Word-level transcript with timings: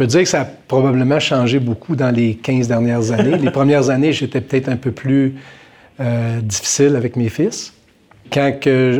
peux 0.00 0.06
dire 0.06 0.22
que 0.22 0.28
ça 0.30 0.40
a 0.40 0.44
probablement 0.46 1.20
changé 1.20 1.58
beaucoup 1.58 1.94
dans 1.94 2.10
les 2.10 2.34
15 2.34 2.68
dernières 2.68 3.12
années. 3.18 3.36
les 3.36 3.50
premières 3.50 3.90
années, 3.90 4.14
j'étais 4.14 4.40
peut-être 4.40 4.70
un 4.70 4.76
peu 4.76 4.92
plus 4.92 5.34
euh, 6.00 6.40
difficile 6.40 6.96
avec 6.96 7.16
mes 7.16 7.28
fils. 7.28 7.74
Quand 8.32 8.50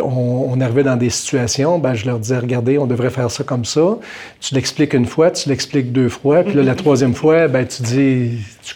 on, 0.05 0.61
arrivait 0.61 0.83
dans 0.83 0.97
des 0.97 1.09
situations, 1.09 1.79
ben, 1.79 1.95
je 1.95 2.05
leur 2.05 2.19
disais, 2.19 2.37
regardez, 2.37 2.77
on 2.77 2.87
devrait 2.87 3.09
faire 3.09 3.31
ça 3.31 3.45
comme 3.45 3.65
ça. 3.65 3.97
Tu 4.41 4.55
l'expliques 4.55 4.93
une 4.93 5.07
fois, 5.07 5.31
tu 5.31 5.49
l'expliques 5.49 5.91
deux 5.91 6.11
fois, 6.11 6.43
puis 6.43 6.53
là, 6.53 6.63
la 6.65 6.74
troisième 6.74 7.14
fois, 7.14 7.48
ben, 7.48 7.67
tu 7.67 7.82
dis, 7.82 8.32
tu, 8.62 8.74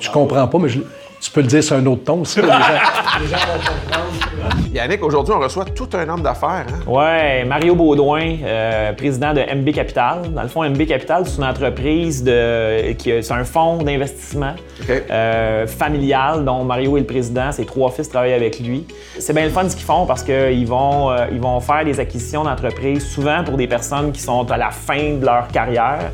tu 0.00 0.10
comprends 0.10 0.48
pas, 0.48 0.58
mais 0.58 0.68
je, 0.68 0.80
tu 1.20 1.30
peux 1.30 1.42
le 1.42 1.46
dire 1.46 1.62
sur 1.62 1.76
un 1.76 1.86
autre 1.86 2.02
ton 2.02 2.22
aussi. 2.22 2.40
les, 2.40 2.48
gens, 2.48 2.56
les 3.20 3.26
gens 3.28 3.36
vont 3.36 3.58
comprendre. 3.58 4.31
Yannick, 4.74 5.02
aujourd'hui, 5.02 5.34
on 5.36 5.40
reçoit 5.40 5.64
tout 5.64 5.88
un 5.94 6.08
homme 6.08 6.22
d'affaires. 6.22 6.66
Hein? 6.68 6.80
Oui, 6.86 7.46
Mario 7.46 7.74
Baudouin, 7.74 8.36
euh, 8.44 8.92
président 8.92 9.32
de 9.32 9.40
MB 9.40 9.72
Capital. 9.72 10.32
Dans 10.32 10.42
le 10.42 10.48
fond, 10.48 10.68
MB 10.68 10.86
Capital, 10.86 11.24
c'est 11.26 11.38
une 11.38 11.44
entreprise 11.44 12.22
de, 12.22 12.92
qui 12.92 13.12
c'est 13.22 13.32
un 13.32 13.44
fonds 13.44 13.78
d'investissement 13.78 14.54
euh, 14.88 15.66
familial 15.66 16.44
dont 16.44 16.64
Mario 16.64 16.96
est 16.96 17.00
le 17.00 17.06
président. 17.06 17.52
Ses 17.52 17.64
trois 17.64 17.90
fils 17.90 18.08
travaillent 18.08 18.32
avec 18.32 18.58
lui. 18.60 18.86
C'est 19.18 19.32
bien 19.32 19.44
le 19.44 19.50
fun 19.50 19.68
ce 19.68 19.76
qu'ils 19.76 19.84
font 19.84 20.06
parce 20.06 20.22
qu'ils 20.22 20.66
vont, 20.66 21.10
euh, 21.10 21.26
ils 21.30 21.40
vont 21.40 21.60
faire 21.60 21.84
des 21.84 22.00
acquisitions 22.00 22.44
d'entreprises 22.44 23.06
souvent 23.06 23.44
pour 23.44 23.56
des 23.56 23.66
personnes 23.66 24.12
qui 24.12 24.20
sont 24.20 24.50
à 24.50 24.56
la 24.56 24.70
fin 24.70 25.14
de 25.14 25.24
leur 25.24 25.48
carrière. 25.48 26.10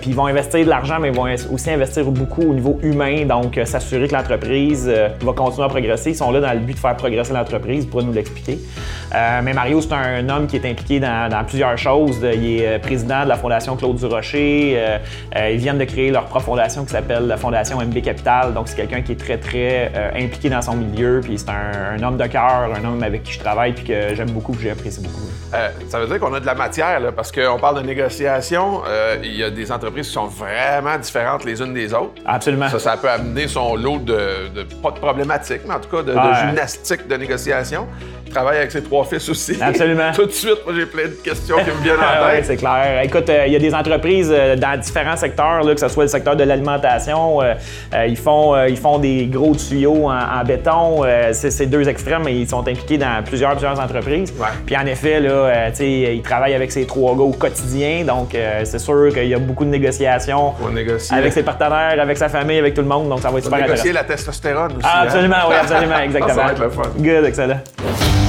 puis 0.00 0.10
ils 0.10 0.16
vont 0.16 0.26
investir 0.26 0.64
de 0.64 0.70
l'argent, 0.70 0.98
mais 1.00 1.08
ils 1.08 1.14
vont 1.14 1.26
aussi 1.52 1.70
investir 1.70 2.04
beaucoup 2.04 2.42
au 2.42 2.54
niveau 2.54 2.78
humain, 2.82 3.24
donc 3.26 3.58
s'assurer 3.64 4.08
que 4.08 4.14
l'entreprise 4.14 4.88
va 4.88 5.32
continuer 5.32 5.66
à 5.66 5.68
progresser. 5.68 6.10
Ils 6.10 6.16
sont 6.16 6.30
là 6.30 6.40
dans 6.40 6.52
le 6.52 6.60
but 6.60 6.74
de 6.74 6.78
faire 6.78 6.96
progresser 6.96 7.32
l'entreprise 7.32 7.51
il 7.68 7.88
pourrait 7.88 8.04
nous 8.04 8.12
l'expliquer. 8.12 8.58
Euh, 9.14 9.40
mais 9.42 9.52
Mario, 9.52 9.80
c'est 9.80 9.92
un 9.92 10.28
homme 10.28 10.46
qui 10.46 10.56
est 10.56 10.70
impliqué 10.70 11.00
dans, 11.00 11.44
plusieurs 11.46 11.76
choses. 11.76 12.18
Il 12.22 12.60
est 12.60 12.66
euh, 12.66 12.78
président 12.78 13.24
de 13.24 13.28
la 13.28 13.36
Fondation 13.36 13.76
Claude 13.76 13.96
Durocher. 13.96 14.74
Euh, 14.76 15.50
ils 15.50 15.58
viennent 15.58 15.78
de 15.78 15.84
créer 15.84 16.10
leur 16.10 16.26
propre 16.26 16.46
fondation 16.46 16.84
qui 16.84 16.92
s'appelle 16.92 17.26
la 17.26 17.36
Fondation 17.36 17.78
MB 17.78 18.00
Capital. 18.02 18.54
Donc, 18.54 18.68
c'est 18.68 18.76
quelqu'un 18.76 19.02
qui 19.02 19.12
est 19.12 19.20
très, 19.20 19.38
très 19.38 19.92
impliqué 20.16 20.48
dans 20.48 20.62
son 20.62 20.76
milieu. 20.76 21.20
Puis 21.22 21.38
c'est 21.38 21.50
un, 21.50 22.02
homme 22.02 22.16
de 22.16 22.26
cœur, 22.26 22.70
un 22.74 22.84
homme 22.84 23.02
avec 23.02 23.22
qui 23.22 23.32
je 23.32 23.40
travaille 23.40 23.72
puis 23.72 23.84
que 23.84 24.14
j'aime 24.14 24.30
beaucoup, 24.30 24.52
que 24.52 24.62
j'apprécie 24.62 25.00
beaucoup. 25.00 25.28
ça 25.88 26.00
veut 26.00 26.06
dire 26.06 26.18
qu'on 26.18 26.32
a 26.34 26.40
de 26.40 26.46
la 26.46 26.54
matière, 26.54 27.00
là, 27.00 27.12
parce 27.12 27.30
qu'on 27.30 27.58
parle 27.58 27.82
de 27.82 27.86
négociation. 27.86 28.82
il 29.22 29.36
y 29.36 29.44
a 29.44 29.50
des 29.50 29.70
entreprises 29.70 30.08
qui 30.08 30.14
sont 30.14 30.26
vraiment 30.26 30.98
différentes 30.98 31.44
les 31.44 31.60
unes 31.60 31.74
des 31.74 31.92
autres. 31.94 32.22
Absolument. 32.24 32.68
Ça, 32.68 32.78
ça 32.78 32.96
peut 32.96 33.10
amener 33.10 33.48
son 33.48 33.76
lot 33.76 33.98
de, 33.98 34.64
pas 34.82 34.90
de 34.90 34.98
problématiques, 34.98 35.62
mais 35.66 35.74
en 35.74 35.80
tout 35.80 35.90
cas 35.90 36.02
de, 36.02 36.12
de 36.12 36.46
gymnastique 36.46 37.06
de 37.06 37.16
négociation 37.16 37.41
il 37.46 38.21
travaille 38.32 38.58
avec 38.58 38.70
ses 38.70 38.82
trois 38.82 39.04
fils 39.04 39.28
aussi. 39.28 39.56
Absolument. 39.60 40.12
Tout 40.14 40.26
de 40.26 40.32
suite, 40.32 40.58
moi, 40.64 40.74
j'ai 40.76 40.86
plein 40.86 41.04
de 41.04 41.16
questions 41.22 41.56
qui 41.58 41.70
me 41.70 41.82
viennent 41.82 41.96
en 41.96 42.00
tête. 42.30 42.38
oui, 42.38 42.44
c'est 42.44 42.56
clair. 42.56 43.00
Écoute, 43.04 43.28
euh, 43.28 43.46
il 43.46 43.52
y 43.52 43.56
a 43.56 43.58
des 43.58 43.74
entreprises 43.74 44.30
euh, 44.32 44.56
dans 44.56 44.78
différents 44.78 45.16
secteurs, 45.16 45.62
là, 45.62 45.74
que 45.74 45.80
ce 45.80 45.88
soit 45.88 46.04
le 46.04 46.08
secteur 46.08 46.36
de 46.36 46.44
l'alimentation. 46.44 47.42
Euh, 47.42 47.54
ils, 48.06 48.16
font, 48.16 48.56
ils 48.66 48.76
font 48.76 48.98
des 48.98 49.26
gros 49.26 49.54
tuyaux 49.54 50.08
en, 50.08 50.44
béton. 50.44 51.02
c'est 51.32 51.66
deux 51.66 51.88
extrêmes, 51.88 52.22
mais 52.24 52.34
ils 52.34 52.48
sont 52.48 52.60
impliqués 52.60 52.98
dans 52.98 53.22
plusieurs, 53.24 53.52
plusieurs 53.52 53.78
entreprises. 53.78 54.32
Puis 54.66 54.76
en 54.76 54.86
effet, 54.86 55.20
là, 55.20 55.70
il 55.80 56.22
travaille 56.22 56.54
avec 56.54 56.72
ses 56.72 56.86
trois 56.86 57.14
gars 57.14 57.22
au 57.22 57.32
quotidien. 57.32 58.04
Donc, 58.04 58.36
c'est 58.64 58.78
sûr 58.78 59.10
qu'il 59.12 59.28
y 59.28 59.34
a 59.34 59.38
beaucoup 59.38 59.64
de 59.64 59.70
négociations 59.70 60.54
avec 61.10 61.32
ses 61.32 61.42
partenaires, 61.42 62.00
avec 62.00 62.16
sa 62.16 62.28
famille, 62.28 62.58
avec 62.58 62.74
tout 62.74 62.82
le 62.82 62.88
monde. 62.88 63.08
Donc, 63.08 63.20
ça 63.20 63.30
va 63.30 63.38
être 63.38 63.44
super 63.44 63.60
négocier 63.60 63.92
la 63.92 64.04
testostérone 64.04 64.72
aussi. 64.72 64.86
Ah, 64.86 65.02
absolument, 65.02 65.36
oui, 65.48 65.54
absolument, 65.60 65.98
exactement. 66.04 66.34
ça 66.34 66.44
va 66.44 66.52
être 66.52 66.62
le 66.62 66.70
fun. 66.70 66.82
Good, 66.98 67.24
excellent. 67.26 68.21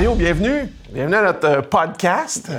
Mario, 0.00 0.14
bienvenue. 0.14 0.72
Bienvenue 0.90 1.16
à 1.16 1.22
notre 1.24 1.46
euh, 1.46 1.60
podcast. 1.60 2.50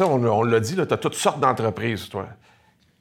on, 0.00 0.42
l'a 0.42 0.58
dit, 0.58 0.74
tu 0.74 0.80
as 0.80 0.96
toutes 0.96 1.14
sortes 1.14 1.38
d'entreprises, 1.38 2.08
toi. 2.08 2.26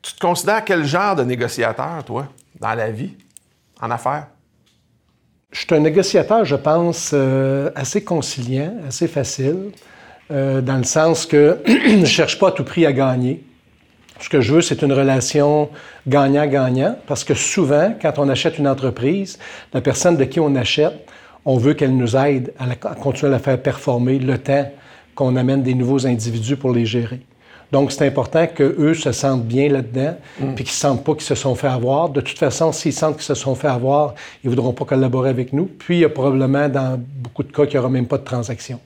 Tu 0.04 0.14
te 0.14 0.20
considères 0.20 0.64
quel 0.64 0.86
genre 0.86 1.16
de 1.16 1.24
négociateur, 1.24 2.04
toi, 2.06 2.28
dans 2.60 2.76
la 2.76 2.92
vie, 2.92 3.18
en 3.82 3.90
affaires? 3.90 4.28
Je 5.52 5.62
suis 5.62 5.68
un 5.72 5.80
négociateur, 5.80 6.46
je 6.46 6.56
pense, 6.56 7.10
euh, 7.12 7.72
assez 7.74 8.04
conciliant, 8.04 8.76
assez 8.88 9.08
facile. 9.08 9.72
Euh, 10.30 10.62
dans 10.62 10.78
le 10.78 10.84
sens 10.84 11.26
que 11.26 11.58
je 11.66 11.96
ne 11.96 12.06
cherche 12.06 12.38
pas 12.38 12.50
à 12.50 12.52
tout 12.52 12.64
prix 12.64 12.86
à 12.86 12.94
gagner. 12.94 13.44
Ce 14.20 14.30
que 14.30 14.42
je 14.42 14.54
veux, 14.54 14.62
c'est 14.62 14.84
une 14.84 14.94
relation 14.94 15.72
gagnant-gagnant, 16.08 17.00
parce 17.08 17.24
que 17.24 17.34
souvent, 17.34 17.96
quand 18.00 18.20
on 18.20 18.30
achète 18.30 18.60
une 18.60 18.68
entreprise, 18.68 19.40
la 19.74 19.82
personne 19.82 20.18
de 20.18 20.26
qui 20.26 20.40
on 20.40 20.54
achète, 20.54 21.08
on 21.46 21.58
veut 21.58 21.74
qu'elle 21.74 21.96
nous 21.96 22.16
aide 22.16 22.54
à, 22.60 22.94
continuer 22.96 23.30
à 23.30 23.32
la 23.32 23.40
faire 23.40 23.62
performer 23.62 24.20
le 24.20 24.38
temps 24.38 24.70
qu'on 25.16 25.36
amène 25.36 25.64
des 25.64 25.74
nouveaux 25.74 26.06
individus 26.06 26.56
pour 26.56 26.72
les 26.72 26.86
gérer. 26.86 27.22
Donc, 27.72 27.92
c'est 27.92 28.06
important 28.08 28.48
qu'eux 28.48 28.96
se 28.96 29.12
sentent 29.12 29.46
bien 29.46 29.70
là-dedans, 29.70 30.18
mm. 30.40 30.56
puis 30.56 30.64
qu'ils 30.64 30.72
ne 30.72 30.94
sentent 30.94 31.04
pas 31.04 31.14
qu'ils 31.14 31.24
se 31.24 31.36
sont 31.36 31.54
fait 31.54 31.68
avoir. 31.68 32.10
De 32.10 32.22
toute 32.22 32.40
façon, 32.40 32.72
s'ils 32.72 32.94
sentent 32.94 33.16
qu'ils 33.16 33.24
se 33.24 33.36
sont 33.36 33.54
fait 33.54 33.68
avoir, 33.68 34.16
ils 34.44 34.48
ne 34.48 34.56
voudront 34.56 34.74
pas 34.74 34.86
collaborer 34.86 35.30
avec 35.30 35.54
nous. 35.54 35.66
Puis, 35.66 35.98
il 35.98 36.00
y 36.00 36.06
a 36.06 36.10
probablement, 36.10 36.68
dans 36.68 37.00
beaucoup 37.00 37.44
de 37.44 37.52
cas, 37.52 37.66
qu'il 37.66 37.76
n'y 37.76 37.80
aura 37.80 37.90
même 37.90 38.08
pas 38.08 38.18
de 38.18 38.24
transaction. 38.24 38.80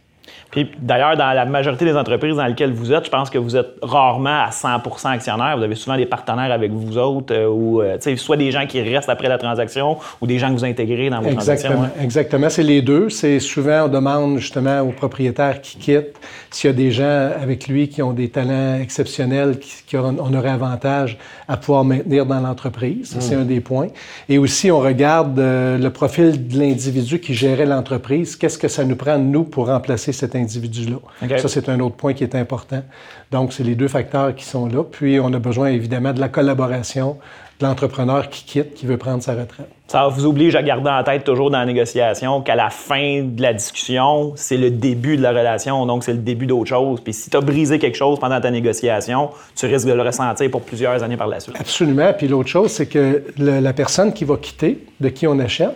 Puis 0.54 0.70
d'ailleurs, 0.80 1.18
dans 1.18 1.34
la 1.34 1.46
majorité 1.46 1.84
des 1.84 1.98
entreprises 1.98 2.36
dans 2.36 2.46
lesquelles 2.46 2.74
vous 2.74 2.94
êtes, 2.94 3.06
je 3.06 3.10
pense 3.10 3.32
que 3.32 3.40
vous 3.40 3.56
êtes 3.56 3.74
rarement 3.82 4.44
à 4.44 4.52
100% 4.52 5.08
actionnaire. 5.08 5.58
Vous 5.58 5.64
avez 5.64 5.74
souvent 5.74 5.98
des 5.98 6.06
partenaires 6.06 6.52
avec 6.52 6.72
vous 6.72 6.96
autres, 7.00 7.34
euh, 7.34 7.48
ou 7.48 7.82
euh, 7.82 7.98
soit 8.18 8.38
des 8.38 8.52
gens 8.52 8.68
qui 8.68 8.80
restent 8.80 9.10
après 9.10 9.30
la 9.30 9.40
transaction, 9.40 9.98
ou 10.22 10.28
des 10.28 10.38
gens 10.38 10.50
que 10.50 10.54
vous 10.54 10.64
intégrez 10.64 11.10
dans 11.10 11.22
vos 11.22 11.30
Exactement. 11.30 11.74
transactions. 11.74 12.04
Exactement, 12.04 12.50
c'est 12.52 12.62
les 12.62 12.84
deux. 12.84 13.10
C'est 13.10 13.40
souvent 13.40 13.86
on 13.86 13.88
demande 13.88 14.38
justement 14.38 14.82
aux 14.82 14.92
propriétaires 14.92 15.60
qui 15.60 15.78
quittent 15.78 16.20
s'il 16.52 16.70
y 16.70 16.74
a 16.74 16.76
des 16.76 16.92
gens 16.92 17.32
avec 17.42 17.68
lui 17.68 17.90
qui 17.90 18.04
ont 18.04 18.14
des 18.14 18.30
talents 18.30 18.78
exceptionnels, 18.80 19.58
qui, 19.58 19.98
on 19.98 20.34
aurait 20.36 20.52
avantage 20.52 21.18
à 21.48 21.58
pouvoir 21.58 21.84
maintenir 21.84 22.28
dans 22.28 22.40
l'entreprise. 22.40 23.16
C'est 23.20 23.36
mm. 23.36 23.40
un 23.40 23.46
des 23.46 23.60
points. 23.60 23.88
Et 24.30 24.38
aussi, 24.38 24.70
on 24.70 24.80
regarde 24.80 25.40
euh, 25.40 25.80
le 25.80 25.90
profil 25.90 26.48
de 26.48 26.60
l'individu 26.60 27.20
qui 27.20 27.34
gérait 27.34 27.66
l'entreprise. 27.66 28.36
Qu'est-ce 28.36 28.60
que 28.60 28.68
ça 28.68 28.86
nous 28.86 28.96
prend 28.96 29.18
nous 29.18 29.46
pour 29.46 29.66
remplacer 29.66 30.12
cet 30.12 30.36
Ça, 30.50 31.48
c'est 31.48 31.70
un 31.70 31.80
autre 31.80 31.96
point 31.96 32.14
qui 32.14 32.24
est 32.24 32.36
important. 32.36 32.84
Donc, 33.32 33.54
c'est 33.54 33.64
les 33.64 33.76
deux 33.76 33.88
facteurs 33.88 34.36
qui 34.36 34.46
sont 34.46 34.68
là. 34.68 34.84
Puis, 34.84 35.20
on 35.20 35.34
a 35.34 35.40
besoin 35.40 35.70
évidemment 35.70 36.14
de 36.14 36.20
la 36.20 36.30
collaboration 36.30 37.18
de 37.60 37.66
l'entrepreneur 37.66 38.30
qui 38.30 38.46
quitte, 38.46 38.74
qui 38.74 38.86
veut 38.86 38.98
prendre 38.98 39.22
sa 39.22 39.34
retraite. 39.34 39.68
Ça 39.88 40.08
vous 40.08 40.26
oblige 40.26 40.56
à 40.56 40.64
garder 40.64 40.90
en 40.90 41.04
tête 41.04 41.24
toujours 41.24 41.52
dans 41.52 41.60
la 41.60 41.66
négociation 41.66 42.42
qu'à 42.42 42.56
la 42.56 42.70
fin 42.70 43.22
de 43.24 43.42
la 43.42 43.54
discussion, 43.54 44.34
c'est 44.36 44.58
le 44.58 44.72
début 44.72 45.18
de 45.18 45.22
la 45.22 45.30
relation, 45.30 45.86
donc 45.86 46.04
c'est 46.04 46.14
le 46.14 46.20
début 46.20 46.48
d'autre 46.48 46.70
chose. 46.70 47.00
Puis 47.02 47.14
si 47.14 47.30
tu 47.30 47.38
as 47.38 47.42
brisé 47.42 47.78
quelque 47.78 47.98
chose 47.98 48.20
pendant 48.20 48.42
ta 48.42 48.50
négociation, 48.50 49.30
tu 49.56 49.68
risques 49.68 49.88
de 49.88 49.94
le 49.94 50.02
ressentir 50.02 50.50
pour 50.50 50.62
plusieurs 50.62 51.04
années 51.04 51.18
par 51.18 51.28
la 51.28 51.40
suite. 51.40 51.56
Absolument. 51.60 52.12
Puis 52.18 52.28
l'autre 52.28 52.50
chose, 52.50 52.72
c'est 52.72 52.88
que 52.88 53.24
la 53.38 53.74
personne 53.74 54.14
qui 54.14 54.26
va 54.26 54.38
quitter, 54.38 54.80
de 55.00 55.10
qui 55.10 55.28
on 55.28 55.38
achète, 55.38 55.76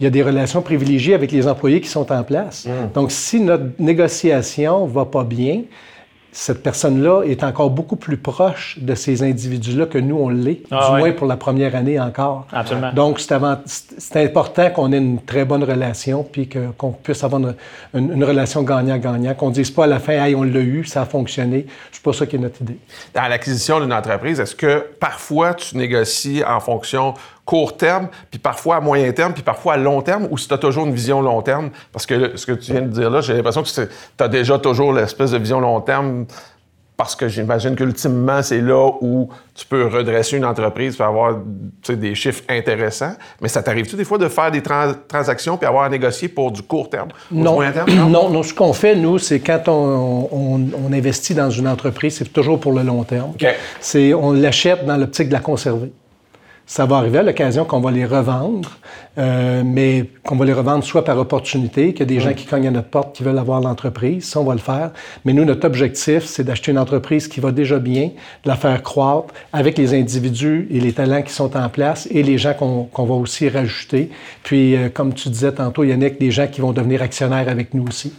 il 0.00 0.04
y 0.04 0.06
a 0.06 0.10
des 0.10 0.22
relations 0.22 0.62
privilégiées 0.62 1.14
avec 1.14 1.32
les 1.32 1.48
employés 1.48 1.80
qui 1.80 1.88
sont 1.88 2.10
en 2.12 2.22
place. 2.22 2.66
Mmh. 2.66 2.92
Donc, 2.94 3.10
si 3.10 3.40
notre 3.40 3.64
négociation 3.78 4.86
va 4.86 5.04
pas 5.04 5.24
bien, 5.24 5.62
cette 6.30 6.62
personne-là 6.62 7.22
est 7.22 7.42
encore 7.42 7.70
beaucoup 7.70 7.96
plus 7.96 8.16
proche 8.16 8.78
de 8.80 8.94
ces 8.94 9.22
individus-là 9.22 9.86
que 9.86 9.98
nous, 9.98 10.16
on 10.16 10.28
l'est, 10.28 10.62
ah 10.70 10.90
du 10.90 10.98
moins 10.98 11.12
pour 11.12 11.26
la 11.26 11.36
première 11.36 11.74
année 11.74 11.98
encore. 11.98 12.46
Absolument. 12.52 12.92
Donc, 12.92 13.18
c'est 13.18 14.22
important 14.22 14.70
qu'on 14.70 14.92
ait 14.92 14.98
une 14.98 15.20
très 15.22 15.44
bonne 15.44 15.64
relation, 15.64 16.22
puis 16.22 16.48
qu'on 16.48 16.92
puisse 16.92 17.24
avoir 17.24 17.42
une, 17.94 18.24
relation 18.24 18.62
gagnant-gagnant, 18.62 19.34
qu'on 19.34 19.48
ne 19.48 19.54
dise 19.54 19.70
pas 19.70 19.84
à 19.84 19.86
la 19.86 19.98
fin, 19.98 20.12
hey, 20.12 20.34
on 20.34 20.42
l'a 20.42 20.60
eu, 20.60 20.84
ça 20.84 21.02
a 21.02 21.04
fonctionné. 21.06 21.66
C'est 21.90 22.02
pas 22.02 22.12
ça 22.12 22.26
qui 22.26 22.36
est 22.36 22.38
notre 22.38 22.60
idée. 22.62 22.78
Dans 23.14 23.26
l'acquisition 23.26 23.80
d'une 23.80 23.92
entreprise, 23.92 24.38
est-ce 24.38 24.54
que 24.54 24.86
parfois 25.00 25.54
tu 25.54 25.76
négocies 25.76 26.44
en 26.46 26.60
fonction 26.60 27.14
court 27.48 27.78
terme, 27.78 28.08
puis 28.30 28.38
parfois 28.38 28.76
à 28.76 28.80
moyen 28.80 29.10
terme, 29.10 29.32
puis 29.32 29.42
parfois 29.42 29.72
à 29.72 29.76
long 29.78 30.02
terme, 30.02 30.28
ou 30.30 30.36
si 30.36 30.46
tu 30.46 30.52
as 30.52 30.58
toujours 30.58 30.84
une 30.84 30.92
vision 30.92 31.22
long 31.22 31.40
terme? 31.40 31.70
Parce 31.92 32.04
que 32.04 32.36
ce 32.36 32.44
que 32.44 32.52
tu 32.52 32.72
viens 32.72 32.82
de 32.82 32.88
dire 32.88 33.08
là, 33.08 33.22
j'ai 33.22 33.32
l'impression 33.32 33.62
que 33.62 33.68
tu 33.70 33.88
as 34.18 34.28
déjà 34.28 34.58
toujours 34.58 34.92
l'espèce 34.92 35.30
de 35.30 35.38
vision 35.38 35.58
long 35.58 35.80
terme 35.80 36.26
parce 36.98 37.16
que 37.16 37.26
j'imagine 37.26 37.74
qu'ultimement, 37.74 38.42
c'est 38.42 38.60
là 38.60 38.90
où 39.00 39.30
tu 39.54 39.64
peux 39.64 39.86
redresser 39.86 40.36
une 40.36 40.44
entreprise 40.44 40.98
et 41.00 41.02
avoir 41.02 41.38
des 41.88 42.14
chiffres 42.14 42.42
intéressants. 42.50 43.14
Mais 43.40 43.48
ça 43.48 43.62
t'arrive-tu 43.62 43.96
des 43.96 44.04
fois 44.04 44.18
de 44.18 44.28
faire 44.28 44.50
des 44.50 44.60
transactions 44.60 45.56
puis 45.56 45.66
avoir 45.66 45.84
à 45.84 45.88
négocier 45.88 46.28
pour 46.28 46.50
du 46.50 46.60
court 46.60 46.90
terme, 46.90 47.08
non. 47.30 47.54
moyen 47.54 47.72
terme? 47.72 47.88
Non, 48.10 48.28
non, 48.28 48.42
ce 48.42 48.52
qu'on 48.52 48.74
fait, 48.74 48.94
nous, 48.94 49.18
c'est 49.18 49.40
quand 49.40 49.68
on, 49.68 50.60
investit 50.92 51.34
dans 51.34 51.48
une 51.48 51.68
entreprise, 51.68 52.16
c'est 52.18 52.30
toujours 52.30 52.60
pour 52.60 52.72
le 52.72 52.82
long 52.82 53.04
terme. 53.04 53.32
C'est 53.80 54.12
On 54.12 54.32
l'achète 54.32 54.84
dans 54.84 54.98
l'optique 54.98 55.28
de 55.28 55.32
la 55.32 55.40
conserver. 55.40 55.92
Ça 56.68 56.84
va 56.84 56.98
arriver 56.98 57.18
à 57.18 57.22
l'occasion 57.22 57.64
qu'on 57.64 57.80
va 57.80 57.90
les 57.90 58.04
revendre, 58.04 58.76
euh, 59.16 59.62
mais 59.64 60.04
qu'on 60.22 60.36
va 60.36 60.44
les 60.44 60.52
revendre 60.52 60.84
soit 60.84 61.02
par 61.02 61.18
opportunité, 61.18 61.92
qu'il 61.92 62.00
y 62.00 62.02
a 62.02 62.06
des 62.06 62.20
gens 62.20 62.34
qui 62.34 62.44
cognent 62.44 62.68
à 62.68 62.70
notre 62.70 62.88
porte 62.88 63.16
qui 63.16 63.22
veulent 63.22 63.38
avoir 63.38 63.62
l'entreprise, 63.62 64.28
ça, 64.28 64.38
on 64.38 64.44
va 64.44 64.52
le 64.52 64.60
faire. 64.60 64.90
Mais 65.24 65.32
nous, 65.32 65.46
notre 65.46 65.66
objectif, 65.66 66.24
c'est 66.24 66.44
d'acheter 66.44 66.70
une 66.70 66.78
entreprise 66.78 67.26
qui 67.26 67.40
va 67.40 67.52
déjà 67.52 67.78
bien, 67.78 68.10
de 68.44 68.48
la 68.48 68.54
faire 68.54 68.82
croître 68.82 69.32
avec 69.54 69.78
les 69.78 69.94
individus 69.98 70.68
et 70.70 70.78
les 70.78 70.92
talents 70.92 71.22
qui 71.22 71.32
sont 71.32 71.56
en 71.56 71.70
place 71.70 72.06
et 72.10 72.22
les 72.22 72.36
gens 72.36 72.52
qu'on 72.52 73.04
va 73.04 73.14
aussi 73.14 73.48
rajouter. 73.48 74.10
Puis, 74.42 74.76
euh, 74.76 74.90
comme 74.90 75.14
tu 75.14 75.30
disais 75.30 75.52
tantôt, 75.52 75.84
Yannick, 75.84 76.20
des 76.20 76.30
gens 76.30 76.48
qui 76.48 76.60
vont 76.60 76.72
devenir 76.72 77.00
actionnaires 77.00 77.48
avec 77.48 77.72
nous 77.72 77.86
aussi. 77.88 78.12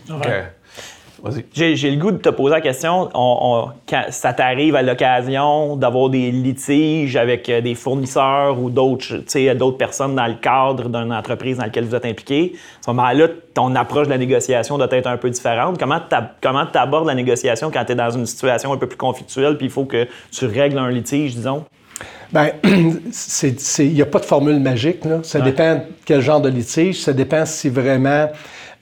J'ai 1.54 1.92
le 1.92 1.98
goût 1.98 2.12
de 2.12 2.18
te 2.18 2.30
poser 2.30 2.56
la 2.56 2.62
question. 2.62 3.10
quand 3.14 4.04
ça 4.10 4.34
t'arrive 4.34 4.76
à 4.76 4.82
l'occasion 4.82 5.76
d'avoir 5.76 6.10
des 6.10 6.32
litiges 6.32 7.16
avec 7.16 7.50
euh, 7.50 7.62
des 7.62 7.76
fournisseurs 7.76 8.60
ou 8.60 8.70
d'autres 8.70 9.78
personnes 9.78 10.16
dans 10.16 10.28
le 10.28 10.36
cadre 10.36 10.90
d'une 10.90 11.14
entreprise 11.14 11.58
dans 11.58 11.64
laquelle 11.64 11.86
vous 11.86 11.96
êtes 11.96 12.06
impliqué, 12.06 12.54
à 12.56 12.86
ce 12.86 12.92
moment-là, 12.92 13.28
ton 13.54 13.76
approche 13.76 14.08
de 14.08 14.12
la 14.12 14.18
négociation 14.18 14.78
doit 14.78 14.88
être 14.92 15.08
un 15.08 15.18
peu 15.18 15.30
différente. 15.30 15.78
Comment 15.80 16.66
tu 16.66 16.78
abordes 16.78 17.08
la 17.08 17.16
négociation 17.16 17.72
quand 17.72 17.86
tu 17.86 17.92
es 17.92 17.96
dans 17.96 18.12
une 18.12 18.26
situation 18.26 18.74
un 18.74 18.78
peu 18.78 18.88
plus 18.88 18.98
conflictuelle 18.98 19.58
puis 19.58 19.68
il 19.68 19.72
faut 19.72 19.86
que 19.86 20.08
tu 20.32 20.46
règles 20.46 20.78
un 20.78 20.90
litige, 20.90 21.36
disons? 21.36 21.66
Bien, 22.32 22.52
il 22.64 23.94
n'y 23.94 24.02
a 24.02 24.06
pas 24.06 24.20
de 24.20 24.26
formule 24.26 24.60
magique. 24.60 25.04
Là. 25.04 25.20
Ça 25.24 25.42
dépend 25.42 25.82
quel 26.06 26.22
genre 26.22 26.40
de 26.40 26.50
litige. 26.50 27.02
Ça 27.02 27.12
dépend 27.12 27.46
si 27.46 27.70
vraiment 27.70 28.28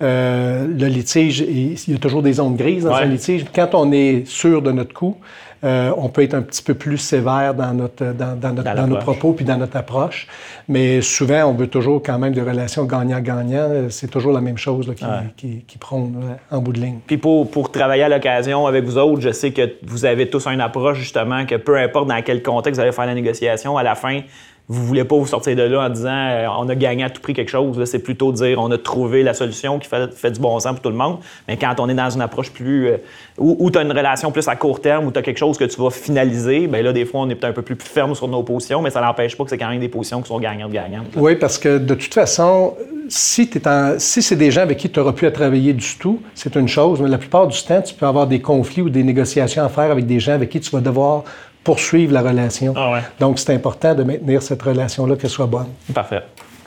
euh, 0.01 0.67
le 0.67 0.87
litige, 0.87 1.39
il 1.39 1.75
y 1.87 1.95
a 1.95 1.97
toujours 1.97 2.21
des 2.21 2.33
zones 2.33 2.55
grises 2.55 2.83
dans 2.83 2.93
un 2.93 3.05
litige. 3.05 3.45
Quand 3.53 3.69
on 3.73 3.91
est 3.91 4.27
sûr 4.27 4.61
de 4.61 4.71
notre 4.71 4.93
coût, 4.93 5.17
euh, 5.63 5.91
on 5.97 6.07
peut 6.09 6.21
être 6.21 6.35
un 6.35 6.43
petit 6.43 6.61
peu 6.61 6.75
plus 6.75 6.99
sévère 6.99 7.55
dans, 7.55 7.73
notre, 7.73 8.13
dans, 8.13 8.39
dans, 8.39 8.87
nos 8.87 8.97
propos 8.97 9.33
puis 9.33 9.43
dans 9.43 9.57
notre 9.57 9.75
approche. 9.75 10.27
Mais 10.67 11.01
souvent, 11.01 11.45
on 11.45 11.53
veut 11.53 11.65
toujours 11.65 12.03
quand 12.03 12.19
même 12.19 12.33
des 12.33 12.43
relations 12.43 12.85
gagnant-gagnant. 12.85 13.87
C'est 13.89 14.11
toujours 14.11 14.33
la 14.33 14.41
même 14.41 14.59
chose 14.59 14.93
qui, 15.35 15.63
qui, 15.67 15.77
prône 15.79 16.37
en 16.51 16.59
bout 16.59 16.73
de 16.73 16.79
ligne. 16.79 16.99
Puis 17.07 17.17
pour, 17.17 17.49
pour 17.49 17.71
travailler 17.71 18.03
à 18.03 18.09
l'occasion 18.09 18.67
avec 18.67 18.85
vous 18.85 18.99
autres, 18.99 19.21
je 19.21 19.31
sais 19.31 19.51
que 19.51 19.73
vous 19.83 20.05
avez 20.05 20.29
tous 20.29 20.45
une 20.45 20.61
approche 20.61 20.99
justement 20.99 21.43
que 21.47 21.55
peu 21.55 21.75
importe 21.77 22.07
dans 22.07 22.21
quel 22.21 22.43
contexte 22.43 22.79
vous 22.79 22.83
allez 22.83 22.91
faire 22.91 23.07
la 23.07 23.15
négociation, 23.15 23.77
à 23.77 23.83
la 23.83 23.95
fin, 23.95 24.21
vous 24.69 24.85
voulez 24.85 25.05
pas 25.05 25.15
vous 25.15 25.25
sortir 25.25 25.55
de 25.55 25.61
là 25.61 25.85
en 25.85 25.89
disant 25.89 26.09
euh, 26.09 26.45
on 26.59 26.67
a 26.67 26.75
gagné 26.75 27.03
à 27.03 27.09
tout 27.09 27.21
prix 27.21 27.33
quelque 27.33 27.49
chose. 27.49 27.81
C'est 27.85 27.99
plutôt 27.99 28.33
dire 28.33 28.59
on 28.59 28.69
a 28.69 28.77
trouvé 28.77 29.23
la 29.23 29.33
solution 29.33 29.79
qui 29.79 29.87
fait, 29.87 30.31
du 30.31 30.39
bon 30.41 30.59
sens 30.59 30.73
pour 30.73 30.81
tout 30.81 30.89
le 30.89 30.95
monde. 30.95 31.19
Mais 31.47 31.55
quand 31.55 31.75
on 31.79 31.87
est 31.87 31.93
dans 31.93 32.09
une 32.09 32.21
approche 32.21 32.51
plus. 32.51 32.87
Euh, 32.87 32.97
où, 33.37 33.69
tu 33.69 33.77
as 33.77 33.83
une 33.83 33.91
relation 33.91 34.31
plus 34.31 34.47
à 34.47 34.55
court 34.55 34.81
terme, 34.81 35.05
où 35.05 35.11
tu 35.11 35.19
as 35.19 35.21
quelque 35.21 35.37
chose 35.37 35.57
que 35.57 35.63
tu 35.63 35.79
vas 35.79 35.91
finaliser, 35.91 36.67
bien 36.67 36.81
là, 36.81 36.91
des 36.91 37.05
fois, 37.05 37.21
on 37.21 37.29
est 37.29 37.35
peut-être 37.35 37.51
un 37.51 37.53
peu 37.53 37.61
plus 37.61 37.77
ferme 37.79 38.15
sur 38.15 38.27
nos 38.27 38.41
positions, 38.41 38.81
mais 38.81 38.89
ça 38.89 38.99
n'empêche 38.99 39.37
pas 39.37 39.43
que 39.43 39.51
c'est 39.51 39.59
quand 39.59 39.69
même 39.69 39.79
des 39.79 39.89
positions 39.89 40.21
qui 40.21 40.27
sont 40.27 40.39
gagnantes-gagnantes. 40.39 41.05
Oui, 41.15 41.35
parce 41.35 41.59
que 41.59 41.77
de 41.77 41.93
toute 41.93 42.15
façon, 42.15 42.73
si, 43.09 43.49
si 43.99 44.21
c'est 44.23 44.35
des 44.35 44.49
gens 44.49 44.61
avec 44.61 44.77
qui 44.77 44.89
tu 44.89 44.99
n'auras 44.99 45.13
plus 45.13 45.27
à 45.27 45.31
travailler 45.31 45.73
du 45.73 45.97
tout, 45.99 46.19
c'est 46.33 46.55
une 46.55 46.67
chose, 46.67 46.99
mais 46.99 47.09
la 47.09 47.19
plupart 47.19 47.47
du 47.47 47.61
temps, 47.61 47.81
tu 47.81 47.93
peux 47.93 48.07
avoir 48.07 48.25
des 48.25 48.41
conflits 48.41 48.81
ou 48.81 48.89
des 48.89 49.03
négociations 49.03 49.63
à 49.63 49.69
faire 49.69 49.91
avec 49.91 50.07
des 50.07 50.19
gens 50.19 50.33
avec 50.33 50.49
qui 50.49 50.59
tu 50.59 50.71
vas 50.71 50.81
devoir 50.81 51.23
poursuivre 51.67 52.13
la 52.13 52.21
relation. 52.21 52.73
Ah 52.77 53.01
Donc, 53.19 53.39
c'est 53.39 53.53
important 53.53 53.93
de 53.93 54.03
maintenir 54.03 54.41
cette 54.41 54.61
relation-là, 54.61 55.17
qu'elle 55.17 55.29
soit 55.29 55.47
bonne. 55.47 55.67
Parfait. 55.93 56.23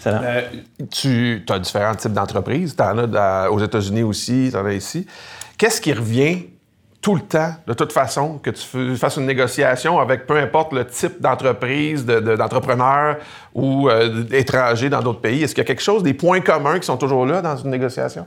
Euh, 0.07 0.43
tu 0.91 1.43
as 1.49 1.59
différents 1.59 1.95
types 1.95 2.13
d'entreprises. 2.13 2.77
Tu 2.77 2.83
en 2.83 3.15
as 3.15 3.51
aux 3.51 3.59
États-Unis 3.61 4.03
aussi, 4.03 4.51
tu 4.51 4.59
en 4.59 4.67
as 4.67 4.75
ici. 4.75 5.07
Qu'est-ce 5.57 5.81
qui 5.81 5.95
revient 5.95 6.49
tout 7.01 7.15
le 7.15 7.23
temps, 7.23 7.55
de 7.67 7.73
toute 7.73 7.95
façon, 7.95 8.39
que 8.43 8.51
tu 8.51 8.95
fasses 8.97 9.17
une 9.17 9.25
négociation 9.25 9.99
avec 9.99 10.27
peu 10.27 10.37
importe 10.37 10.75
le 10.75 10.85
type 10.85 11.19
d'entreprise, 11.19 12.05
d'entrepreneur 12.05 13.17
ou 13.55 13.89
euh, 13.89 14.23
d'étranger 14.25 14.91
dans 14.91 15.01
d'autres 15.01 15.23
pays? 15.23 15.43
Est-ce 15.43 15.55
qu'il 15.55 15.65
y 15.65 15.67
a 15.67 15.69
quelque 15.69 15.83
chose, 15.83 16.03
des 16.03 16.13
points 16.13 16.43
communs 16.43 16.79
qui 16.79 16.85
sont 16.85 16.99
toujours 16.99 17.25
là 17.25 17.41
dans 17.41 17.57
une 17.57 17.71
négociation? 17.71 18.27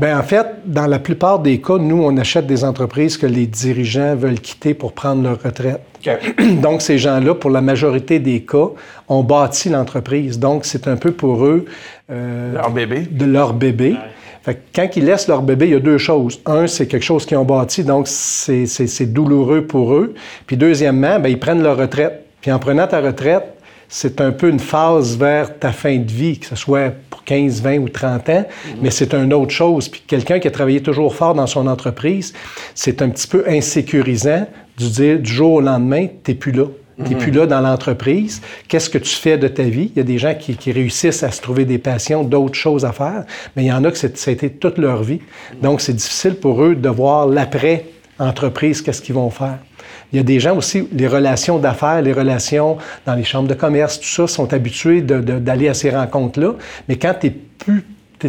Bien, 0.00 0.18
en 0.18 0.22
fait, 0.22 0.46
dans 0.64 0.86
la 0.86 0.98
plupart 0.98 1.40
des 1.40 1.60
cas, 1.60 1.76
nous, 1.76 2.02
on 2.02 2.16
achète 2.16 2.46
des 2.46 2.64
entreprises 2.64 3.18
que 3.18 3.26
les 3.26 3.46
dirigeants 3.46 4.16
veulent 4.16 4.40
quitter 4.40 4.72
pour 4.72 4.94
prendre 4.94 5.22
leur 5.22 5.42
retraite. 5.42 5.82
Donc, 6.62 6.80
ces 6.80 6.96
gens-là, 6.96 7.34
pour 7.34 7.50
la 7.50 7.60
majorité 7.60 8.18
des 8.18 8.40
cas, 8.40 8.68
ont 9.08 9.22
bâti 9.22 9.68
l'entreprise. 9.68 10.38
Donc, 10.38 10.64
c'est 10.64 10.88
un 10.88 10.96
peu 10.96 11.12
pour 11.12 11.44
eux... 11.44 11.66
Euh, 12.10 12.54
leur 12.54 12.70
bébé. 12.70 13.00
De 13.10 13.26
leur 13.26 13.52
bébé. 13.52 13.94
Fait 14.42 14.54
que 14.54 14.60
quand 14.74 14.88
ils 14.96 15.04
laissent 15.04 15.28
leur 15.28 15.42
bébé, 15.42 15.66
il 15.66 15.72
y 15.72 15.76
a 15.76 15.80
deux 15.80 15.98
choses. 15.98 16.40
Un, 16.46 16.66
c'est 16.66 16.86
quelque 16.86 17.04
chose 17.04 17.26
qu'ils 17.26 17.36
ont 17.36 17.44
bâti, 17.44 17.84
donc 17.84 18.08
c'est 18.08 19.12
douloureux 19.12 19.66
pour 19.66 19.92
eux. 19.92 20.14
Puis 20.46 20.56
deuxièmement, 20.56 21.20
bien, 21.20 21.28
ils 21.28 21.38
prennent 21.38 21.62
leur 21.62 21.76
retraite. 21.76 22.24
Puis 22.40 22.50
en 22.50 22.58
prenant 22.58 22.86
ta 22.86 23.02
retraite, 23.02 23.54
c'est 23.92 24.20
un 24.20 24.30
peu 24.30 24.48
une 24.48 24.60
phase 24.60 25.18
vers 25.18 25.58
ta 25.58 25.72
fin 25.72 25.96
de 25.96 26.10
vie, 26.10 26.38
que 26.38 26.46
ce 26.46 26.54
soit 26.54 26.94
pour 27.10 27.24
15, 27.24 27.60
20 27.60 27.78
ou 27.78 27.88
30 27.88 28.28
ans, 28.28 28.46
mais 28.80 28.90
c'est 28.90 29.12
une 29.12 29.34
autre 29.34 29.50
chose. 29.50 29.88
Puis 29.88 30.02
quelqu'un 30.06 30.38
qui 30.38 30.46
a 30.46 30.52
travaillé 30.52 30.80
toujours 30.80 31.14
fort 31.14 31.34
dans 31.34 31.48
son 31.48 31.66
entreprise, 31.66 32.32
c'est 32.76 33.02
un 33.02 33.08
petit 33.10 33.26
peu 33.26 33.44
insécurisant 33.48 34.46
de 34.78 34.84
dire 34.84 35.18
du 35.18 35.30
jour 35.30 35.54
au 35.54 35.60
lendemain, 35.60 36.06
tu 36.24 36.30
n'es 36.30 36.36
plus 36.36 36.52
là. 36.52 36.66
Tu 37.04 37.14
n'es 37.14 37.16
plus 37.16 37.32
là 37.32 37.46
dans 37.46 37.62
l'entreprise. 37.62 38.42
Qu'est-ce 38.68 38.90
que 38.90 38.98
tu 38.98 39.14
fais 39.14 39.38
de 39.38 39.48
ta 39.48 39.62
vie? 39.62 39.90
Il 39.94 39.96
y 39.96 40.00
a 40.00 40.04
des 40.04 40.18
gens 40.18 40.34
qui, 40.34 40.70
réussissent 40.70 41.22
à 41.22 41.30
se 41.30 41.40
trouver 41.40 41.64
des 41.64 41.78
passions, 41.78 42.22
d'autres 42.22 42.54
choses 42.54 42.84
à 42.84 42.92
faire, 42.92 43.24
mais 43.56 43.64
il 43.64 43.68
y 43.68 43.72
en 43.72 43.82
a 43.84 43.90
que 43.90 43.96
ça 43.96 44.06
a 44.06 44.30
été 44.30 44.50
toute 44.50 44.76
leur 44.76 45.02
vie. 45.02 45.20
Donc, 45.62 45.80
c'est 45.80 45.94
difficile 45.94 46.34
pour 46.34 46.62
eux 46.62 46.74
de 46.74 46.88
voir 46.90 47.26
l'après-entreprise, 47.26 48.82
qu'est-ce 48.82 49.00
qu'ils 49.00 49.14
vont 49.14 49.30
faire. 49.30 49.58
Il 50.12 50.16
y 50.16 50.20
a 50.20 50.22
des 50.22 50.40
gens 50.40 50.56
aussi, 50.56 50.88
les 50.92 51.06
relations 51.06 51.58
d'affaires, 51.58 52.02
les 52.02 52.12
relations 52.12 52.78
dans 53.06 53.14
les 53.14 53.24
chambres 53.24 53.48
de 53.48 53.54
commerce, 53.54 54.00
tout 54.00 54.08
ça, 54.08 54.26
sont 54.26 54.52
habitués 54.52 55.02
d'aller 55.02 55.68
à 55.68 55.74
ces 55.74 55.90
rencontres-là. 55.90 56.54
Mais 56.88 56.96
quand 56.96 57.14
plus, 57.58 57.84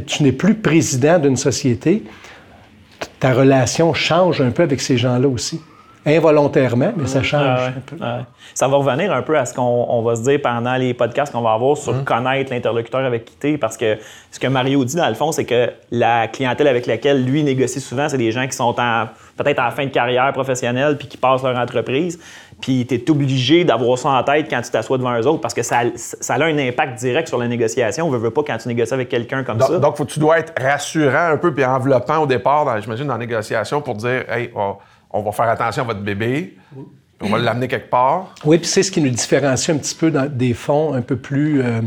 tu 0.05 0.23
n'es 0.23 0.31
plus 0.31 0.55
président 0.55 1.17
d'une 1.17 1.37
société, 1.37 2.03
ta 3.19 3.33
relation 3.33 3.93
change 3.93 4.41
un 4.41 4.51
peu 4.51 4.63
avec 4.63 4.81
ces 4.81 4.97
gens-là 4.97 5.27
aussi 5.27 5.59
involontairement, 6.05 6.93
mais 6.95 7.05
ça 7.05 7.21
change 7.21 7.59
un 7.59 7.81
peu. 7.85 7.97
Ça 8.53 8.67
va 8.67 8.77
revenir 8.77 9.13
un 9.13 9.21
peu 9.21 9.37
à 9.37 9.45
ce 9.45 9.53
qu'on 9.53 10.01
va 10.01 10.15
se 10.15 10.23
dire 10.23 10.41
pendant 10.41 10.75
les 10.75 10.93
podcasts 10.93 11.31
qu'on 11.31 11.41
va 11.41 11.53
avoir 11.53 11.77
sur 11.77 11.93
hum. 11.93 12.03
connaître 12.03 12.51
l'interlocuteur 12.51 13.01
avec 13.01 13.25
qui 13.25 13.35
tu 13.39 13.57
Parce 13.57 13.77
que 13.77 13.97
ce 14.31 14.39
que 14.39 14.47
Mario 14.47 14.83
dit, 14.83 14.95
dans 14.95 15.07
le 15.07 15.13
fond, 15.13 15.31
c'est 15.31 15.45
que 15.45 15.71
la 15.91 16.27
clientèle 16.27 16.67
avec 16.67 16.87
laquelle 16.87 17.23
lui 17.23 17.43
négocie 17.43 17.79
souvent, 17.79 18.09
c'est 18.09 18.17
des 18.17 18.31
gens 18.31 18.47
qui 18.47 18.55
sont 18.55 18.75
peut-être 19.43 19.61
en 19.61 19.71
fin 19.71 19.85
de 19.85 19.91
carrière 19.91 20.31
professionnelle 20.33 20.97
puis 20.97 21.07
qui 21.07 21.17
passent 21.17 21.43
leur 21.43 21.57
entreprise. 21.57 22.19
Puis 22.59 22.85
tu 22.87 22.95
es 22.95 23.09
obligé 23.09 23.63
d'avoir 23.63 23.97
ça 23.97 24.09
en 24.09 24.23
tête 24.23 24.47
quand 24.49 24.61
tu 24.61 24.69
t'assois 24.69 24.97
devant 24.97 25.17
eux 25.19 25.25
autres 25.25 25.41
parce 25.41 25.53
que 25.53 25.63
ça, 25.63 25.81
ça, 25.95 26.35
a 26.35 26.43
un 26.43 26.57
impact 26.57 26.99
direct 26.99 27.27
sur 27.27 27.37
la 27.37 27.47
négociation. 27.47 28.07
On 28.07 28.09
veut, 28.11 28.19
veut 28.19 28.31
pas 28.31 28.43
quand 28.43 28.57
tu 28.57 28.67
négocies 28.67 28.93
avec 28.93 29.09
quelqu'un 29.09 29.43
comme 29.43 29.59
ça. 29.59 29.79
Donc, 29.79 29.97
faut, 29.97 30.05
tu 30.05 30.19
dois 30.19 30.39
être 30.39 30.53
rassurant 30.61 31.31
un 31.31 31.37
peu 31.37 31.53
puis 31.53 31.65
enveloppant 31.65 32.19
au 32.19 32.27
départ, 32.27 32.81
j'imagine, 32.81 33.07
dans 33.07 33.13
la 33.13 33.19
négociation 33.19 33.81
pour 33.81 33.95
dire 33.95 34.25
Hey, 34.29 34.51
oh, 34.55 34.77
on 35.09 35.21
va 35.21 35.31
faire 35.31 35.49
attention 35.49 35.83
à 35.83 35.87
votre 35.87 36.01
bébé, 36.01 36.57
on 37.21 37.29
va 37.29 37.37
l'amener 37.37 37.67
quelque 37.67 37.89
part. 37.89 38.33
Oui, 38.45 38.57
puis 38.57 38.67
c'est 38.67 38.83
ce 38.83 38.91
qui 38.91 39.01
nous 39.01 39.09
différencie 39.09 39.75
un 39.75 39.79
petit 39.79 39.95
peu 39.95 40.11
dans 40.11 40.29
des 40.29 40.53
fonds 40.53 40.93
un 40.93 41.01
peu 41.01 41.15
plus 41.15 41.61
euh, 41.61 41.81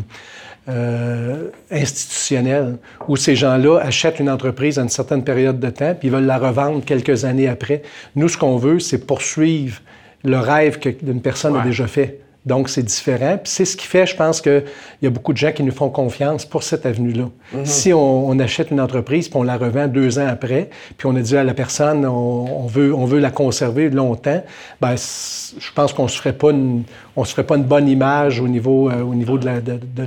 euh, 0.68 1.50
institutionnels, 1.70 2.76
où 3.06 3.16
ces 3.16 3.36
gens-là 3.36 3.78
achètent 3.80 4.18
une 4.18 4.30
entreprise 4.30 4.78
à 4.78 4.82
une 4.82 4.88
certaine 4.88 5.22
période 5.22 5.60
de 5.60 5.70
temps, 5.70 5.94
puis 5.98 6.08
ils 6.08 6.10
veulent 6.10 6.24
la 6.24 6.38
revendre 6.38 6.84
quelques 6.84 7.24
années 7.24 7.48
après. 7.48 7.82
Nous, 8.16 8.28
ce 8.28 8.38
qu'on 8.38 8.56
veut, 8.56 8.80
c'est 8.80 9.06
poursuivre 9.06 9.80
le 10.24 10.38
rêve 10.38 10.78
qu'une 10.78 11.20
personne 11.20 11.56
a 11.56 11.62
déjà 11.62 11.86
fait. 11.86 12.23
Donc, 12.46 12.68
c'est 12.68 12.82
différent. 12.82 13.38
Puis 13.42 13.50
c'est 13.50 13.64
ce 13.64 13.76
qui 13.76 13.86
fait, 13.86 14.06
je 14.06 14.16
pense 14.16 14.40
qu'il 14.40 14.64
y 15.00 15.06
a 15.06 15.10
beaucoup 15.10 15.32
de 15.32 15.38
gens 15.38 15.52
qui 15.52 15.62
nous 15.62 15.72
font 15.72 15.88
confiance 15.88 16.44
pour 16.44 16.62
cette 16.62 16.84
avenue-là. 16.84 17.28
Mhm. 17.52 17.64
Si 17.64 17.92
on, 17.92 18.38
achète 18.38 18.72
une 18.72 18.80
entreprise 18.80 19.28
puis 19.28 19.38
on 19.38 19.44
la 19.44 19.56
revend 19.56 19.86
deux 19.86 20.18
ans 20.18 20.26
après, 20.26 20.68
puis 20.98 21.06
on 21.06 21.14
a 21.14 21.20
dit 21.20 21.36
à 21.36 21.44
la 21.44 21.54
personne 21.54 22.04
on, 22.04 22.66
veut, 22.66 22.92
on 22.92 23.04
veut 23.04 23.20
la 23.20 23.30
conserver 23.30 23.88
longtemps, 23.88 24.42
ben 24.80 24.96
je 24.96 25.72
pense 25.72 25.92
qu'on 25.92 26.08
se 26.08 26.18
ferait 26.18 26.32
pas 26.32 26.50
une, 26.50 26.82
on 27.16 27.24
se 27.24 27.32
ferait 27.32 27.46
pas 27.46 27.56
une 27.56 27.64
bonne 27.64 27.88
image 27.88 28.40
au 28.40 28.48
niveau, 28.48 28.90
euh, 28.90 29.02
au 29.02 29.14
niveau 29.14 29.38
de, 29.38 29.48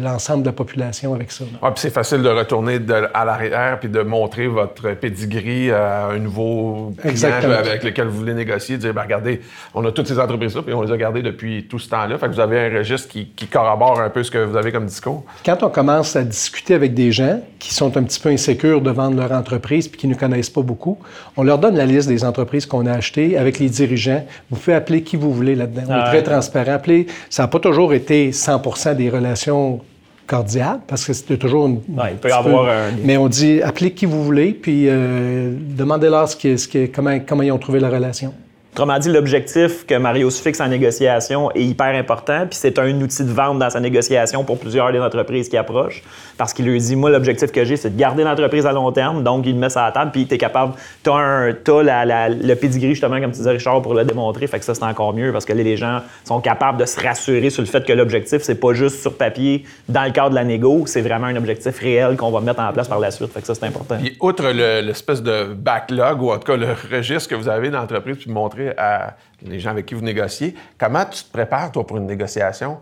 l'ensemble 0.01 0.44
de, 0.44 0.48
la 0.48 0.51
population 0.51 1.13
avec 1.13 1.32
ça. 1.32 1.46
Ah, 1.62 1.72
puis 1.72 1.82
c'est 1.82 1.89
facile 1.89 2.22
de 2.22 2.29
retourner 2.29 2.79
à 3.13 3.24
l'arrière 3.24 3.79
puis 3.79 3.88
de 3.89 4.01
montrer 4.01 4.48
votre 4.48 4.91
pedigree 4.96 5.72
à 5.72 6.08
un 6.08 6.20
nouveau 6.20 6.94
client 7.01 7.32
avec 7.32 7.84
lequel 7.84 8.08
vous 8.08 8.17
voulez 8.17 8.34
négocier, 8.34 8.77
dire 8.77 8.94
ben, 8.94 9.03
regardez, 9.03 9.41
on 9.74 9.86
a 9.86 9.91
toutes 9.91 10.08
ces 10.08 10.20
entreprises-là 10.20 10.63
puis 10.63 10.74
on 10.74 10.82
les 10.82 10.91
a 10.91 10.98
gardées 10.98 11.22
depuis 11.22 11.65
tout 11.67 11.79
ce 11.79 11.89
temps-là 11.89 12.17
vous 12.27 12.39
avez 12.39 12.60
un 12.60 12.77
registre 12.77 13.10
qui, 13.10 13.48
corrobore 13.48 14.00
un 14.00 14.10
peu 14.10 14.24
ce 14.24 14.31
que 14.31 14.38
vous 14.38 14.55
avez 14.55 14.72
comme 14.72 14.86
discours? 14.86 15.24
Quand 15.46 15.63
on 15.63 15.69
commence 15.69 16.15
à 16.15 16.24
discuter 16.24 16.74
avec 16.74 16.93
des 16.93 17.12
gens 17.12 17.39
qui 17.60 17.74
sont 17.74 17.96
un 17.98 18.03
petit 18.03 18.19
peu 18.19 18.29
insécures 18.29 18.81
de 18.81 18.91
vendre 18.91 19.17
leur 19.17 19.31
entreprise 19.31 19.88
puis 19.88 20.00
qui 20.00 20.07
ne 20.07 20.15
connaissent 20.15 20.50
pas 20.50 20.62
beaucoup, 20.62 20.98
on 21.36 21.43
leur 21.43 21.57
donne 21.57 21.75
la 21.75 21.86
liste 21.86 22.07
des 22.07 22.24
entreprises 22.24 22.65
qu'on 22.65 22.86
a 22.86 22.93
achetées 22.93 23.38
avec 23.38 23.60
les 23.60 23.69
dirigeants. 23.69 24.25
Vous 24.50 24.57
pouvez 24.57 24.75
appeler 24.75 25.01
qui 25.01 25.15
vous 25.15 25.34
voulez 25.34 25.55
là-dedans. 25.55 25.84
On 25.88 25.96
est 25.96 26.05
très 26.05 26.24
transparent. 26.24 26.74
Appelez, 26.74 27.07
ça 27.29 27.43
n'a 27.43 27.48
pas 27.48 27.60
toujours 27.60 27.93
été 27.93 28.31
100% 28.31 28.96
des 28.96 29.10
relations 29.10 29.81
cordiales, 30.27 30.81
parce 30.86 31.05
que 31.05 31.13
c'était 31.13 31.38
toujours 31.38 31.67
une. 31.67 31.79
il 31.88 32.17
peut 32.17 32.29
y 32.29 32.31
avoir 32.31 32.69
un... 32.69 32.91
Mais 33.03 33.17
on 33.17 33.29
dit 33.29 33.62
appelez 33.62 33.91
qui 33.91 34.05
vous 34.05 34.24
voulez, 34.24 34.51
puis 34.51 34.88
euh, 34.88 35.53
demandez-leur 35.57 36.27
ce 36.27 36.36
qui, 36.36 36.57
ce 36.60 36.86
comment, 36.88 37.17
comment 37.25 37.43
ils 37.43 37.51
ont 37.51 37.57
trouvé 37.57 37.79
la 37.79 37.89
relation. 37.89 38.34
Autrement 38.77 39.00
dit, 39.00 39.10
l'objectif 39.10 39.88
que 39.88 39.96
Mario 39.96 40.29
se 40.29 40.39
fixe 40.39 40.62
en 40.62 40.67
négociation 40.67 41.50
est 41.55 41.63
hyper 41.63 41.96
important, 41.96 42.46
puis 42.48 42.60
c'est 42.62 42.77
un 42.77 43.01
outil 43.01 43.24
de 43.24 43.31
vente 43.31 43.57
dans 43.57 43.72
sa 43.72 43.79
négociation 43.79 44.43
pour 44.43 44.60
plusieurs 44.60 44.91
des 44.91 45.00
entreprises 45.00 45.50
qui 45.50 45.57
approchent, 45.57 46.03
parce 46.38 46.53
qu'il 46.53 46.65
lui 46.65 46.79
dit, 46.79 46.96
moi, 46.96 47.10
l'objectif 47.10 47.51
que 47.51 47.65
j'ai, 47.65 47.75
c'est 47.75 47.89
de 47.89 48.00
garder 48.00 48.24
l'entreprise 48.24 48.67
à 48.67 48.74
long 48.74 48.91
terme, 48.91 49.24
donc 49.24 49.48
il 49.48 49.53
le 49.53 49.57
met 49.57 49.72
sur 49.72 49.81
la 49.81 49.91
table, 49.91 50.12
puis 50.12 50.27
tu 50.27 50.36
es 50.36 50.38
capable, 50.38 50.74
tu 51.03 51.10
as, 51.10 51.50
le 51.50 52.53
pedigree, 52.53 52.89
justement, 52.89 53.19
comme 53.19 53.31
tu 53.31 53.38
disais, 53.38 53.50
Richard, 53.50 53.81
pour 53.81 53.96
le 53.96 54.05
démontrer, 54.05 54.46
fait 54.46 54.60
que 54.60 54.65
ça, 54.65 54.75
c'est 54.75 54.84
encore 54.84 55.12
mieux, 55.12 55.31
parce 55.31 55.46
que 55.46 55.53
les 55.53 55.75
gens 55.75 56.01
sont 56.24 56.39
capables 56.39 56.77
de 56.79 56.86
se 56.86 57.01
rassurer 57.01 57.50
sur 57.50 57.63
le 57.63 57.67
fait 57.67 57.84
que 57.84 57.93
l'objectif, 57.93 58.43
c'est 58.43 58.60
pas 58.60 58.74
juste 58.74 59.01
sur 59.01 59.17
papier, 59.17 59.63
dans 59.89 60.03
le 60.03 60.12
cadre 60.12 60.29
de 60.29 60.36
la 60.36 60.43
négo, 60.43 60.84
c'est 60.86 61.01
vraiment 61.01 61.25
un 61.25 61.36
objectif 61.36 61.79
réel 61.79 62.15
qu'on 62.15 62.29
va 62.29 62.41
mettre 62.41 62.60
en 62.60 62.72
place 62.72 62.88
par 62.88 63.00
la 63.00 63.10
suite, 63.10 63.34
fait 63.34 63.41
que 63.41 63.48
ça, 63.48 63.55
c'est 63.55 63.65
important. 63.65 63.98
Puis, 63.98 64.15
outre 64.22 64.48
l'espèce 64.50 65.24
de 65.24 65.46
backlog, 65.55 66.22
ou 66.22 66.29
en 66.29 66.38
tout 66.38 66.51
cas 66.51 66.57
le 66.57 66.75
registre 66.96 67.27
que 67.27 67.34
vous 67.34 67.50
avez 67.50 67.72
dans 67.72 67.79
l'entreprise, 67.79 68.17
puis 68.17 68.29
montrer 68.29 68.66
à 68.77 69.15
les 69.41 69.59
gens 69.59 69.71
avec 69.71 69.86
qui 69.86 69.95
vous 69.95 70.01
négociez. 70.01 70.55
Comment 70.77 71.05
tu 71.05 71.24
te 71.24 71.31
prépares, 71.31 71.71
toi, 71.71 71.86
pour 71.86 71.97
une 71.97 72.07
négociation? 72.07 72.77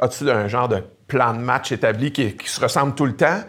As-tu 0.00 0.28
un 0.30 0.48
genre 0.48 0.68
de 0.68 0.82
plan 1.06 1.32
de 1.32 1.38
match 1.38 1.72
établi 1.72 2.12
qui, 2.12 2.34
se 2.44 2.60
ressemble 2.60 2.94
tout 2.94 3.06
le 3.06 3.14
temps? 3.14 3.40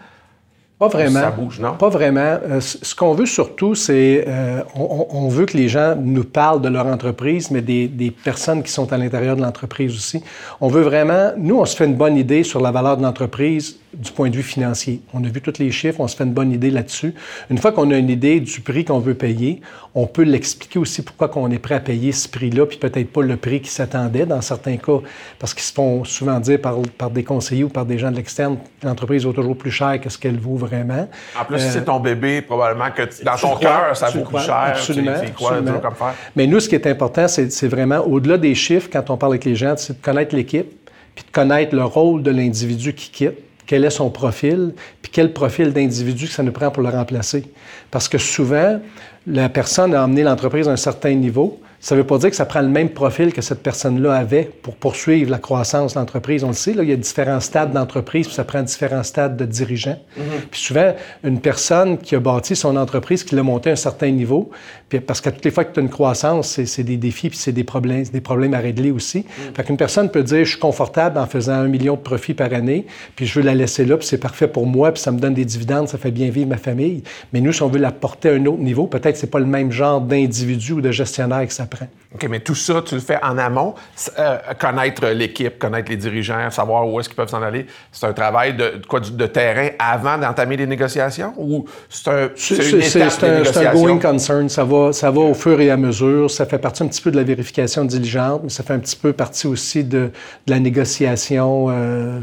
Pas 0.78 0.88
vraiment. 0.88 1.20
Ça 1.20 1.30
bouge, 1.30 1.60
non? 1.60 1.74
Pas 1.74 1.88
vraiment. 1.88 2.20
Euh, 2.20 2.60
ce 2.60 2.94
qu'on 2.94 3.14
veut 3.14 3.26
surtout, 3.26 3.76
c'est 3.76 4.24
euh, 4.26 4.62
on, 4.74 5.28
veut 5.28 5.46
que 5.46 5.56
les 5.56 5.68
gens 5.68 5.94
nous 5.94 6.24
parlent 6.24 6.60
de 6.60 6.68
leur 6.68 6.86
entreprise, 6.86 7.52
mais 7.52 7.60
des, 7.60 7.86
des 7.86 8.10
personnes 8.10 8.64
qui 8.64 8.72
sont 8.72 8.92
à 8.92 8.98
l'intérieur 8.98 9.36
de 9.36 9.42
l'entreprise 9.42 9.94
aussi. 9.94 10.24
On 10.60 10.66
veut 10.66 10.82
vraiment, 10.82 11.32
nous, 11.36 11.60
on 11.60 11.64
se 11.64 11.76
fait 11.76 11.84
une 11.84 11.94
bonne 11.94 12.16
idée 12.16 12.42
sur 12.42 12.60
la 12.60 12.72
valeur 12.72 12.96
de 12.96 13.02
l'entreprise 13.02 13.78
du 13.94 14.10
point 14.10 14.30
de 14.30 14.36
vue 14.36 14.42
financier. 14.42 15.02
On 15.12 15.22
a 15.22 15.28
vu 15.28 15.40
tous 15.40 15.58
les 15.58 15.70
chiffres, 15.70 16.00
on 16.00 16.08
se 16.08 16.16
fait 16.16 16.24
une 16.24 16.32
bonne 16.32 16.52
idée 16.52 16.70
là-dessus. 16.70 17.14
Une 17.50 17.58
fois 17.58 17.72
qu'on 17.72 17.90
a 17.90 17.96
une 17.96 18.08
idée 18.08 18.40
du 18.40 18.60
prix 18.60 18.84
qu'on 18.84 19.00
veut 19.00 19.14
payer, 19.14 19.60
on 19.94 20.06
peut 20.06 20.22
l'expliquer 20.22 20.78
aussi 20.78 21.02
pourquoi 21.02 21.28
qu'on 21.28 21.50
est 21.50 21.58
prêt 21.58 21.74
à 21.74 21.80
payer 21.80 22.12
ce 22.12 22.28
prix-là, 22.28 22.64
puis 22.64 22.78
peut-être 22.78 23.12
pas 23.12 23.22
le 23.22 23.36
prix 23.36 23.60
qui 23.60 23.68
s'attendait 23.68 24.24
dans 24.24 24.40
certains 24.40 24.78
cas, 24.78 24.98
parce 25.38 25.52
qu'ils 25.52 25.64
se 25.64 25.72
font 25.72 26.04
souvent 26.04 26.40
dire 26.40 26.60
par, 26.60 26.76
par, 26.96 27.10
des 27.10 27.24
conseillers 27.24 27.64
ou 27.64 27.68
par 27.68 27.84
des 27.84 27.98
gens 27.98 28.10
de 28.10 28.16
l'externe 28.16 28.56
que 28.80 28.86
l'entreprise 28.86 29.24
vaut 29.24 29.32
toujours 29.32 29.56
plus 29.56 29.70
cher 29.70 30.00
que 30.00 30.08
ce 30.08 30.16
qu'elle 30.16 30.38
vaut 30.38 30.56
vraiment. 30.56 31.08
En 31.38 31.44
plus, 31.44 31.58
si 31.58 31.70
c'est 31.70 31.84
ton 31.84 32.00
bébé, 32.00 32.40
probablement 32.40 32.90
que 32.90 33.02
dans 33.22 33.36
ton 33.36 33.56
cœur, 33.56 33.94
ça 33.94 34.08
vaut 34.08 34.24
plus 34.24 34.40
cher. 34.40 34.54
Absolument. 34.54 35.12
C'est 35.20 35.34
quoi 35.34 35.56
absolument. 35.56 35.80
Comme 35.80 35.94
faire? 35.94 36.14
Mais 36.34 36.46
nous, 36.46 36.60
ce 36.60 36.68
qui 36.68 36.74
est 36.74 36.86
important, 36.86 37.28
c'est 37.28 37.68
vraiment, 37.68 37.98
au-delà 37.98 38.38
des 38.38 38.54
chiffres, 38.54 38.88
quand 38.90 39.10
on 39.10 39.18
parle 39.18 39.32
avec 39.32 39.44
les 39.44 39.56
gens, 39.56 39.74
c'est 39.76 40.00
de 40.00 40.02
connaître 40.02 40.34
l'équipe, 40.34 40.72
puis 41.14 41.24
de 41.26 41.30
connaître 41.30 41.74
le 41.74 41.84
rôle 41.84 42.22
de 42.22 42.30
l'individu 42.30 42.94
qui 42.94 43.10
quitte 43.10 43.38
quel 43.66 43.84
est 43.84 43.90
son 43.90 44.10
profil, 44.10 44.74
puis 45.00 45.10
quel 45.12 45.32
profil 45.32 45.72
d'individu 45.72 46.26
que 46.26 46.32
ça 46.32 46.42
nous 46.42 46.52
prend 46.52 46.70
pour 46.70 46.82
le 46.82 46.88
remplacer. 46.88 47.44
Parce 47.90 48.08
que 48.08 48.18
souvent, 48.18 48.80
la 49.26 49.48
personne 49.48 49.94
a 49.94 50.02
amené 50.02 50.22
l'entreprise 50.22 50.68
à 50.68 50.72
un 50.72 50.76
certain 50.76 51.14
niveau, 51.14 51.60
ça 51.82 51.96
ne 51.96 52.00
veut 52.00 52.06
pas 52.06 52.16
dire 52.18 52.30
que 52.30 52.36
ça 52.36 52.46
prend 52.46 52.60
le 52.60 52.68
même 52.68 52.90
profil 52.90 53.32
que 53.32 53.42
cette 53.42 53.60
personne-là 53.60 54.14
avait 54.14 54.44
pour 54.44 54.76
poursuivre 54.76 55.32
la 55.32 55.38
croissance 55.38 55.94
de 55.94 55.98
l'entreprise. 55.98 56.44
On 56.44 56.48
le 56.48 56.52
sait, 56.52 56.74
là, 56.74 56.84
il 56.84 56.88
y 56.88 56.92
a 56.92 56.96
différents 56.96 57.40
stades 57.40 57.72
d'entreprise, 57.72 58.28
puis 58.28 58.36
ça 58.36 58.44
prend 58.44 58.62
différents 58.62 59.02
stades 59.02 59.36
de 59.36 59.44
dirigeants. 59.44 59.98
Mm-hmm. 60.16 60.46
Puis 60.48 60.60
souvent, 60.60 60.94
une 61.24 61.40
personne 61.40 61.98
qui 61.98 62.14
a 62.14 62.20
bâti 62.20 62.54
son 62.54 62.76
entreprise, 62.76 63.24
qui 63.24 63.34
l'a 63.34 63.42
monté 63.42 63.70
à 63.70 63.72
un 63.72 63.76
certain 63.76 64.10
niveau, 64.10 64.50
puis 64.88 65.00
parce 65.00 65.20
qu'à 65.20 65.32
toutes 65.32 65.44
les 65.44 65.50
fois 65.50 65.64
que 65.64 65.74
tu 65.74 65.80
as 65.80 65.82
une 65.82 65.88
croissance, 65.88 66.60
c'est 66.64 66.84
des 66.84 66.96
défis, 66.96 67.30
puis 67.30 67.38
c'est 67.38 67.50
des 67.50 67.64
problèmes, 67.64 68.04
des 68.04 68.20
problèmes 68.20 68.54
à 68.54 68.58
régler 68.58 68.92
aussi. 68.92 69.18
Mm-hmm. 69.18 69.56
Fait 69.56 69.64
qu'une 69.64 69.76
personne 69.76 70.08
peut 70.08 70.22
dire, 70.22 70.44
je 70.44 70.50
suis 70.50 70.60
confortable 70.60 71.18
en 71.18 71.26
faisant 71.26 71.54
un 71.54 71.68
million 71.68 71.94
de 71.94 72.00
profits 72.00 72.34
par 72.34 72.54
année, 72.54 72.86
puis 73.16 73.26
je 73.26 73.40
veux 73.40 73.44
la 73.44 73.56
laisser 73.56 73.84
là, 73.84 73.96
puis 73.96 74.06
c'est 74.06 74.18
parfait 74.18 74.46
pour 74.46 74.68
moi, 74.68 74.92
puis 74.92 75.02
ça 75.02 75.10
me 75.10 75.18
donne 75.18 75.34
des 75.34 75.44
dividendes, 75.44 75.88
ça 75.88 75.98
fait 75.98 76.12
bien 76.12 76.30
vivre 76.30 76.48
ma 76.48 76.58
famille. 76.58 77.02
Mais 77.32 77.40
nous, 77.40 77.52
si 77.52 77.60
on 77.62 77.68
veut 77.68 77.80
la 77.80 77.90
porter 77.90 78.28
à 78.28 78.34
un 78.34 78.46
autre 78.46 78.62
niveau, 78.62 78.86
peut-être 78.86 79.14
que 79.14 79.18
c'est 79.18 79.26
pas 79.26 79.40
le 79.40 79.46
même 79.46 79.72
genre 79.72 80.00
d'individu 80.00 80.74
ou 80.74 80.80
de 80.80 80.92
gestionnaire 80.92 81.44
que 81.44 81.52
ça 81.52 81.66
OK, 82.14 82.26
mais 82.28 82.40
tout 82.40 82.54
ça, 82.54 82.82
tu 82.84 82.94
le 82.94 83.00
fais 83.00 83.18
en 83.22 83.38
amont. 83.38 83.74
Euh, 84.18 84.36
connaître 84.58 85.06
l'équipe, 85.08 85.58
connaître 85.58 85.90
les 85.90 85.96
dirigeants, 85.96 86.50
savoir 86.50 86.86
où 86.86 87.00
est-ce 87.00 87.08
qu'ils 87.08 87.16
peuvent 87.16 87.28
s'en 87.28 87.42
aller, 87.42 87.66
c'est 87.90 88.06
un 88.06 88.12
travail 88.12 88.54
de, 88.54 88.82
quoi, 88.86 89.00
de 89.00 89.26
terrain 89.26 89.68
avant 89.78 90.18
d'entamer 90.18 90.56
les 90.58 90.66
négociations? 90.66 91.32
Ou 91.38 91.64
c'est 91.88 92.08
un, 92.10 92.30
c'est 92.36 93.66
un, 93.66 93.72
going 93.72 93.98
concern. 93.98 94.48
Ça 94.48 94.64
va, 94.64 94.92
ça 94.92 95.10
va 95.10 95.20
au 95.20 95.34
fur 95.34 95.58
et 95.60 95.70
à 95.70 95.76
mesure. 95.76 96.30
Ça 96.30 96.44
fait 96.44 96.58
partie 96.58 96.82
un 96.82 96.88
petit 96.88 97.00
peu 97.00 97.10
de 97.10 97.16
la 97.16 97.24
vérification 97.24 97.84
diligente, 97.84 98.42
mais 98.44 98.50
ça 98.50 98.62
fait 98.62 98.74
un 98.74 98.80
petit 98.80 98.96
peu 98.96 99.12
partie 99.12 99.46
aussi 99.46 99.82
de, 99.84 100.10
la 100.46 100.58
négociation 100.58 101.68
euh, 101.70 102.20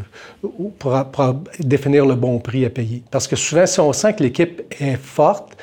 pour, 0.77 1.03
pour 1.05 1.35
définir 1.59 2.05
le 2.05 2.15
bon 2.15 2.39
prix 2.39 2.65
à 2.65 2.69
payer. 2.69 3.03
Parce 3.09 3.27
que 3.27 3.35
souvent, 3.35 3.65
si 3.65 3.79
on 3.79 3.91
sent 3.93 4.13
que 4.13 4.23
l'équipe 4.23 4.61
est 4.79 4.97
forte, 4.97 5.57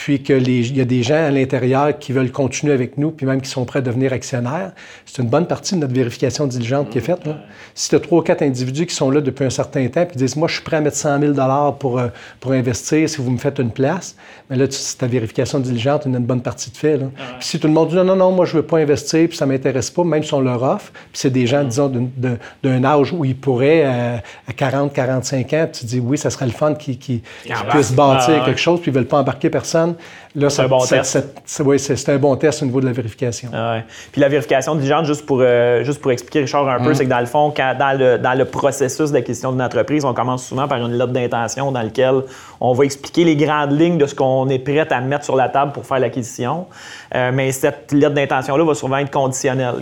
puis 0.00 0.22
qu'il 0.22 0.76
y 0.76 0.80
a 0.80 0.84
des 0.86 1.02
gens 1.02 1.26
à 1.26 1.30
l'intérieur 1.30 1.98
qui 1.98 2.12
veulent 2.12 2.32
continuer 2.32 2.72
avec 2.72 2.96
nous, 2.96 3.10
puis 3.10 3.26
même 3.26 3.42
qui 3.42 3.50
sont 3.50 3.66
prêts 3.66 3.80
à 3.80 3.82
devenir 3.82 4.14
actionnaires. 4.14 4.72
C'est 5.04 5.20
une 5.20 5.28
bonne 5.28 5.46
partie 5.46 5.74
de 5.74 5.80
notre 5.80 5.92
vérification 5.92 6.46
diligente 6.46 6.88
qui 6.88 6.96
est 6.96 7.02
faite. 7.02 7.20
Si 7.74 7.90
tu 7.90 7.96
as 7.96 8.00
trois 8.00 8.20
ou 8.20 8.22
quatre 8.22 8.40
individus 8.40 8.86
qui 8.86 8.94
sont 8.94 9.10
là 9.10 9.20
depuis 9.20 9.44
un 9.44 9.50
certain 9.50 9.86
temps, 9.88 10.06
puis 10.06 10.16
disent, 10.16 10.36
moi, 10.36 10.48
je 10.48 10.54
suis 10.54 10.62
prêt 10.62 10.78
à 10.78 10.80
mettre 10.80 10.96
100 10.96 11.20
000 11.20 11.34
pour, 11.78 11.98
euh, 11.98 12.08
pour 12.40 12.52
investir 12.52 13.10
si 13.10 13.18
vous 13.18 13.30
me 13.30 13.36
faites 13.36 13.58
une 13.58 13.72
place, 13.72 14.16
mais 14.48 14.56
là, 14.56 14.64
c'est 14.70 14.96
ta 14.96 15.06
vérification 15.06 15.60
diligente, 15.60 16.06
une 16.06 16.18
bonne 16.20 16.40
partie 16.40 16.70
de 16.70 16.78
fait. 16.78 16.96
Là. 16.96 17.08
Puis 17.38 17.48
si 17.48 17.60
tout 17.60 17.66
le 17.66 17.74
monde 17.74 17.90
dit, 17.90 17.96
non, 17.96 18.04
non, 18.04 18.16
non, 18.16 18.32
moi, 18.32 18.46
je 18.46 18.56
ne 18.56 18.62
veux 18.62 18.66
pas 18.66 18.78
investir, 18.78 19.28
puis 19.28 19.36
ça 19.36 19.44
ne 19.44 19.52
m'intéresse 19.52 19.90
pas, 19.90 20.02
même 20.02 20.22
si 20.22 20.32
on 20.32 20.40
leur 20.40 20.62
offre, 20.62 20.92
puis 20.92 21.10
c'est 21.12 21.28
des 21.28 21.46
gens, 21.46 21.62
disons, 21.62 21.92
d'un 22.62 22.84
âge 22.84 23.12
où 23.12 23.22
ils 23.26 23.36
pourraient, 23.36 23.82
euh, 23.84 24.16
à 24.48 24.52
40, 24.54 24.94
45 24.94 25.52
ans, 25.52 25.68
puis 25.70 25.80
tu 25.80 25.84
dis, 25.84 26.00
oui, 26.00 26.16
ça 26.16 26.30
serait 26.30 26.46
le 26.46 26.52
fun 26.52 26.72
qu'ils 26.72 27.20
puissent 27.68 27.92
bâtir 27.92 28.46
quelque 28.46 28.60
chose, 28.60 28.80
puis 28.80 28.90
ils 28.90 28.94
ne 28.94 29.00
veulent 29.00 29.06
pas 29.06 29.18
embarquer 29.18 29.50
personne 29.50 29.89
c'est 30.48 30.62
un 30.62 30.68
bon 30.68 30.84
test. 30.84 31.18
c'est 31.44 32.08
un 32.08 32.18
bon 32.18 32.36
test 32.36 32.62
au 32.62 32.66
niveau 32.66 32.80
de 32.80 32.86
la 32.86 32.92
vérification. 32.92 33.50
Ah 33.52 33.78
Puis 34.12 34.20
la 34.20 34.28
vérification 34.28 34.74
diligente, 34.74 35.06
juste 35.06 35.26
pour, 35.26 35.40
euh, 35.40 35.82
juste 35.84 36.00
pour 36.00 36.12
expliquer, 36.12 36.40
Richard, 36.40 36.68
un 36.68 36.78
peu, 36.82 36.90
mm. 36.90 36.94
c'est 36.94 37.04
que 37.04 37.10
dans 37.10 37.20
le 37.20 37.26
fond, 37.26 37.52
dans, 37.56 37.98
le, 37.98 38.18
dans 38.18 38.36
le 38.36 38.44
processus 38.44 39.10
d'acquisition 39.10 39.52
d'une 39.52 39.62
entreprise, 39.62 40.04
on 40.04 40.14
commence 40.14 40.46
souvent 40.46 40.68
par 40.68 40.78
une 40.78 40.96
lettre 40.96 41.12
d'intention 41.12 41.72
dans 41.72 41.82
laquelle 41.82 42.22
on 42.60 42.72
va 42.72 42.84
expliquer 42.84 43.24
les 43.24 43.36
grandes 43.36 43.78
lignes 43.78 43.98
de 43.98 44.06
ce 44.06 44.14
qu'on 44.14 44.48
est 44.48 44.58
prêt 44.58 44.86
à 44.90 45.00
mettre 45.00 45.24
sur 45.24 45.36
la 45.36 45.48
table 45.48 45.72
pour 45.72 45.86
faire 45.86 45.98
l'acquisition. 45.98 46.66
Euh, 47.14 47.30
mais 47.32 47.52
cette 47.52 47.92
lettre 47.92 48.14
d'intention-là 48.14 48.64
va 48.64 48.74
souvent 48.74 48.98
être 48.98 49.10
conditionnelle. 49.10 49.74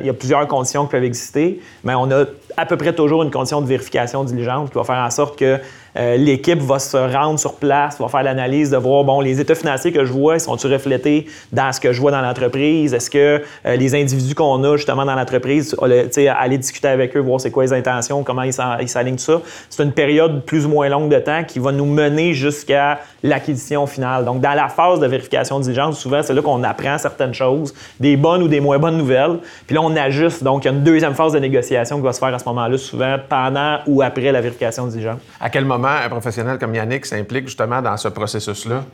Il 0.00 0.06
y 0.06 0.10
a 0.10 0.14
plusieurs 0.14 0.46
conditions 0.48 0.84
qui 0.84 0.92
peuvent 0.92 1.04
exister, 1.04 1.60
mais 1.84 1.94
on 1.94 2.10
a 2.10 2.24
à 2.56 2.66
peu 2.66 2.76
près 2.76 2.92
toujours 2.92 3.22
une 3.22 3.30
condition 3.30 3.60
de 3.60 3.66
vérification 3.66 4.24
diligente 4.24 4.70
qui 4.70 4.78
va 4.78 4.84
faire 4.84 4.96
en 4.96 5.10
sorte 5.10 5.38
que 5.38 5.58
euh, 5.96 6.16
l'équipe 6.16 6.60
va 6.60 6.78
se 6.78 6.96
rendre 6.96 7.38
sur 7.38 7.54
place, 7.54 7.98
va 7.98 8.08
faire 8.08 8.22
l'analyse 8.22 8.70
de 8.70 8.76
voir, 8.76 9.04
bon, 9.04 9.20
les 9.20 9.40
états 9.40 9.54
financiers 9.54 9.92
que 9.92 10.04
je 10.04 10.12
vois, 10.12 10.38
sont-ils 10.38 10.72
reflétés 10.72 11.26
dans 11.52 11.72
ce 11.72 11.80
que 11.80 11.92
je 11.92 12.00
vois 12.00 12.10
dans 12.10 12.22
l'entreprise? 12.22 12.94
Est-ce 12.94 13.10
que 13.10 13.42
euh, 13.66 13.76
les 13.76 13.94
individus 13.94 14.34
qu'on 14.34 14.62
a 14.64 14.76
justement 14.76 15.04
dans 15.04 15.14
l'entreprise, 15.14 15.76
aller 15.80 16.58
discuter 16.58 16.88
avec 16.88 17.16
eux, 17.16 17.20
voir 17.20 17.40
c'est 17.40 17.50
quoi 17.50 17.64
les 17.64 17.72
intentions, 17.72 18.22
comment 18.22 18.42
ils 18.42 18.52
s'alignent 18.88 19.18
ça? 19.18 19.40
C'est 19.68 19.82
une 19.82 19.92
période 19.92 20.44
plus 20.44 20.66
ou 20.66 20.70
moins 20.70 20.88
longue 20.88 21.10
de 21.10 21.18
temps 21.18 21.44
qui 21.44 21.58
va 21.58 21.72
nous 21.72 21.86
mener 21.86 22.32
jusqu'à 22.32 23.00
l'acquisition 23.22 23.86
finale. 23.86 24.24
Donc, 24.24 24.40
dans 24.40 24.54
la 24.54 24.68
phase 24.68 25.00
de 25.00 25.06
vérification 25.06 25.60
diligente, 25.60 25.94
souvent, 25.94 26.22
c'est 26.22 26.34
là 26.34 26.42
qu'on 26.42 26.62
apprend 26.64 26.98
certaines 26.98 27.34
choses, 27.34 27.74
des 28.00 28.16
bonnes 28.16 28.42
ou 28.42 28.48
des 28.48 28.60
moins 28.60 28.78
bonnes 28.78 28.96
nouvelles. 28.96 29.38
Puis 29.66 29.74
là, 29.74 29.82
on 29.82 29.94
ajuste. 29.96 30.42
Donc, 30.42 30.64
il 30.64 30.68
y 30.68 30.70
a 30.70 30.74
une 30.74 30.82
deuxième 30.82 31.14
phase 31.14 31.32
de 31.32 31.38
négociation 31.38 31.96
qui 31.96 32.02
va 32.02 32.12
se 32.12 32.18
faire 32.18 32.34
à 32.34 32.38
ce 32.38 32.44
moment-là, 32.46 32.78
souvent 32.78 33.16
pendant 33.28 33.78
ou 33.86 34.02
après 34.02 34.32
la 34.32 34.40
vérification 34.40 34.86
diligente. 34.86 35.18
À 35.40 35.50
quel 35.50 35.64
moment 35.64 35.81
un 35.88 36.08
professionnel 36.08 36.58
comme 36.58 36.74
Yannick 36.74 37.06
s'implique 37.06 37.46
justement 37.46 37.80
dans 37.82 37.96
ce 37.96 38.08
processus-là? 38.08 38.84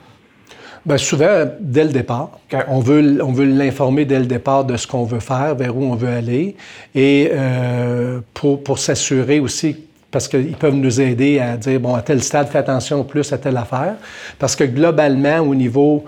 Bien, 0.87 0.97
souvent, 0.97 1.45
dès 1.61 1.85
le 1.85 1.91
départ. 1.91 2.31
On 2.69 2.81
veut, 2.81 3.23
on 3.23 3.33
veut 3.33 3.47
l'informer 3.47 4.05
dès 4.05 4.21
le 4.21 4.27
départ 4.27 4.65
de 4.65 4.77
ce 4.77 4.87
qu'on 4.87 5.05
veut 5.05 5.21
faire, 5.21 5.55
vers 5.55 5.77
où 5.77 5.85
on 5.85 5.95
veut 5.95 6.09
aller. 6.09 6.57
Et 6.95 7.31
euh, 7.33 8.21
pour, 8.33 8.63
pour 8.63 8.79
s'assurer 8.79 9.41
aussi 9.41 9.77
parce 10.11 10.27
qu'ils 10.27 10.57
peuvent 10.57 10.75
nous 10.75 11.01
aider 11.01 11.39
à 11.39 11.57
dire, 11.57 11.81
bon, 11.81 11.95
à 11.95 12.01
tel 12.01 12.23
stade, 12.23 12.49
fais 12.49 12.59
attention 12.59 13.05
plus 13.05 13.31
à 13.33 13.39
telle 13.39 13.57
affaire. 13.57 13.97
Parce 14.39 14.57
que 14.57 14.65
globalement, 14.65 15.41
au 15.41 15.55
niveau 15.55 16.05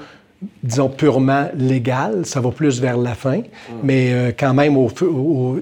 disons, 0.63 0.89
purement 0.89 1.49
légal, 1.55 2.25
ça 2.25 2.41
va 2.41 2.51
plus 2.51 2.81
vers 2.81 2.97
la 2.97 3.15
fin. 3.15 3.39
Mm. 3.39 3.43
Mais 3.83 4.13
euh, 4.13 4.33
quand 4.39 4.55
même, 4.55 4.77
au, 4.77 4.91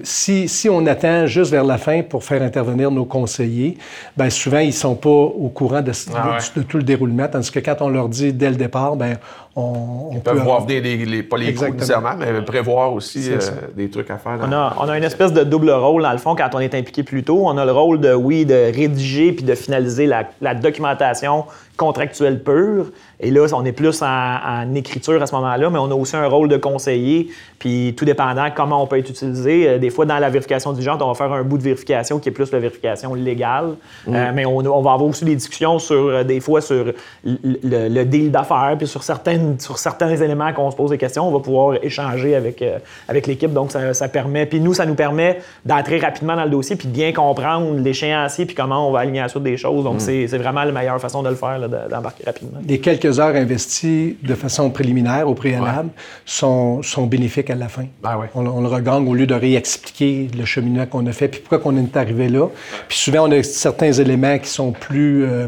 si, 0.03 0.47
si, 0.47 0.69
on 0.69 0.85
attend 0.85 1.25
juste 1.25 1.51
vers 1.51 1.65
la 1.65 1.77
fin 1.77 2.01
pour 2.01 2.23
faire 2.23 2.41
intervenir 2.41 2.89
nos 2.89 3.05
conseillers, 3.05 3.77
bien 4.15 4.29
souvent, 4.29 4.59
ils 4.59 4.67
ne 4.67 4.71
sont 4.71 4.95
pas 4.95 5.09
au 5.09 5.49
courant 5.49 5.81
de, 5.81 5.91
ah 6.15 6.37
de, 6.55 6.61
tout 6.61 6.77
le 6.77 6.83
déroulement, 6.83 7.27
tandis 7.27 7.51
que 7.51 7.59
quand 7.59 7.77
on 7.81 7.89
leur 7.89 8.07
dit 8.07 8.31
dès 8.31 8.49
le 8.49 8.55
départ, 8.55 8.95
bien, 8.95 9.17
on, 9.55 10.11
Ils 10.13 10.21
peuvent 10.21 10.43
voir 10.43 10.65
venir 10.65 10.81
les, 10.83 11.05
les, 11.05 11.23
pas 11.23 11.37
les 11.37 11.53
coûts 11.53 11.67
nécessairement, 11.67 12.15
mais 12.17 12.41
prévoir 12.41 12.93
aussi 12.93 13.29
euh, 13.31 13.39
des 13.75 13.89
trucs 13.89 14.09
à 14.09 14.17
faire. 14.17 14.37
On 14.41 14.51
a, 14.51 14.75
on 14.79 14.87
a, 14.87 14.97
une 14.97 15.03
espèce 15.03 15.33
de 15.33 15.43
double 15.43 15.71
rôle, 15.71 16.03
dans 16.03 16.11
le 16.11 16.17
fond, 16.17 16.35
quand 16.35 16.49
on 16.53 16.59
est 16.59 16.73
impliqué 16.73 17.03
plus 17.03 17.23
tôt. 17.23 17.41
On 17.45 17.57
a 17.57 17.65
le 17.65 17.71
rôle 17.71 17.99
de, 17.99 18.13
oui, 18.13 18.45
de 18.45 18.71
rédiger 18.73 19.33
puis 19.33 19.43
de 19.43 19.55
finaliser 19.55 20.05
la, 20.05 20.29
la 20.39 20.55
documentation 20.55 21.45
contractuelle 21.79 22.43
pure. 22.43 22.87
Et 23.21 23.31
là, 23.31 23.47
on 23.53 23.65
est 23.65 23.71
plus 23.71 24.01
en, 24.01 24.05
en 24.05 24.75
écriture 24.75 25.21
à 25.21 25.25
ce 25.25 25.33
moment-là, 25.35 25.69
mais 25.69 25.79
on 25.79 25.89
a 25.89 25.95
aussi 25.95 26.15
un 26.15 26.27
rôle 26.27 26.49
de 26.49 26.57
conseiller, 26.57 27.29
puis 27.57 27.93
tout 27.97 28.05
dépendant 28.05 28.47
comment 28.55 28.83
on 28.83 28.87
peut 28.87 28.97
être 28.97 29.09
utilisé. 29.09 29.67
Euh, 29.67 29.77
des 29.77 29.89
fois, 29.89 30.05
dans 30.05 30.19
la 30.19 30.29
vérification 30.29 30.73
diligente, 30.73 31.01
on 31.01 31.07
va 31.07 31.13
faire 31.13 31.31
un 31.31 31.43
bout 31.43 31.57
de 31.57 31.63
vérification 31.63 32.19
qui 32.19 32.29
est 32.29 32.31
plus 32.31 32.51
la 32.51 32.59
vérification 32.59 33.13
légale, 33.13 33.75
mm. 34.07 34.15
euh, 34.15 34.31
mais 34.33 34.45
on, 34.45 34.61
va 34.61 34.91
avoir 34.91 35.03
aussi 35.03 35.25
des 35.25 35.35
discussions 35.35 35.79
sur, 35.79 35.95
euh, 35.95 36.23
des 36.23 36.39
fois, 36.39 36.61
sur 36.61 36.93
le, 37.23 38.03
deal 38.03 38.31
d'affaires, 38.31 38.75
puis 38.77 38.87
sur, 38.87 39.03
certaines, 39.03 39.59
sur 39.59 39.77
certains 39.77 40.15
éléments 40.15 40.51
qu'on 40.53 40.71
se 40.71 40.75
pose 40.75 40.91
des 40.91 40.97
questions, 40.97 41.27
on 41.27 41.31
va 41.31 41.39
pouvoir 41.39 41.75
échanger 41.83 42.35
avec, 42.35 42.63
avec 43.07 43.27
l'équipe. 43.27 43.51
Donc, 43.53 43.71
ça, 43.71 44.07
permet, 44.07 44.45
puis 44.45 44.59
nous, 44.59 44.73
ça 44.73 44.85
nous 44.85 44.95
permet 44.95 45.39
d'entrer 45.65 45.99
rapidement 45.99 46.35
dans 46.35 46.43
le 46.43 46.49
dossier, 46.49 46.75
puis 46.75 46.87
de 46.87 46.93
bien 46.93 47.13
comprendre 47.13 47.75
l'échéancier, 47.79 48.45
puis 48.45 48.55
comment 48.55 48.87
on 48.87 48.91
va 48.91 48.99
aligner 48.99 49.21
la 49.21 49.29
suite 49.29 49.43
des 49.43 49.57
choses. 49.57 49.83
Donc, 49.83 49.95
mm. 49.95 50.25
c'est 50.27 50.37
vraiment 50.37 50.63
la 50.63 50.71
meilleure 50.71 50.99
façon 50.99 51.23
de 51.23 51.29
le 51.29 51.35
faire, 51.35 51.59
d'embarquer 51.69 52.23
rapidement. 52.25 52.59
Les 52.67 52.79
quelques 52.79 53.19
heures 53.19 53.35
investies 53.35 54.17
de 54.21 54.35
façon 54.35 54.69
préliminaire, 54.69 55.27
au 55.27 55.33
préalable, 55.33 55.89
sont, 56.25 56.81
sont 56.83 57.05
bénéfiques 57.05 57.49
à 57.49 57.55
la 57.55 57.69
fin. 57.69 57.85
Ah 58.03 58.19
on, 58.35 58.61
le 58.61 58.67
regagne 58.67 59.07
au 59.07 59.13
lieu 59.13 59.27
de 59.27 59.33
réexpliquer 59.33 60.29
le 60.37 60.45
cheminement 60.45 60.85
qu'on 60.85 61.05
a 61.07 61.11
fait, 61.11 61.27
puis 61.27 61.41
pourquoi 61.41 61.71
on 61.71 61.77
est 61.77 61.97
arrivé 61.97 62.29
là. 62.29 62.47
Puis 62.87 62.97
souvent, 62.97 63.27
on 63.27 63.31
a 63.31 63.43
certains 63.43 63.91
éléments 63.91 64.37
qui 64.39 64.49
sont 64.49 64.71
plus 64.71 65.23
euh, 65.23 65.47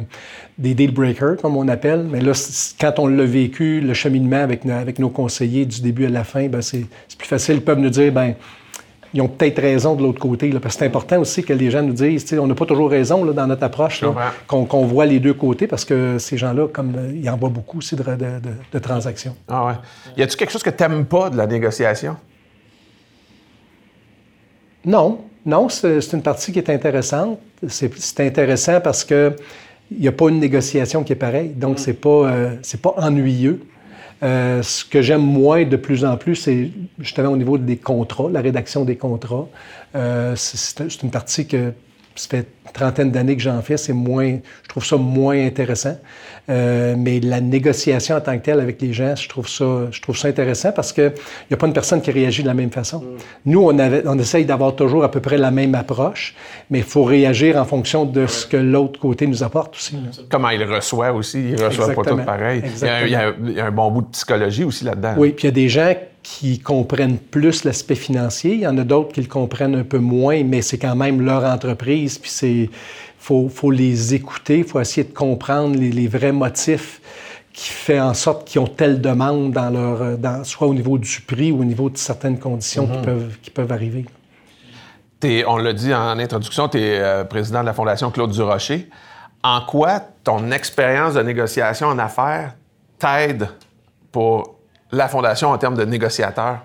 des 0.58 0.74
deal 0.74 0.94
breakers, 0.94 1.38
comme 1.42 1.58
on 1.58 1.68
appelle. 1.68 2.06
Mais 2.10 2.22
là, 2.22 2.34
quand 2.80 3.00
on 3.00 3.08
l'a 3.08 3.26
vécu, 3.26 3.82
le 3.82 3.94
cheminement 3.94 4.42
avec, 4.42 4.66
avec 4.66 5.00
nos 5.00 5.10
conseillers 5.10 5.66
du 5.66 5.82
début 5.82 6.06
à 6.06 6.10
la 6.10 6.24
fin, 6.24 6.48
ben 6.48 6.62
c'est 6.62 6.86
plus 7.18 7.28
facile. 7.28 7.56
Ils 7.56 7.62
peuvent 7.62 7.80
nous 7.80 7.90
dire, 7.90 8.12
ben 8.12 8.36
ils 9.14 9.22
ont 9.22 9.28
peut-être 9.28 9.62
raison 9.62 9.96
de 9.96 10.04
l'autre 10.04 10.20
côté. 10.20 10.50
parce 10.52 10.76
que 10.76 10.80
c'est 10.80 10.86
important 10.86 11.20
aussi 11.20 11.44
que 11.44 11.54
les 11.54 11.70
gens 11.70 11.82
nous 11.82 11.94
disent, 11.94 12.34
on 12.40 12.48
n'a 12.48 12.56
pas 12.56 12.66
toujours 12.66 12.90
raison 12.90 13.26
dans 13.26 13.48
notre 13.48 13.64
approche, 13.64 14.04
qu'on 14.48 14.86
voit 14.86 15.06
les 15.06 15.20
deux 15.20 15.34
côtés, 15.34 15.68
parce 15.68 15.86
que 15.86 16.18
ces 16.18 16.38
gens-là, 16.38 16.68
comme 16.68 16.94
ils 17.14 17.30
en 17.30 17.38
voient 17.38 17.50
beaucoup 17.50 17.80
aussi 17.80 17.96
de, 17.96 18.80
transactions. 18.80 19.36
Ah 19.48 19.66
ouais. 19.66 19.74
Y 20.18 20.24
a-t-il 20.24 20.38
quelque 20.38 20.52
chose 20.52 20.64
que 20.64 20.70
tu 20.70 20.84
n'aimes 20.84 21.06
pas 21.06 21.30
de 21.30 21.38
la 21.38 21.48
négociation? 21.48 22.16
Non. 24.86 25.22
Non, 25.44 25.70
c'est 25.70 26.14
une 26.14 26.22
partie 26.22 26.52
qui 26.52 26.60
est 26.60 26.70
intéressante. 26.70 27.40
C'est 27.68 28.20
intéressant 28.20 28.80
parce 28.80 29.04
que 29.04 29.36
il 29.92 30.00
n'y 30.00 30.08
a 30.08 30.12
pas 30.12 30.30
une 30.30 30.40
négociation 30.40 31.04
qui 31.04 31.14
est 31.14 31.18
pareille. 31.18 31.50
Donc, 31.50 31.76
mm. 31.76 31.78
c'est 31.80 31.94
pas, 31.94 32.10
euh, 32.10 32.56
pas 32.82 32.94
ennuyeux. 32.98 33.62
Euh, 34.24 34.62
ce 34.62 34.86
que 34.86 35.02
j'aime 35.02 35.24
moins 35.24 35.66
de 35.66 35.76
plus 35.76 36.06
en 36.06 36.16
plus, 36.16 36.36
c'est 36.36 36.70
justement 37.00 37.30
au 37.30 37.38
niveau 37.38 37.58
des 37.58 37.78
contrats, 37.78 38.30
la 38.32 38.42
rédaction 38.42 38.86
des 38.86 38.96
contrats. 38.96 39.48
Euh, 39.96 40.36
c'est 40.36 41.02
une 41.02 41.10
partie 41.10 41.48
que 41.48 41.74
ça 42.16 42.28
fait 42.30 42.48
trentaine 42.74 43.12
d'années 43.12 43.36
que 43.36 43.42
j'en 43.42 43.62
fais, 43.62 43.78
c'est 43.78 43.94
moins, 43.94 44.38
je 44.64 44.70
trouve 44.70 44.86
ça 44.86 44.98
moins 44.98 45.46
intéressant. 45.46 45.98
Euh, 46.50 46.96
mais 46.98 47.20
la 47.20 47.40
négociation 47.40 48.16
en 48.16 48.22
tant 48.22 48.38
que 48.38 48.44
telle 48.44 48.60
avec 48.60 48.82
les 48.82 48.94
gens, 48.94 49.16
je 49.16 49.30
trouve 49.30 49.48
ça, 49.48 49.88
je 49.92 50.02
trouve 50.02 50.18
ça 50.18 50.28
intéressant 50.28 50.72
parce 50.72 50.92
qu'il 50.92 51.14
n'y 51.50 51.54
a 51.54 51.58
pas 51.58 51.68
une 51.68 51.74
personne 51.74 52.02
qui 52.02 52.12
réagit 52.12 52.42
de 52.42 52.48
la 52.48 52.54
même 52.54 52.72
façon. 52.72 53.00
Mm. 53.00 53.06
Nous, 53.46 53.62
on, 53.62 53.78
avait, 53.78 54.04
on 54.06 54.18
essaye 54.18 54.44
d'avoir 54.44 54.76
toujours 54.76 55.04
à 55.04 55.12
peu 55.12 55.20
près 55.20 55.38
la 55.38 55.52
même 55.52 55.76
approche, 55.76 56.36
mais 56.70 56.80
il 56.80 56.84
faut 56.84 57.04
réagir 57.04 57.58
en 57.58 57.66
fonction 57.66 58.06
de 58.06 58.26
ce 58.26 58.48
que 58.48 58.58
l'autre 58.58 59.00
côté 59.00 59.28
nous 59.28 59.44
apporte 59.44 59.76
aussi. 59.76 59.96
Comment 60.30 60.50
il 60.50 60.64
reçoit 60.64 61.14
aussi, 61.14 61.52
il 61.52 61.64
reçoit 61.64 61.94
pas 61.94 62.04
tout 62.04 62.18
pareil. 62.18 62.64
Il 62.66 62.86
y, 62.86 62.90
a, 62.90 63.32
il 63.38 63.54
y, 63.54 63.60
a, 63.60 63.66
un 63.66 63.72
bon 63.72 63.92
bout 63.92 64.02
de 64.02 64.08
psychologie 64.08 64.64
aussi 64.64 64.84
là-dedans. 64.84 65.14
Oui, 65.18 65.32
puis 65.32 65.44
il 65.44 65.48
y 65.48 65.50
a 65.50 65.52
des 65.52 65.70
gens 65.70 65.94
qui 66.24 66.60
comprennent 66.60 67.18
plus 67.18 67.64
l'aspect 67.64 67.96
financier. 67.96 68.54
Il 68.54 68.62
y 68.62 68.68
en 68.68 68.78
a 68.78 68.84
d'autres 68.84 69.12
qui 69.12 69.22
le 69.22 69.28
comprennent 69.28 69.76
un 69.76 69.84
peu 69.84 69.98
moins, 69.98 70.44
mais 70.44 70.62
c'est 70.62 70.78
quand 70.78 70.96
même 70.96 71.22
leur 71.22 71.44
entreprise. 71.44 72.20
Puis 72.20 72.30
c'est, 72.30 72.61
faut, 73.18 73.50
faut 73.50 73.72
les 73.72 74.14
écouter, 74.14 74.60
il 74.60 74.64
faut 74.64 74.80
essayer 74.80 75.08
de 75.08 75.14
comprendre 75.14 75.78
les, 75.78 76.08
vrais 76.08 76.32
motifs 76.32 77.02
qui 77.54 77.70
fait 77.70 78.00
en 78.00 78.14
sorte 78.14 78.48
qu'ils 78.48 78.62
ont 78.62 78.68
telle 78.68 79.02
demande 79.02 79.52
dans 79.52 79.70
leur, 79.70 80.18
dans, 80.18 80.44
soit 80.44 80.68
au 80.68 80.74
niveau 80.74 80.98
du 80.98 81.22
prix 81.22 81.52
ou 81.52 81.62
au 81.62 81.66
niveau 81.66 81.90
de 81.90 81.98
certaines 81.98 82.40
conditions 82.40 82.88
qui, 82.88 82.98
mhm. 82.98 83.06
peuvent, 83.06 83.38
qui 83.42 83.52
peuvent 83.52 83.72
arriver. 83.72 84.06
on 85.48 85.58
l'a 85.58 85.74
dit 85.74 85.94
en 85.94 86.18
introduction, 86.18 86.68
tu 86.70 86.80
es 86.80 87.00
euh, 87.00 87.24
président 87.24 87.62
de 87.62 87.66
la 87.66 87.74
Fondation 87.74 88.10
Claude 88.10 88.32
Durocher. 88.32 88.90
En 89.44 89.62
quoi 89.62 90.02
ton 90.24 90.52
expérience 90.52 91.16
de 91.16 91.22
négociation 91.22 91.88
en 91.88 92.00
affaires 92.00 92.56
t'aide 92.98 93.50
pour 94.12 94.56
la 94.92 95.08
Fondation 95.08 95.50
en 95.50 95.58
termes 95.58 95.76
de 95.76 95.86
négociateur? 95.86 96.60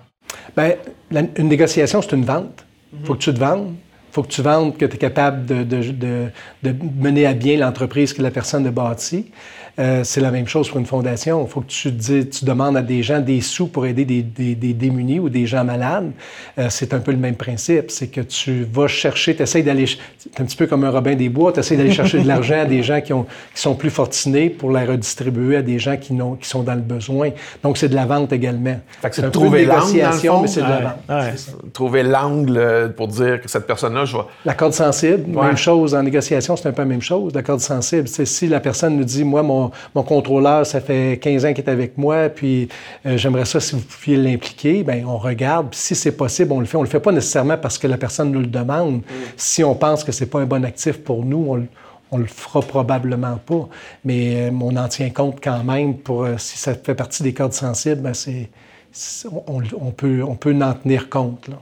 Bien, 0.55 0.73
une 1.11 1.47
négociation, 1.47 2.01
c'est 2.01 2.13
une 2.13 2.25
vente. 2.25 2.65
Il 2.93 3.05
faut 3.05 3.13
que 3.13 3.19
tu 3.19 3.33
te 3.33 3.39
vendes. 3.39 3.75
Faut 4.17 4.23
que 4.23 4.29
tu 4.29 4.41
vendes 4.41 4.75
que 4.75 4.85
tu 4.85 4.95
es 4.95 4.97
capable 4.97 5.45
de, 5.45 5.63
de, 5.63 6.75
mener 6.99 7.27
à 7.27 7.33
bien 7.33 7.55
l'entreprise 7.55 8.13
que 8.13 8.23
la 8.23 8.31
personne 8.31 8.65
a 8.65 8.71
bâtie. 8.71 9.27
Euh, 9.79 10.03
c'est 10.03 10.21
la 10.21 10.31
même 10.31 10.47
chose 10.47 10.69
pour 10.69 10.79
une 10.79 10.85
fondation. 10.87 11.45
Il 11.45 11.49
faut 11.49 11.61
que 11.61 11.67
tu, 11.67 11.91
dis, 11.91 12.27
tu 12.27 12.45
demandes 12.45 12.77
à 12.77 12.81
des 12.81 13.03
gens 13.03 13.19
des 13.19 13.41
sous 13.41 13.67
pour 13.67 13.85
aider 13.85 14.05
des, 14.05 14.23
des, 14.23 14.55
des 14.55 14.73
démunis 14.73 15.19
ou 15.19 15.29
des 15.29 15.45
gens 15.45 15.63
malades. 15.63 16.11
Euh, 16.57 16.67
c'est 16.69 16.95
un 16.95 16.99
peu 16.99 17.11
le 17.11 17.17
même 17.17 17.35
principe. 17.35 17.91
C'est 17.91 18.07
que 18.07 18.21
tu 18.21 18.65
vas 18.71 18.87
chercher, 18.87 19.35
tu 19.35 19.43
essaies 19.43 19.61
d'aller. 19.61 19.85
C'est 19.85 20.41
un 20.41 20.45
petit 20.45 20.57
peu 20.57 20.65
comme 20.65 20.83
un 20.83 20.89
Robin 20.89 21.15
des 21.15 21.29
Bois, 21.29 21.53
tu 21.53 21.59
essaies 21.59 21.77
d'aller 21.77 21.91
chercher 21.91 22.19
de 22.19 22.27
l'argent 22.27 22.61
à 22.61 22.65
des 22.65 22.81
gens 22.81 23.01
qui, 23.01 23.13
ont, 23.13 23.27
qui 23.53 23.61
sont 23.61 23.75
plus 23.75 23.91
fortunés 23.91 24.49
pour 24.49 24.71
la 24.71 24.83
redistribuer 24.85 25.57
à 25.57 25.61
des 25.61 25.77
gens 25.77 25.97
qui, 25.97 26.13
n'ont, 26.13 26.35
qui 26.35 26.49
sont 26.49 26.63
dans 26.63 26.75
le 26.75 26.81
besoin. 26.81 27.29
Donc, 27.61 27.77
c'est 27.77 27.89
de 27.89 27.95
la 27.95 28.07
vente 28.07 28.33
également. 28.33 28.79
c'est 29.11 29.21
de 29.21 29.29
trouver 29.29 29.67
négociation, 29.67 30.41
mais 30.41 30.47
c'est 30.47 30.61
de 30.61 30.69
la 30.69 30.95
vente. 31.07 31.73
Trouver 31.73 32.01
l'angle 32.01 32.57
euh, 32.57 32.89
pour 32.89 33.07
dire 33.09 33.41
que 33.41 33.49
cette 33.49 33.67
personne-là, 33.67 34.05
je 34.05 34.13
vois. 34.13 34.27
La 34.43 34.55
corde 34.55 34.73
sensible, 34.73 35.25
même 35.27 35.57
chose 35.57 35.93
en 35.93 36.01
négociation, 36.01 36.55
c'est 36.55 36.67
un 36.67 36.71
peu 36.71 36.81
la 36.81 36.87
même 36.87 37.01
chose. 37.01 37.33
La 37.35 37.43
corde 37.43 37.59
sensible, 37.59 38.07
c'est 38.07 38.25
si 38.25 38.47
la 38.47 38.59
personne 38.59 38.97
nous 38.97 39.03
dit, 39.03 39.23
moi, 39.23 39.43
mon, 39.43 39.66
mon, 39.95 40.03
contrôleur, 40.03 40.65
ça 40.65 40.81
fait 40.81 41.19
15 41.21 41.45
ans 41.45 41.53
qu'il 41.53 41.63
est 41.63 41.69
avec 41.69 41.97
moi, 41.97 42.29
puis 42.29 42.67
euh, 43.05 43.17
j'aimerais 43.17 43.45
ça 43.45 43.59
si 43.59 43.75
vous 43.75 43.81
pouviez 43.81 44.17
l'impliquer. 44.17 44.83
Bien, 44.83 45.03
on 45.07 45.17
regarde. 45.17 45.73
si 45.73 45.95
c'est 45.95 46.11
possible, 46.11 46.51
on 46.51 46.59
le 46.59 46.65
fait. 46.65 46.77
On 46.77 46.83
le 46.83 46.89
fait 46.89 46.99
pas 46.99 47.11
nécessairement 47.11 47.57
parce 47.57 47.77
que 47.77 47.87
la 47.87 47.97
personne 47.97 48.31
nous 48.31 48.41
le 48.41 48.47
demande. 48.47 48.97
Mm. 48.97 49.03
Si 49.35 49.63
on 49.63 49.75
pense 49.75 50.03
que 50.03 50.11
c'est 50.11 50.27
pas 50.27 50.39
un 50.39 50.45
bon 50.45 50.63
actif 50.65 50.97
pour 51.03 51.25
nous, 51.25 51.45
on, 51.49 51.67
on 52.11 52.17
le 52.17 52.25
fera 52.25 52.61
probablement 52.61 53.37
pas. 53.37 53.67
Mais 54.03 54.49
euh, 54.49 54.51
on 54.59 54.75
en 54.75 54.87
tient 54.87 55.09
compte 55.09 55.39
quand 55.43 55.63
même 55.63 55.97
pour 55.97 56.23
euh, 56.23 56.35
si 56.37 56.57
ça 56.57 56.73
fait 56.75 56.95
partie 56.95 57.23
des 57.23 57.33
cordes 57.33 57.53
sensibles, 57.53 58.01
ben 58.01 58.13
c'est, 58.13 58.49
on, 59.47 59.91
peut, 59.91 60.23
on 60.23 60.35
peut 60.35 60.55
en 60.61 60.73
tenir 60.73 61.09
compte. 61.09 61.47
Là. 61.47 61.57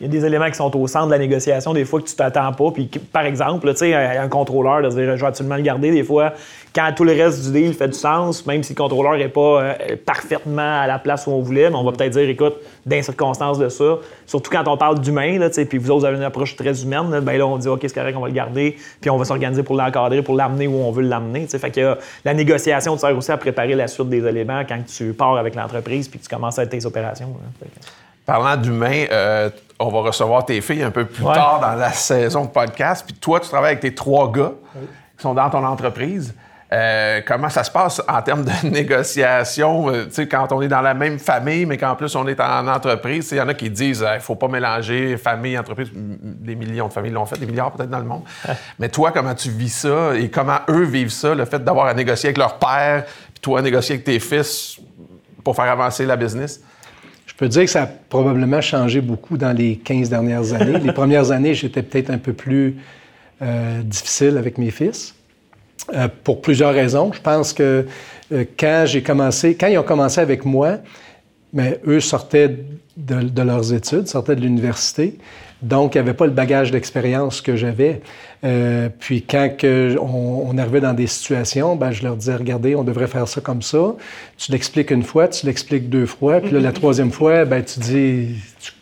Il 0.00 0.06
y 0.06 0.08
a 0.08 0.12
des 0.12 0.26
éléments 0.26 0.50
qui 0.50 0.56
sont 0.56 0.76
au 0.76 0.86
centre 0.88 1.06
de 1.06 1.12
la 1.12 1.18
négociation, 1.18 1.72
des 1.72 1.84
fois 1.84 2.00
que 2.00 2.06
tu 2.06 2.16
t'attends 2.16 2.52
pas. 2.52 2.70
Puis, 2.72 2.90
par 3.12 3.24
exemple, 3.24 3.70
tu 3.72 3.78
sais, 3.78 3.94
un, 3.94 4.28
contrôleur 4.28 4.80
dire 4.80 5.16
je 5.16 5.20
vais 5.20 5.26
absolument 5.26 5.56
le 5.56 5.62
garder, 5.62 5.92
des 5.92 6.02
fois, 6.02 6.32
quand 6.74 6.90
tout 6.96 7.04
le 7.04 7.12
reste 7.12 7.44
du 7.44 7.52
deal 7.52 7.74
fait 7.74 7.86
du 7.86 7.94
sens, 7.94 8.44
même 8.46 8.64
si 8.64 8.72
le 8.72 8.76
contrôleur 8.76 9.16
n'est 9.16 9.28
pas 9.28 9.62
euh, 9.62 9.74
parfaitement 10.04 10.80
à 10.80 10.88
la 10.88 10.98
place 10.98 11.28
où 11.28 11.30
on 11.30 11.40
voulait, 11.40 11.70
mais 11.70 11.76
on 11.76 11.84
va 11.84 11.92
peut-être 11.92 12.12
dire 12.12 12.28
écoute, 12.28 12.54
dans 12.84 13.00
circonstances 13.00 13.58
de 13.58 13.68
ça, 13.68 13.98
surtout 14.26 14.50
quand 14.50 14.66
on 14.66 14.76
parle 14.76 15.00
d'humain, 15.00 15.38
puis 15.68 15.78
vous 15.78 15.90
autres 15.92 16.06
avez 16.06 16.16
une 16.16 16.24
approche 16.24 16.56
très 16.56 16.82
humaine, 16.82 17.10
là, 17.12 17.20
ben 17.20 17.38
là, 17.38 17.46
on 17.46 17.56
dit 17.56 17.68
OK, 17.68 17.80
c'est 17.82 17.94
correct, 17.94 18.16
on 18.16 18.20
va 18.20 18.28
le 18.28 18.34
garder, 18.34 18.76
puis 19.00 19.10
on 19.10 19.16
va 19.16 19.24
s'organiser 19.24 19.62
pour 19.62 19.76
l'encadrer, 19.76 20.22
pour 20.22 20.34
l'amener 20.34 20.66
où 20.66 20.74
on 20.74 20.90
veut 20.90 21.04
l'amener. 21.04 21.46
Fait 21.46 21.70
que 21.70 21.96
la 22.24 22.34
négociation 22.34 22.98
sert 22.98 23.16
aussi 23.16 23.30
à 23.30 23.36
préparer 23.36 23.74
la 23.74 23.86
suite 23.86 24.08
des 24.08 24.26
éléments 24.26 24.62
quand 24.68 24.80
tu 24.84 25.12
pars 25.12 25.36
avec 25.36 25.54
l'entreprise 25.54 26.08
puis 26.08 26.18
que 26.18 26.24
tu 26.24 26.34
commences 26.34 26.58
à 26.58 26.66
tes 26.66 26.84
opérations. 26.84 27.28
Parlant 28.26 28.56
d'humain, 28.56 29.04
euh, 29.10 29.50
on 29.78 29.88
va 29.88 30.00
recevoir 30.00 30.46
tes 30.46 30.60
filles 30.60 30.82
un 30.82 30.90
peu 30.90 31.04
plus 31.04 31.24
tard 31.24 31.60
dans 31.60 31.74
la 31.74 31.92
saison 31.92 32.44
de 32.44 32.50
podcast. 32.50 33.04
Puis 33.06 33.14
toi, 33.16 33.40
tu 33.40 33.48
travailles 33.48 33.72
avec 33.72 33.80
tes 33.80 33.94
trois 33.94 34.32
gars 34.32 34.52
qui 35.16 35.22
sont 35.22 35.34
dans 35.34 35.50
ton 35.50 35.64
entreprise. 35.64 36.34
Euh, 36.72 37.20
comment 37.24 37.50
ça 37.50 37.62
se 37.62 37.70
passe 37.70 38.02
en 38.08 38.22
termes 38.22 38.44
de 38.44 38.68
négociation, 38.68 39.90
euh, 39.90 40.06
sais, 40.10 40.26
quand 40.26 40.50
on 40.50 40.62
est 40.62 40.68
dans 40.68 40.80
la 40.80 40.94
même 40.94 41.18
famille, 41.18 41.66
mais 41.66 41.76
qu'en 41.76 41.94
plus 41.94 42.16
on 42.16 42.26
est 42.26 42.40
en 42.40 42.66
entreprise? 42.66 43.28
Il 43.30 43.38
y 43.38 43.40
en 43.40 43.48
a 43.48 43.54
qui 43.54 43.70
disent 43.70 44.04
il 44.10 44.14
ne 44.14 44.20
faut 44.20 44.34
pas 44.34 44.48
mélanger 44.48 45.16
famille, 45.16 45.56
entreprise. 45.56 45.90
Des 45.94 46.56
millions 46.56 46.88
de 46.88 46.92
familles 46.92 47.12
l'ont 47.12 47.26
fait, 47.26 47.38
des 47.38 47.46
milliards 47.46 47.70
peut-être 47.72 47.90
dans 47.90 47.98
le 47.98 48.04
monde. 48.04 48.22
mais 48.78 48.88
toi, 48.88 49.12
comment 49.12 49.34
tu 49.34 49.50
vis 49.50 49.68
ça 49.68 50.16
et 50.16 50.30
comment 50.30 50.58
eux 50.68 50.84
vivent 50.84 51.12
ça, 51.12 51.34
le 51.34 51.44
fait 51.44 51.62
d'avoir 51.62 51.86
à 51.86 51.94
négocier 51.94 52.28
avec 52.28 52.38
leur 52.38 52.58
père, 52.58 53.04
puis 53.04 53.40
toi 53.40 53.60
à 53.60 53.62
négocier 53.62 53.96
avec 53.96 54.04
tes 54.04 54.18
fils 54.18 54.80
pour 55.44 55.54
faire 55.54 55.70
avancer 55.70 56.06
la 56.06 56.16
business? 56.16 56.60
Je 57.34 57.38
peux 57.38 57.48
dire 57.48 57.64
que 57.64 57.70
ça 57.70 57.82
a 57.82 57.86
probablement 57.86 58.60
changé 58.60 59.00
beaucoup 59.00 59.36
dans 59.36 59.52
les 59.52 59.76
15 59.76 60.08
dernières 60.08 60.52
années. 60.52 60.78
les 60.78 60.92
premières 61.02 61.32
années, 61.32 61.52
j'étais 61.52 61.82
peut-être 61.82 62.10
un 62.10 62.18
peu 62.18 62.32
plus 62.32 62.76
euh, 63.42 63.82
difficile 63.82 64.38
avec 64.38 64.56
mes 64.56 64.70
fils. 64.70 65.16
Euh, 65.92 66.08
pour 66.22 66.40
plusieurs 66.40 66.72
raisons. 66.72 67.12
Je 67.12 67.20
pense 67.20 67.52
que 67.52 67.84
euh, 68.32 68.44
quand 68.58 68.84
j'ai 68.86 69.02
commencé, 69.02 69.54
quand 69.54 69.66
ils 69.66 69.76
ont 69.76 69.82
commencé 69.82 70.20
avec 70.20 70.44
moi, 70.44 70.78
mais 71.52 71.80
eux 71.86 72.00
sortaient 72.00 72.56
de, 72.96 73.42
leurs 73.42 73.74
études, 73.74 74.06
sortaient 74.06 74.36
de 74.36 74.40
l'université. 74.40 75.18
Donc, 75.64 75.94
il 75.94 75.98
n'y 75.98 76.02
avait 76.02 76.14
pas 76.14 76.26
le 76.26 76.32
bagage 76.32 76.70
d'expérience 76.70 77.40
que 77.40 77.56
j'avais. 77.56 78.02
Euh, 78.44 78.90
puis, 78.98 79.22
quand 79.22 79.48
on, 79.64 80.58
arrivait 80.58 80.82
dans 80.82 80.92
des 80.92 81.06
situations, 81.06 81.74
ben, 81.74 81.90
je 81.90 82.02
leur 82.02 82.16
disais, 82.16 82.36
regardez, 82.36 82.74
on 82.76 82.84
devrait 82.84 83.06
faire 83.06 83.26
ça 83.26 83.40
comme 83.40 83.62
ça. 83.62 83.94
Tu 84.36 84.52
l'expliques 84.52 84.90
une 84.90 85.02
fois, 85.02 85.26
tu 85.28 85.46
l'expliques 85.46 85.88
deux 85.88 86.04
fois. 86.04 86.40
Puis 86.40 86.60
la 86.60 86.72
troisième 86.72 87.10
fois, 87.10 87.46
ben, 87.46 87.64
tu 87.64 87.80
dis, 87.80 88.28
tu, 88.60 88.72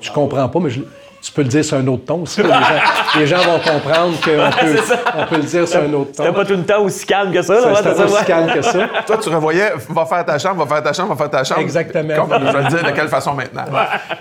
tu 0.00 0.10
comprends 0.12 0.48
pas, 0.48 0.60
mais 0.60 0.70
je, 0.70 0.80
tu 1.22 1.32
peux 1.32 1.42
le 1.42 1.48
dire 1.48 1.64
sur 1.64 1.76
un 1.76 1.86
autre 1.86 2.04
ton 2.04 2.22
aussi. 2.22 2.40
Les 3.18 3.26
gens, 3.26 3.38
vont 3.38 3.58
comprendre 3.58 4.16
qu'on 4.20 4.30
peut, 4.30 4.80
on 5.18 5.26
peut 5.26 5.36
le 5.36 5.42
dire 5.42 5.68
sur 5.68 5.80
un 5.80 5.92
autre 5.92 6.12
ton. 6.12 6.24
C'était 6.24 6.32
pas 6.36 6.44
tout 6.44 6.54
le 6.54 6.64
temps 6.64 6.82
aussi 6.82 7.04
calme 7.04 7.32
que 7.32 7.42
ça. 7.42 7.74
C'était 7.76 7.94
pas 7.94 8.04
aussi 8.04 8.24
calme 8.24 8.52
que 8.52 8.62
ça. 8.62 8.88
Toi, 9.06 9.18
tu 9.18 9.28
revoyais, 9.28 9.72
va 9.90 10.06
faire 10.06 10.24
ta 10.24 10.38
chambre, 10.38 10.64
va 10.64 10.74
faire 10.74 10.82
ta 10.82 10.92
chambre, 10.92 11.14
va 11.14 11.16
faire 11.16 11.30
ta 11.30 11.44
chambre. 11.44 11.60
Exactement. 11.60 12.14
Comme, 12.14 12.46
je 12.46 12.52
vais 12.52 12.62
le 12.62 12.68
dire 12.68 12.84
de 12.84 12.90
quelle 12.92 13.08
façon 13.08 13.34
maintenant. 13.34 13.64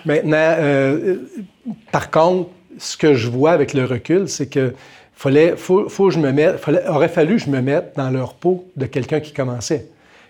Maintenant, 0.06 0.56
euh, 0.60 1.16
par 1.92 2.12
contre, 2.12 2.50
ce 2.78 2.98
que 2.98 3.14
je 3.14 3.30
vois 3.30 3.52
avec 3.52 3.74
le 3.74 3.86
recul, 3.86 4.28
c'est 4.28 4.48
que 4.48 4.74
fallait, 5.16 5.56
faut, 5.56 5.90
faut 5.90 6.10
je 6.10 6.20
me 6.20 6.32
mette, 6.32 6.58
fallait, 6.58 6.88
aurait 6.88 7.10
fallu 7.10 7.36
que 7.36 7.44
je 7.44 7.50
me 7.50 7.62
mette 7.62 7.94
dans 7.96 8.10
leur 8.10 8.34
peau 8.34 8.66
de 8.76 8.86
quelqu'un 8.86 9.20
qui 9.20 9.34
commençait. 9.34 9.88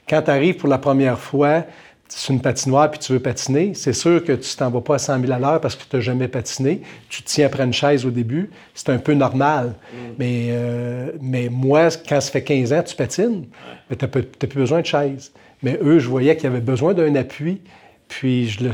Quand 0.08 0.24
tu 0.24 0.32
arrives 0.32 0.56
pour 0.56 0.70
la 0.70 0.80
première 0.80 1.20
fois, 1.20 1.64
sur 2.10 2.34
une 2.34 2.42
patinoire 2.42 2.90
puis 2.90 3.00
tu 3.00 3.14
veux 3.14 3.20
patiner, 3.20 3.74
c'est 3.74 3.94
sûr 3.94 4.24
que 4.24 4.34
tu 4.34 4.56
t'en 4.56 4.70
vas 4.70 4.82
pas 4.82 4.96
à 4.96 4.98
100 4.98 5.22
000 5.22 5.32
à 5.32 5.40
l'heure 5.40 5.62
parce 5.62 5.76
que 5.76 5.84
tu 5.90 5.96
n'as 5.96 6.02
jamais 6.02 6.28
patiné. 6.28 6.82
Tu 7.10 7.22
te 7.22 7.28
tiens 7.28 7.46
après 7.46 7.64
une 7.64 7.74
chaise 7.74 8.06
au 8.06 8.12
début. 8.12 8.50
C'est 8.74 8.90
un 8.90 8.98
peu 8.98 9.14
normal. 9.14 9.76
Mm. 9.94 9.98
Mais, 10.18 10.48
euh, 10.50 11.12
mais 11.22 11.50
moi, 11.50 11.90
quand 12.08 12.20
ça 12.20 12.32
fait 12.32 12.44
15 12.44 12.74
ans 12.74 12.84
tu 12.84 12.96
patines, 12.96 13.46
tu 13.90 13.96
n'as 14.02 14.08
plus 14.08 14.60
besoin 14.60 14.82
de 14.82 14.86
chaise. 14.86 15.32
Mais 15.62 15.78
eux, 15.82 16.00
je 16.00 16.08
voyais 16.08 16.36
qu'ils 16.36 16.48
avaient 16.48 16.62
besoin 16.62 16.94
d'un 16.94 17.16
appui. 17.16 17.62
Puis 18.08 18.50
je 18.50 18.64
le 18.64 18.74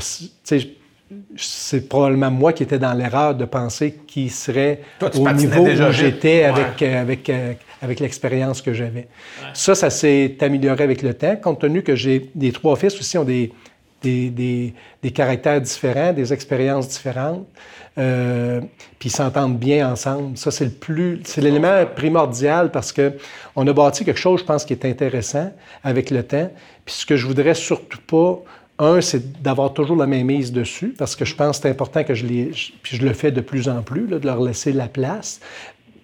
c'est 1.36 1.88
probablement 1.88 2.32
moi 2.32 2.54
qui 2.54 2.63
étais 2.63 2.80
dans 2.80 2.94
l'erreur 2.94 3.36
de 3.36 3.46
penser 3.46 3.96
qu'il 4.08 4.32
serait 4.32 4.82
au 5.02 5.32
niveau 5.32 5.68
où 5.68 5.91
j'étais 5.91 6.44
avec, 6.44 6.82
euh, 6.82 7.02
avec, 7.02 7.30
euh, 7.30 7.54
avec 7.82 8.00
l'expérience 8.00 8.62
que 8.62 8.74
j'avais. 8.74 9.08
Ça, 9.54 9.76
ça 9.76 9.89
s'est 9.89 10.38
amélioré 10.41 10.84
avec 10.84 11.04
le 11.04 11.13
temps, 11.13 11.36
compte 11.36 11.62
tenu 11.62 11.84
que 11.84 11.96
j'ai 11.96 12.32
des 12.34 12.52
trois 12.52 12.76
fils 12.76 13.00
aussi 13.00 13.18
ont 13.18 13.24
des, 13.24 13.54
des, 14.02 14.30
des, 14.30 14.74
des 15.04 15.12
caractères 15.12 15.62
différents, 15.62 16.12
des 16.12 16.34
expériences 16.34 16.88
différentes, 16.88 17.48
euh, 17.98 18.62
puis 19.00 19.10
ils 19.10 19.15
s'entendent 19.15 19.58
bien 19.60 19.91
ensemble. 19.91 20.38
Ça, 20.38 20.50
c'est 20.50 20.65
le 20.65 20.72
plus, 20.72 21.22
c'est 21.24 21.41
l'élément 21.41 21.86
primordial 21.96 22.72
parce 22.72 22.91
que 22.91 23.13
on 23.56 23.65
a 23.68 23.74
bâti 23.74 24.06
quelque 24.06 24.20
chose, 24.20 24.41
je 24.41 24.46
pense, 24.46 24.65
qui 24.65 24.74
est 24.74 24.86
intéressant 24.86 25.52
avec 25.84 26.10
le 26.10 26.24
temps. 26.24 26.52
Puis 26.84 26.96
ce 26.96 27.06
que 27.06 27.15
je 27.15 27.26
voudrais 27.26 27.54
surtout 27.54 28.02
pas 28.06 28.41
un, 28.80 29.02
c'est 29.02 29.42
d'avoir 29.42 29.74
toujours 29.74 29.98
la 29.98 30.08
même 30.08 30.28
mise 30.28 30.52
dessus, 30.52 30.94
parce 30.98 31.16
que 31.16 31.26
je 31.26 31.36
pense 31.36 31.58
que 31.58 31.64
c'est 31.64 31.70
important 31.70 32.04
que 32.04 32.14
je 32.14 32.26
les. 32.26 32.52
Puis 32.82 32.98
je 32.98 33.06
le 33.06 33.14
fais 33.14 33.32
de 33.32 33.42
plus 33.42 33.70
en 33.70 33.82
plus, 33.82 34.08
de 34.08 34.26
leur 34.26 34.42
laisser 34.42 34.74
la 34.74 34.88
place. 34.88 35.40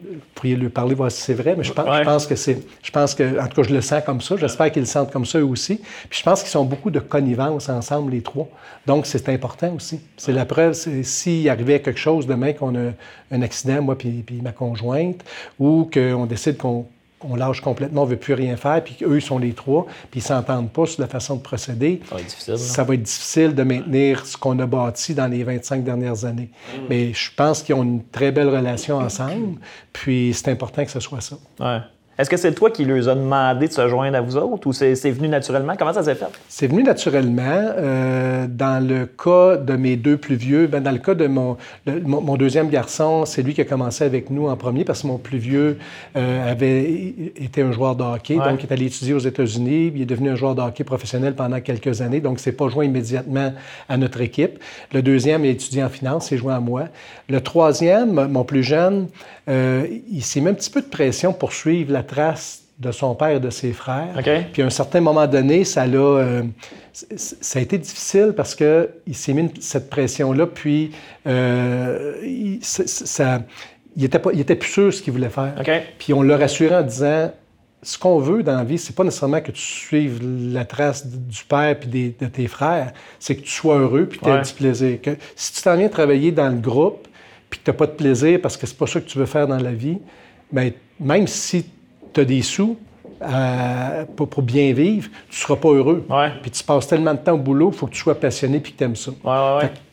Vous 0.03 0.17
pourriez 0.33 0.55
lui 0.55 0.69
parler, 0.69 0.95
voir 0.95 1.11
si 1.11 1.21
c'est 1.21 1.35
vrai, 1.35 1.53
mais 1.55 1.63
je 1.63 1.73
pense, 1.73 1.85
je 1.95 2.03
pense 2.03 2.25
que 2.25 2.35
c'est. 2.35 2.59
Je 2.81 2.91
pense 2.91 3.13
que, 3.13 3.39
en 3.39 3.47
tout 3.47 3.61
cas, 3.61 3.67
je 3.67 3.73
le 3.73 3.81
sens 3.81 4.01
comme 4.03 4.19
ça. 4.19 4.35
J'espère 4.37 4.71
qu'ils 4.71 4.81
le 4.81 4.87
sentent 4.87 5.11
comme 5.11 5.25
ça 5.25 5.37
eux 5.37 5.45
aussi. 5.45 5.79
Puis 6.09 6.19
je 6.19 6.23
pense 6.23 6.41
qu'ils 6.41 6.49
sont 6.49 6.65
beaucoup 6.65 6.89
de 6.89 6.99
connivence 6.99 7.69
ensemble, 7.69 8.11
les 8.11 8.21
trois. 8.21 8.47
Donc, 8.87 9.05
c'est 9.05 9.29
important 9.29 9.75
aussi. 9.75 9.99
C'est 10.17 10.33
la 10.33 10.45
preuve. 10.45 10.73
S'il 10.73 11.47
arrivait 11.49 11.81
quelque 11.81 11.99
chose 11.99 12.25
demain, 12.25 12.53
qu'on 12.53 12.75
a 12.75 12.91
un 13.31 13.41
accident, 13.43 13.81
moi 13.83 13.95
puis, 13.95 14.23
puis 14.25 14.41
ma 14.41 14.53
conjointe, 14.53 15.23
ou 15.59 15.87
qu'on 15.93 16.25
décide 16.25 16.57
qu'on 16.57 16.87
on 17.23 17.35
lâche 17.35 17.61
complètement, 17.61 18.03
on 18.03 18.05
ne 18.05 18.11
veut 18.11 18.17
plus 18.17 18.33
rien 18.33 18.57
faire, 18.57 18.83
puis 18.83 18.97
eux, 19.03 19.17
ils 19.17 19.21
sont 19.21 19.37
les 19.37 19.53
trois, 19.53 19.85
puis 20.09 20.19
ils 20.19 20.23
ne 20.23 20.27
s'entendent 20.27 20.71
pas 20.71 20.85
sur 20.85 21.01
la 21.01 21.07
façon 21.07 21.35
de 21.35 21.41
procéder. 21.41 22.01
Ça 22.07 22.15
va 22.15 22.21
être 22.21 22.27
difficile. 22.27 22.57
Ça 22.57 22.83
va 22.83 22.93
être 22.93 23.03
difficile 23.03 23.55
de 23.55 23.63
maintenir 23.63 24.25
ce 24.25 24.37
qu'on 24.37 24.57
a 24.59 24.65
bâti 24.65 25.13
dans 25.13 25.27
les 25.27 25.43
25 25.43 25.83
dernières 25.83 26.25
années. 26.25 26.49
Mm. 26.73 26.79
Mais 26.89 27.13
je 27.13 27.29
pense 27.35 27.63
qu'ils 27.63 27.75
ont 27.75 27.83
une 27.83 28.03
très 28.05 28.31
belle 28.31 28.49
relation 28.49 28.97
ensemble, 28.97 29.57
puis 29.93 30.33
c'est 30.33 30.49
important 30.49 30.83
que 30.83 30.91
ce 30.91 30.99
soit 30.99 31.21
ça. 31.21 31.37
Ouais. 31.59 31.79
Est-ce 32.19 32.29
que 32.29 32.37
c'est 32.37 32.53
toi 32.53 32.69
qui 32.69 32.83
leur 32.83 33.07
a 33.07 33.15
demandé 33.15 33.67
de 33.67 33.73
se 33.73 33.87
joindre 33.87 34.17
à 34.17 34.21
vous 34.21 34.35
autres 34.37 34.67
ou 34.67 34.73
c'est 34.73 34.93
venu 35.09 35.29
naturellement? 35.29 35.73
Comment 35.77 35.93
ça 35.93 36.03
s'est 36.03 36.15
fait? 36.15 36.27
C'est 36.49 36.67
venu 36.67 36.83
naturellement. 36.83 37.41
Euh, 37.41 38.47
dans 38.47 38.85
le 38.85 39.05
cas 39.05 39.57
de 39.57 39.75
mes 39.75 39.95
deux 39.95 40.17
plus 40.17 40.35
vieux, 40.35 40.67
ben 40.67 40.83
dans 40.83 40.91
le 40.91 40.97
cas 40.97 41.15
de 41.15 41.27
mon, 41.27 41.57
mon, 41.87 42.35
deuxième 42.35 42.69
garçon, 42.69 43.25
c'est 43.25 43.41
lui 43.41 43.53
qui 43.53 43.61
a 43.61 43.65
commencé 43.65 44.03
avec 44.03 44.29
nous 44.29 44.49
en 44.49 44.57
premier 44.57 44.83
parce 44.83 45.03
que 45.03 45.07
mon 45.07 45.17
plus 45.17 45.37
vieux 45.37 45.77
euh, 46.15 46.51
avait 46.51 46.83
été 47.37 47.61
un 47.61 47.71
joueur 47.71 47.95
de 47.95 48.03
hockey, 48.03 48.35
donc 48.35 48.63
il 48.63 48.69
est 48.69 48.73
allé 48.73 48.85
étudier 48.87 49.13
aux 49.13 49.19
États-Unis. 49.19 49.91
Il 49.95 50.01
est 50.01 50.05
devenu 50.05 50.29
un 50.29 50.35
joueur 50.35 50.53
de 50.53 50.61
hockey 50.61 50.83
professionnel 50.83 51.33
pendant 51.33 51.61
quelques 51.61 52.01
années, 52.01 52.19
donc 52.19 52.39
c'est 52.39 52.51
pas 52.51 52.67
joint 52.67 52.85
immédiatement 52.85 53.53
à 53.87 53.97
notre 53.97 54.21
équipe. 54.21 54.59
Le 54.93 55.01
deuxième 55.01 55.45
est 55.45 55.51
étudiant 55.51 55.85
en 55.85 55.89
finance, 55.89 56.27
c'est 56.27 56.37
joint 56.37 56.55
à 56.55 56.59
moi. 56.59 56.83
Le 57.29 57.41
troisième, 57.41 58.27
mon 58.27 58.43
plus 58.43 58.63
jeune, 58.63 59.07
euh, 59.49 59.87
il 60.09 60.23
s'est 60.23 60.41
mis 60.41 60.49
un 60.49 60.53
petit 60.53 60.69
peu 60.69 60.81
de 60.81 60.87
pression 60.87 61.33
pour 61.33 61.53
suivre 61.53 61.91
la 61.91 62.03
trace 62.03 62.63
de 62.79 62.91
son 62.91 63.15
père 63.15 63.29
et 63.29 63.39
de 63.39 63.49
ses 63.49 63.73
frères. 63.73 64.09
Puis 64.51 64.61
à 64.61 64.65
un 64.65 64.71
certain 64.71 65.01
moment 65.01 65.27
donné, 65.27 65.63
ça 65.63 65.85
euh, 65.85 66.43
ça 66.93 67.59
a 67.59 67.61
été 67.61 67.77
difficile 67.77 68.33
parce 68.35 68.55
que 68.55 68.89
il 69.07 69.15
s'est 69.15 69.33
mis 69.33 69.51
cette 69.61 69.89
pression-là, 69.89 70.47
puis 70.47 70.91
euh, 71.27 72.15
il, 72.23 72.59
ça, 72.61 73.43
il 73.95 74.03
était 74.03 74.19
pas, 74.19 74.31
il 74.33 74.39
était 74.39 74.55
plus 74.55 74.71
sûr 74.71 74.85
de 74.87 74.91
ce 74.91 75.01
qu'il 75.01 75.13
voulait 75.13 75.29
faire. 75.29 75.53
Puis 75.99 76.13
on 76.13 76.21
l'a 76.21 76.37
rassuré 76.37 76.75
en 76.75 76.81
disant, 76.81 77.31
ce 77.83 77.97
qu'on 77.97 78.19
veut 78.19 78.43
dans 78.43 78.57
la 78.57 78.63
vie, 78.63 78.77
c'est 78.77 78.95
pas 78.95 79.03
nécessairement 79.03 79.41
que 79.41 79.51
tu 79.51 79.61
suives 79.61 80.19
la 80.53 80.65
trace 80.65 81.07
du 81.07 81.43
père 81.43 81.79
puis 81.79 82.15
de 82.19 82.25
tes 82.27 82.47
frères, 82.47 82.93
c'est 83.19 83.35
que 83.35 83.41
tu 83.41 83.51
sois 83.51 83.77
heureux 83.77 84.05
puis 84.05 84.19
que 84.19 84.25
tu 84.25 84.31
aies 84.31 84.41
du 84.41 84.53
plaisir. 84.53 85.01
Que, 85.01 85.11
si 85.35 85.53
tu 85.53 85.61
t'en 85.61 85.77
viens 85.77 85.89
travailler 85.89 86.31
dans 86.31 86.49
le 86.49 86.59
groupe 86.59 87.07
puis 87.51 87.59
que 87.59 87.65
tu 87.65 87.69
n'as 87.69 87.77
pas 87.77 87.85
de 87.85 87.91
plaisir 87.91 88.39
parce 88.41 88.57
que 88.57 88.65
c'est 88.65 88.77
pas 88.77 88.87
ça 88.87 88.99
que 88.99 89.05
tu 89.05 89.19
veux 89.19 89.27
faire 89.27 89.47
dans 89.47 89.59
la 89.59 89.73
vie, 89.73 89.99
bien, 90.51 90.71
même 90.99 91.27
si 91.27 91.65
tu 92.13 92.21
as 92.21 92.25
des 92.25 92.41
sous 92.41 92.77
euh, 93.21 94.05
pour, 94.15 94.41
bien 94.41 94.73
vivre, 94.73 95.09
tu 95.29 95.35
ne 95.35 95.41
seras 95.41 95.57
pas 95.57 95.69
heureux. 95.69 96.03
Puis 96.41 96.49
tu 96.49 96.63
passes 96.63 96.87
tellement 96.87 97.13
de 97.13 97.19
temps 97.19 97.33
au 97.33 97.37
boulot, 97.37 97.69
il 97.71 97.77
faut 97.77 97.85
que 97.85 97.93
tu 97.93 98.01
sois 98.01 98.19
passionné 98.19 98.59
puis 98.59 98.71
que 98.71 98.79
tu 98.79 98.83
aimes 98.85 98.95
ça. 98.95 99.11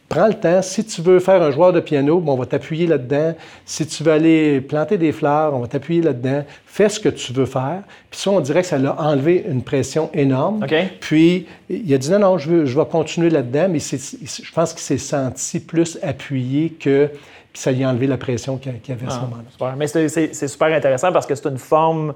prends 0.09 0.27
le 0.27 0.35
temps. 0.35 0.63
Si 0.63 0.85
tu 0.85 1.03
veux 1.03 1.21
faire 1.21 1.43
un 1.43 1.51
joueur 1.51 1.73
de 1.73 1.81
piano, 1.81 2.23
on 2.27 2.35
va 2.37 2.47
t'appuyer 2.47 2.87
là-dedans. 2.87 3.35
Si 3.65 3.87
tu 3.87 4.03
veux 4.03 4.13
aller 4.13 4.61
planter 4.61 4.97
des 4.97 5.13
fleurs, 5.13 5.55
on 5.55 5.61
va 5.61 5.67
t'appuyer 5.67 6.03
là-dedans. 6.03 6.45
Fais 6.65 6.89
ce 6.89 6.99
que 6.99 7.09
tu 7.09 7.33
veux 7.33 7.47
faire. 7.47 7.83
Puis 8.11 8.21
ça, 8.21 8.31
on 8.31 8.41
dirait 8.41 8.63
que 8.63 8.69
ça 8.69 8.79
l'a 8.79 8.99
enlevé 9.01 9.45
une 9.49 9.63
pression 9.63 10.11
énorme. 10.15 10.65
Puis 11.01 11.47
il 11.69 11.93
a 11.93 11.99
dit 11.99 12.11
non, 12.11 12.19
non, 12.19 12.39
je, 12.39 12.49
veux, 12.49 12.67
je 12.67 12.79
vais 12.79 12.87
continuer 12.87 13.31
là-dedans, 13.31 13.69
mais 13.71 13.81
je 13.81 14.53
pense 14.53 14.73
qu'il 14.73 14.83
s'est 14.83 14.99
senti 14.99 15.61
plus 15.61 15.99
appuyé 16.03 16.71
que 16.71 17.11
ça 17.59 17.73
lui 17.73 17.85
a 17.85 17.91
enlevé 17.91 18.07
la 18.07 18.17
pression 18.17 18.57
qu'il 18.57 18.73
y 18.73 18.93
avait 18.93 19.07
à 19.07 19.11
ce 19.11 19.17
ah, 19.17 19.23
moment-là. 19.23 19.75
Mais 19.77 19.89
c'est 19.89 20.49
super 20.49 20.69
intéressant 20.69 21.13
parce 21.13 21.27
que 21.27 21.35
c'est 21.35 21.49
une 21.49 21.59
forme. 21.59 22.15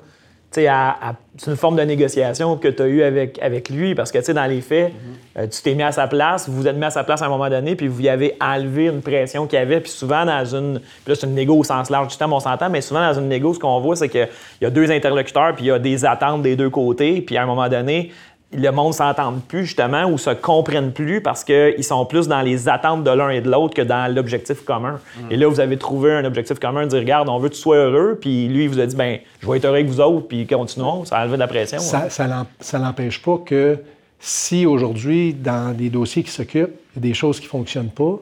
c'est 0.52 0.68
une 0.68 1.57
forme 1.57 1.76
de 1.76 1.83
négociation 1.83 2.57
que 2.57 2.68
tu 2.68 2.83
as 2.83 2.87
eue 2.87 3.02
avec, 3.02 3.40
avec 3.42 3.68
lui 3.68 3.94
parce 3.96 4.12
que 4.12 4.33
dans 4.33 4.46
les 4.46 4.61
faits, 4.61 4.92
mm-hmm. 4.92 5.40
euh, 5.40 5.46
tu 5.48 5.62
t'es 5.62 5.74
mis 5.74 5.83
à 5.83 5.90
sa 5.90 6.07
place, 6.07 6.48
vous 6.48 6.57
vous 6.57 6.68
êtes 6.68 6.76
mis 6.76 6.85
à 6.85 6.90
sa 6.90 7.02
place 7.02 7.22
à 7.22 7.26
un 7.26 7.28
moment 7.28 7.48
donné, 7.50 7.74
puis 7.74 7.88
vous 7.88 8.02
y 8.02 8.09
avez 8.09 8.37
enlevé 8.40 8.87
une 8.87 9.02
pression 9.02 9.46
qu'il 9.46 9.59
y 9.59 9.62
avait. 9.62 9.81
Puis 9.81 9.90
souvent, 9.90 10.24
dans 10.24 10.44
une. 10.44 10.78
Puis 10.78 11.09
là, 11.09 11.14
c'est 11.16 11.26
une 11.26 11.35
négo 11.35 11.57
au 11.57 11.64
sens 11.64 11.90
large 11.90 12.09
du 12.09 12.16
temps, 12.16 12.31
on 12.31 12.40
s'entend, 12.40 12.70
mais 12.70 12.81
souvent, 12.81 13.00
dans 13.00 13.18
une 13.18 13.28
négo, 13.28 13.52
ce 13.52 13.59
qu'on 13.59 13.81
voit, 13.81 13.96
c'est 13.96 14.09
qu'il 14.09 14.28
y 14.61 14.66
a 14.66 14.70
deux 14.70 14.92
interlocuteurs, 14.92 15.57
puis 15.57 15.64
il 15.64 15.68
y 15.68 15.72
a 15.72 15.78
des 15.81 16.05
attentes 16.05 16.42
des 16.42 16.55
deux 16.55 16.70
côtés, 16.70 17.20
puis 17.20 17.37
à 17.37 17.42
un 17.42 17.46
moment 17.46 17.68
donné, 17.68 18.12
le 18.52 18.70
monde 18.70 18.94
s'entende 18.94 19.40
plus 19.46 19.66
justement 19.66 20.04
ou 20.04 20.18
se 20.18 20.30
comprennent 20.30 20.92
plus 20.92 21.20
parce 21.20 21.44
qu'ils 21.44 21.84
sont 21.84 22.04
plus 22.04 22.28
dans 22.28 22.42
les 22.42 22.68
attentes 22.68 23.04
de 23.04 23.10
l'un 23.10 23.30
et 23.30 23.40
de 23.40 23.50
l'autre 23.50 23.74
que 23.74 23.82
dans 23.82 24.12
l'objectif 24.12 24.64
commun. 24.64 25.00
Et 25.30 25.36
là, 25.36 25.48
vous 25.48 25.60
avez 25.60 25.76
trouvé 25.76 26.12
un 26.12 26.24
objectif 26.24 26.58
commun, 26.58 26.86
dire 26.86 27.00
regarde, 27.00 27.28
on 27.28 27.38
veut 27.38 27.48
que 27.48 27.54
tu 27.54 27.60
sois 27.60 27.76
heureux, 27.76 28.18
puis 28.20 28.48
lui, 28.48 28.64
il 28.64 28.68
vous 28.68 28.80
a 28.80 28.86
dit 28.86 28.96
ben, 28.96 29.18
je 29.40 29.48
vais 29.48 29.56
être 29.56 29.64
heureux 29.64 29.76
avec 29.76 29.86
vous 29.86 30.00
autres, 30.00 30.26
puis 30.28 30.46
continuons, 30.46 31.04
ça 31.04 31.16
a 31.16 31.22
enlevé 31.22 31.36
de 31.36 31.40
la 31.40 31.48
pression. 31.48 31.78
Ça, 31.78 32.08
ça 32.10 32.78
n'empêche 32.78 33.22
pas 33.22 33.38
que 33.38 33.78
si 34.18 34.66
aujourd'hui, 34.66 35.34
dans 35.34 35.76
des 35.76 35.90
dossiers 35.90 36.22
qui 36.22 36.30
s'occupent, 36.30 36.76
il 36.94 37.02
y 37.02 37.06
a 37.06 37.08
des 37.08 37.14
choses 37.14 37.40
qui 37.40 37.46
ne 37.46 37.50
fonctionnent 37.50 37.90
pas, 37.90 38.20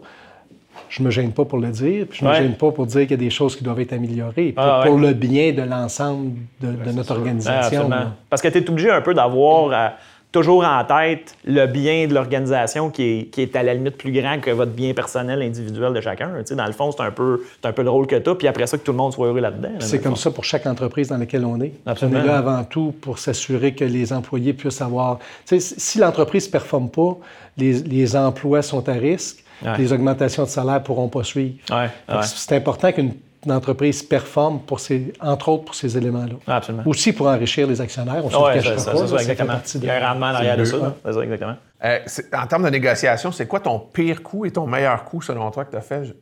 je 0.88 1.02
me 1.02 1.10
gêne 1.10 1.32
pas 1.32 1.44
pour 1.44 1.58
le 1.58 1.68
dire, 1.68 2.06
puis 2.08 2.20
je 2.20 2.24
me 2.24 2.34
gêne 2.34 2.56
pas 2.56 2.72
pour 2.72 2.86
dire 2.86 3.02
qu'il 3.02 3.12
y 3.12 3.14
a 3.14 3.16
des 3.16 3.30
choses 3.30 3.54
qui 3.54 3.62
doivent 3.62 3.80
être 3.80 3.92
améliorées 3.92 4.52
pour, 4.52 4.64
ah, 4.64 4.84
le 4.86 5.12
bien 5.12 5.52
de 5.52 5.62
l'ensemble 5.62 6.32
de, 6.60 6.92
notre 6.92 7.12
organisation. 7.12 7.88
Parce 8.28 8.42
que 8.42 8.48
tu 8.48 8.58
es 8.58 8.70
obligé 8.70 8.90
un 8.90 9.00
peu 9.00 9.14
d'avoir 9.14 9.92
toujours 10.32 10.64
en 10.64 10.84
tête 10.84 11.34
le 11.44 11.66
bien 11.66 12.06
de 12.06 12.14
l'organisation 12.14 12.90
qui 12.90 13.28
est, 13.36 13.56
à 13.56 13.62
la 13.62 13.74
limite 13.74 13.96
plus 13.96 14.12
grand 14.12 14.40
que 14.40 14.50
votre 14.50 14.70
bien 14.70 14.94
personnel 14.94 15.42
individuel 15.42 15.92
de 15.92 16.00
chacun. 16.00 16.30
dans 16.50 16.66
le 16.66 16.72
fond, 16.72 16.92
c'est 16.92 17.02
un, 17.02 17.10
peu, 17.10 17.42
un 17.64 17.72
peu 17.72 17.82
le 17.82 17.90
rôle 17.90 18.06
que 18.06 18.16
tu 18.16 18.30
as, 18.30 18.34
puis 18.34 18.48
après 18.48 18.66
ça, 18.66 18.78
que 18.78 18.84
tout 18.84 18.92
le 18.92 18.98
monde 18.98 19.12
soit 19.12 19.26
heureux 19.26 19.40
là-dedans. 19.40 19.70
c'est 19.80 20.00
comme 20.00 20.16
ça 20.16 20.30
pour 20.30 20.44
chaque 20.44 20.66
entreprise 20.66 21.08
dans 21.08 21.16
laquelle 21.16 21.44
on 21.44 21.60
est. 21.60 21.72
On 21.86 21.92
est 21.92 22.24
là 22.24 22.38
avant 22.38 22.62
tout 22.64 22.94
pour 23.00 23.18
s'assurer 23.18 23.74
que 23.74 23.84
les 23.84 24.12
employés 24.12 24.52
puissent 24.52 24.82
avoir... 24.82 25.18
si 25.44 25.98
l'entreprise 25.98 26.46
ne 26.46 26.52
performe 26.52 26.90
pas, 26.90 27.16
les, 27.56 28.16
emplois 28.16 28.62
sont 28.62 28.88
à 28.88 28.92
risque, 28.92 29.44
les 29.78 29.92
augmentations 29.92 30.44
de 30.44 30.48
salaire 30.48 30.74
ne 30.74 30.84
pourront 30.84 31.08
pas 31.08 31.24
suivre. 31.24 31.56
C'est 32.22 32.56
important 32.56 32.92
qu'une 32.92 33.06
une 33.06 33.14
entreprise 33.48 34.02
performe, 34.02 34.60
pour 34.60 34.80
ces, 34.80 35.12
entre 35.20 35.48
autres 35.48 35.64
pour 35.64 35.74
ces 35.74 35.96
éléments-là. 35.96 36.34
Absolument. 36.46 36.82
Aussi 36.86 37.12
pour 37.12 37.26
enrichir 37.26 37.66
les 37.66 37.80
actionnaires. 37.80 38.24
On 38.24 38.30
se 38.30 38.36
ouais, 38.36 38.60
ça, 38.60 38.78
ça, 38.78 39.06
ça, 39.06 39.16
exactement. 39.16 39.54
Il 39.76 39.84
y 39.84 39.90
a 39.90 39.96
un 40.04 40.08
rendement 40.10 40.32
derrière 40.32 40.56
de 40.56 40.64
ça. 40.64 40.94
ça 41.04 41.20
exactement. 41.22 41.56
Euh, 41.84 41.98
en 42.34 42.46
termes 42.46 42.64
de 42.64 42.70
négociation, 42.70 43.32
c'est 43.32 43.46
quoi 43.46 43.60
ton 43.60 43.78
pire 43.78 44.22
coup 44.22 44.44
et 44.44 44.50
ton 44.50 44.66
meilleur 44.66 45.04
coup, 45.04 45.22
selon 45.22 45.50
toi, 45.50 45.64
que 45.64 45.70
tu 45.70 45.76
as 45.76 45.80
fait? 45.80 46.14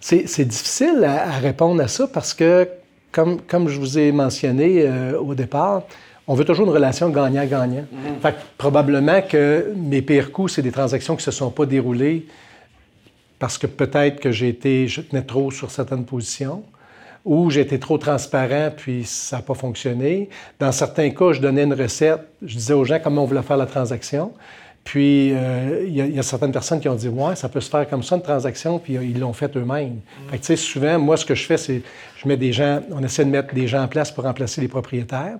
C'est 0.00 0.44
difficile 0.44 1.04
à, 1.04 1.38
répondre 1.38 1.82
à 1.82 1.88
ça 1.88 2.06
parce 2.06 2.34
que, 2.34 2.68
comme, 3.12 3.40
comme 3.42 3.68
je 3.68 3.78
vous 3.78 3.98
ai 3.98 4.12
mentionné 4.12 4.82
euh, 4.82 5.18
au 5.18 5.34
départ, 5.34 5.82
on 6.26 6.34
veut 6.34 6.44
toujours 6.44 6.66
une 6.66 6.72
relation 6.72 7.08
gagnant-gagnant. 7.10 7.82
Mm-hmm. 7.82 8.20
Fait 8.20 8.32
que 8.32 8.38
probablement 8.58 9.22
que 9.22 9.72
mes 9.76 10.02
pires 10.02 10.32
coups, 10.32 10.54
c'est 10.54 10.62
des 10.62 10.72
transactions 10.72 11.14
qui 11.14 11.20
ne 11.20 11.32
se 11.32 11.38
sont 11.38 11.50
pas 11.50 11.64
déroulées 11.64 12.26
parce 13.44 13.58
que 13.58 13.66
peut-être 13.66 14.20
que 14.20 14.32
j'ai 14.32 14.48
été, 14.48 14.88
je 14.88 15.02
tenais 15.02 15.20
trop 15.20 15.50
sur 15.50 15.70
certaines 15.70 16.06
positions 16.06 16.62
ou 17.26 17.50
été 17.50 17.78
trop 17.78 17.98
transparent 17.98 18.70
puis 18.74 19.04
ça 19.04 19.36
n'a 19.36 19.42
pas 19.42 19.52
fonctionné. 19.52 20.30
Dans 20.58 20.72
certains 20.72 21.10
cas, 21.10 21.32
je 21.32 21.42
donnais 21.42 21.64
une 21.64 21.74
recette, 21.74 22.22
je 22.40 22.56
disais 22.56 22.72
aux 22.72 22.86
gens 22.86 22.98
comment 23.04 23.24
on 23.24 23.26
voulait 23.26 23.42
faire 23.42 23.58
la 23.58 23.66
transaction. 23.66 24.32
Puis, 24.82 25.34
euh, 25.34 25.84
il 25.86 25.94
y, 25.94 26.18
a 26.18 26.22
certaines 26.22 26.52
personnes 26.52 26.80
qui 26.80 26.88
ont 26.88 26.94
dit 26.94 27.08
Ouais, 27.08 27.36
ça 27.36 27.50
peut 27.50 27.60
se 27.60 27.68
faire 27.68 27.86
comme 27.86 28.02
ça, 28.02 28.16
une 28.16 28.22
transaction, 28.22 28.78
puis 28.78 28.94
ils 28.94 29.20
l'ont 29.20 29.34
fait 29.34 29.54
eux-mêmes. 29.58 30.00
Fait 30.30 30.38
que, 30.38 30.42
tu 30.42 30.46
sais, 30.46 30.56
souvent, 30.56 30.98
moi, 30.98 31.18
ce 31.18 31.26
que 31.26 31.34
je 31.34 31.44
fais, 31.44 31.58
c'est 31.58 31.82
je 32.16 32.26
mets 32.26 32.38
des 32.38 32.52
gens, 32.52 32.80
on 32.92 33.02
essaie 33.02 33.26
de 33.26 33.30
mettre 33.30 33.54
des 33.54 33.66
gens 33.66 33.82
en 33.82 33.88
place 33.88 34.10
pour 34.10 34.24
remplacer 34.24 34.62
les 34.62 34.68
propriétaires. 34.68 35.36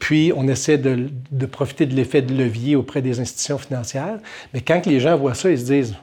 Puis, 0.00 0.32
on 0.34 0.48
essaie 0.48 0.78
de, 0.78 1.08
profiter 1.46 1.86
de 1.86 1.94
l'effet 1.94 2.20
de 2.20 2.34
levier 2.34 2.74
auprès 2.74 3.00
des 3.00 3.20
institutions 3.20 3.58
financières. 3.58 4.18
Mais 4.52 4.60
quand 4.60 4.84
les 4.86 4.98
gens 4.98 5.16
voient 5.16 5.34
ça, 5.34 5.50
ils 5.50 5.58
se 5.60 5.66
disent 5.66 5.94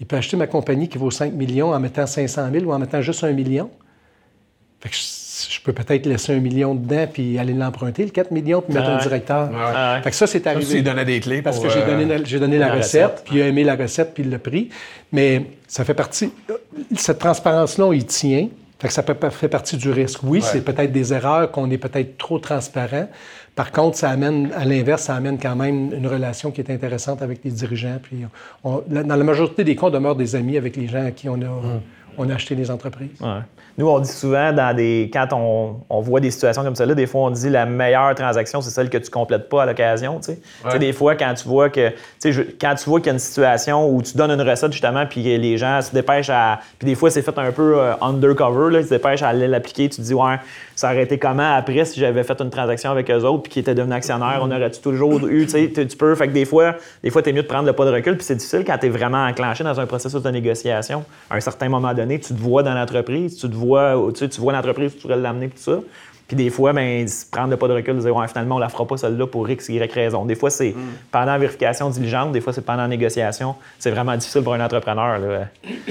Il 0.00 0.06
peut 0.06 0.16
acheter 0.16 0.36
ma 0.36 0.46
compagnie 0.46 0.88
qui 0.88 0.98
vaut 0.98 1.10
5 1.10 1.32
millions 1.32 1.72
en 1.72 1.80
mettant 1.80 2.06
500 2.06 2.50
000 2.52 2.64
ou 2.64 2.72
en 2.72 2.78
mettant 2.78 3.00
juste 3.00 3.24
un 3.24 3.32
million. 3.32 3.70
Fait 4.80 4.88
que 4.88 4.96
je 4.96 5.60
peux 5.60 5.72
peut-être 5.72 6.06
laisser 6.06 6.34
un 6.34 6.40
million 6.40 6.74
dedans 6.74 7.06
puis 7.12 7.38
aller 7.38 7.52
l'emprunter, 7.52 8.04
le 8.04 8.10
4 8.10 8.30
millions, 8.32 8.60
puis 8.60 8.74
mettre 8.74 8.90
un 8.90 8.98
directeur. 8.98 9.50
Fait 10.02 10.10
que 10.10 10.16
ça, 10.16 10.26
c'est 10.26 10.46
arrivé. 10.46 10.78
Ça, 10.78 10.82
donnait 10.82 11.04
des 11.04 11.20
clés 11.20 11.42
Parce 11.42 11.60
que 11.60 11.68
j'ai 11.68 11.84
donné, 11.84 12.12
euh, 12.12 12.18
j'ai 12.24 12.38
donné 12.38 12.58
la, 12.58 12.72
recette, 12.72 13.22
puis 13.24 13.36
il 13.36 13.42
a 13.42 13.48
aimé 13.48 13.64
la 13.64 13.76
recette, 13.76 14.12
puis 14.14 14.24
il 14.24 14.30
l'a 14.30 14.38
pris. 14.38 14.70
Mais 15.12 15.46
ça 15.68 15.84
fait 15.84 15.94
partie... 15.94 16.32
Cette 16.96 17.18
transparence-là, 17.18 17.92
il 17.94 18.06
tient. 18.06 18.48
Fait 18.82 18.88
que 18.88 18.94
ça 18.94 19.04
fait 19.04 19.48
partie 19.48 19.76
du 19.76 19.92
risque. 19.92 20.24
Oui, 20.24 20.42
c'est 20.42 20.64
peut-être 20.64 20.90
des 20.90 21.14
erreurs, 21.14 21.52
qu'on 21.52 21.70
est 21.70 21.78
peut-être 21.78 22.18
trop 22.18 22.40
transparent. 22.40 23.06
Par 23.54 23.70
contre, 23.70 23.96
ça 23.96 24.10
amène, 24.10 24.50
à 24.56 24.64
l'inverse, 24.64 25.04
ça 25.04 25.14
amène 25.14 25.38
quand 25.38 25.54
même 25.54 25.92
une 25.94 26.08
relation 26.08 26.50
qui 26.50 26.62
est 26.62 26.68
intéressante 26.68 27.22
avec 27.22 27.44
les 27.44 27.52
dirigeants. 27.52 28.00
Puis 28.02 28.24
dans 28.64 28.82
la 28.88 29.22
majorité 29.22 29.62
des 29.62 29.76
cas, 29.76 29.86
on 29.86 29.90
demeure 29.90 30.16
des 30.16 30.34
amis 30.34 30.56
avec 30.56 30.74
les 30.74 30.88
gens 30.88 31.06
à 31.06 31.12
qui 31.12 31.28
on 31.28 31.34
a, 31.34 31.46
hum. 31.46 31.80
On 32.18 32.28
a 32.30 32.34
acheté 32.34 32.54
des 32.54 32.70
entreprises. 32.70 33.20
Nous, 33.78 33.88
on 33.88 34.00
dit 34.00 34.10
souvent, 34.10 34.52
dans 34.52 34.76
des, 34.76 35.10
quand 35.12 35.28
on, 35.32 36.00
voit 36.00 36.20
des 36.20 36.30
situations 36.30 36.62
comme 36.62 36.76
celle-là, 36.76 36.94
des 36.94 37.06
fois, 37.06 37.22
on 37.22 37.30
dit 37.30 37.48
la 37.48 37.64
meilleure 37.64 38.14
transaction, 38.14 38.60
c'est 38.60 38.70
celle 38.70 38.90
que 38.90 38.98
tu 38.98 39.10
complètes 39.10 39.48
pas 39.48 39.62
à 39.62 39.66
l'occasion. 39.66 40.20
Tu 40.20 40.32
sais. 40.32 40.78
Des 40.78 40.92
fois, 40.92 41.14
quand 41.14 41.32
tu 41.34 41.48
vois 41.48 41.70
que, 41.70 41.90
quand 42.60 42.74
tu 42.74 42.90
vois 42.90 43.00
qu'il 43.00 43.06
y 43.06 43.10
a 43.10 43.12
une 43.14 43.18
situation 43.18 43.88
où 43.88 44.02
tu 44.02 44.16
donnes 44.16 44.30
une 44.30 44.46
recette, 44.46 44.72
justement, 44.72 45.06
puis 45.06 45.22
les 45.22 45.56
gens 45.56 45.80
se 45.80 45.92
dépêchent 45.92 46.30
à. 46.30 46.60
Puis 46.78 46.86
des 46.86 46.94
fois, 46.94 47.10
c'est 47.10 47.22
fait 47.22 47.38
un 47.38 47.50
peu 47.50 47.78
euh, 47.78 47.94
undercover, 48.02 48.72
là, 48.72 48.80
ils 48.80 48.84
se 48.84 48.90
dépêchent 48.90 49.22
à 49.22 49.28
aller 49.28 49.48
l'appliquer. 49.48 49.88
Tu 49.88 49.96
te 49.96 50.02
dis, 50.02 50.14
ouais, 50.14 50.36
ça 50.76 50.92
aurait 50.92 51.04
été 51.04 51.18
comment 51.18 51.54
après 51.54 51.84
si 51.84 51.98
j'avais 51.98 52.24
fait 52.24 52.40
une 52.40 52.50
transaction 52.50 52.90
avec 52.90 53.10
eux 53.10 53.24
autres, 53.24 53.44
puis 53.44 53.52
qu'ils 53.52 53.60
étaient 53.60 53.74
devenus 53.74 53.96
actionnaires, 53.96 54.40
on 54.42 54.50
aurait-tu 54.50 54.80
toujours 54.80 55.26
eu, 55.26 55.46
tu 55.46 55.50
sais, 55.50 55.70
tu 55.70 55.96
peux. 55.96 56.14
Fait 56.14 56.28
que 56.28 56.32
des 56.32 56.44
fois, 56.44 56.74
des 57.02 57.10
fois, 57.10 57.22
t'es 57.22 57.32
mieux 57.32 57.42
de 57.42 57.46
prendre 57.46 57.66
le 57.66 57.72
pas 57.72 57.86
de 57.86 57.90
recul, 57.90 58.16
puis 58.16 58.24
c'est 58.24 58.36
difficile 58.36 58.64
quand 58.66 58.76
tu 58.78 58.86
es 58.86 58.88
vraiment 58.90 59.24
enclenché 59.24 59.64
dans 59.64 59.78
un 59.80 59.86
processus 59.86 60.20
de 60.20 60.30
négociation. 60.30 61.04
À 61.30 61.36
un 61.36 61.40
certain 61.40 61.68
moment 61.68 61.94
donné, 61.94 62.01
tu 62.08 62.34
te 62.34 62.40
vois 62.40 62.62
dans 62.62 62.74
l'entreprise, 62.74 63.36
tu 63.36 63.48
te 63.48 63.54
vois, 63.54 63.96
tu, 64.12 64.18
sais, 64.20 64.28
tu 64.28 64.40
vois 64.40 64.52
l'entreprise, 64.52 64.94
tu 64.94 65.02
pourrais 65.02 65.16
l'amener, 65.16 65.48
tout 65.48 65.58
ça. 65.58 65.80
Puis 66.32 66.36
des 66.36 66.48
fois, 66.48 66.72
ben, 66.72 67.06
prendre 67.30 67.50
le 67.50 67.58
pas 67.58 67.68
de 67.68 67.74
recul, 67.74 67.98
dire 67.98 68.16
ouais, 68.16 68.26
finalement, 68.26 68.56
on 68.56 68.58
la 68.58 68.70
fera 68.70 68.86
pas 68.86 68.96
celle-là 68.96 69.26
pour 69.26 69.50
X, 69.50 69.68
Y 69.68 69.92
raison. 69.92 70.24
Des 70.24 70.34
fois, 70.34 70.48
c'est 70.48 70.70
mm. 70.70 70.80
pendant 71.10 71.38
vérification 71.38 71.90
diligente, 71.90 72.32
des 72.32 72.40
fois, 72.40 72.54
c'est 72.54 72.64
pendant 72.64 72.88
négociation. 72.88 73.54
C'est 73.78 73.90
vraiment 73.90 74.16
difficile 74.16 74.42
pour 74.42 74.54
un 74.54 74.64
entrepreneur. 74.64 75.20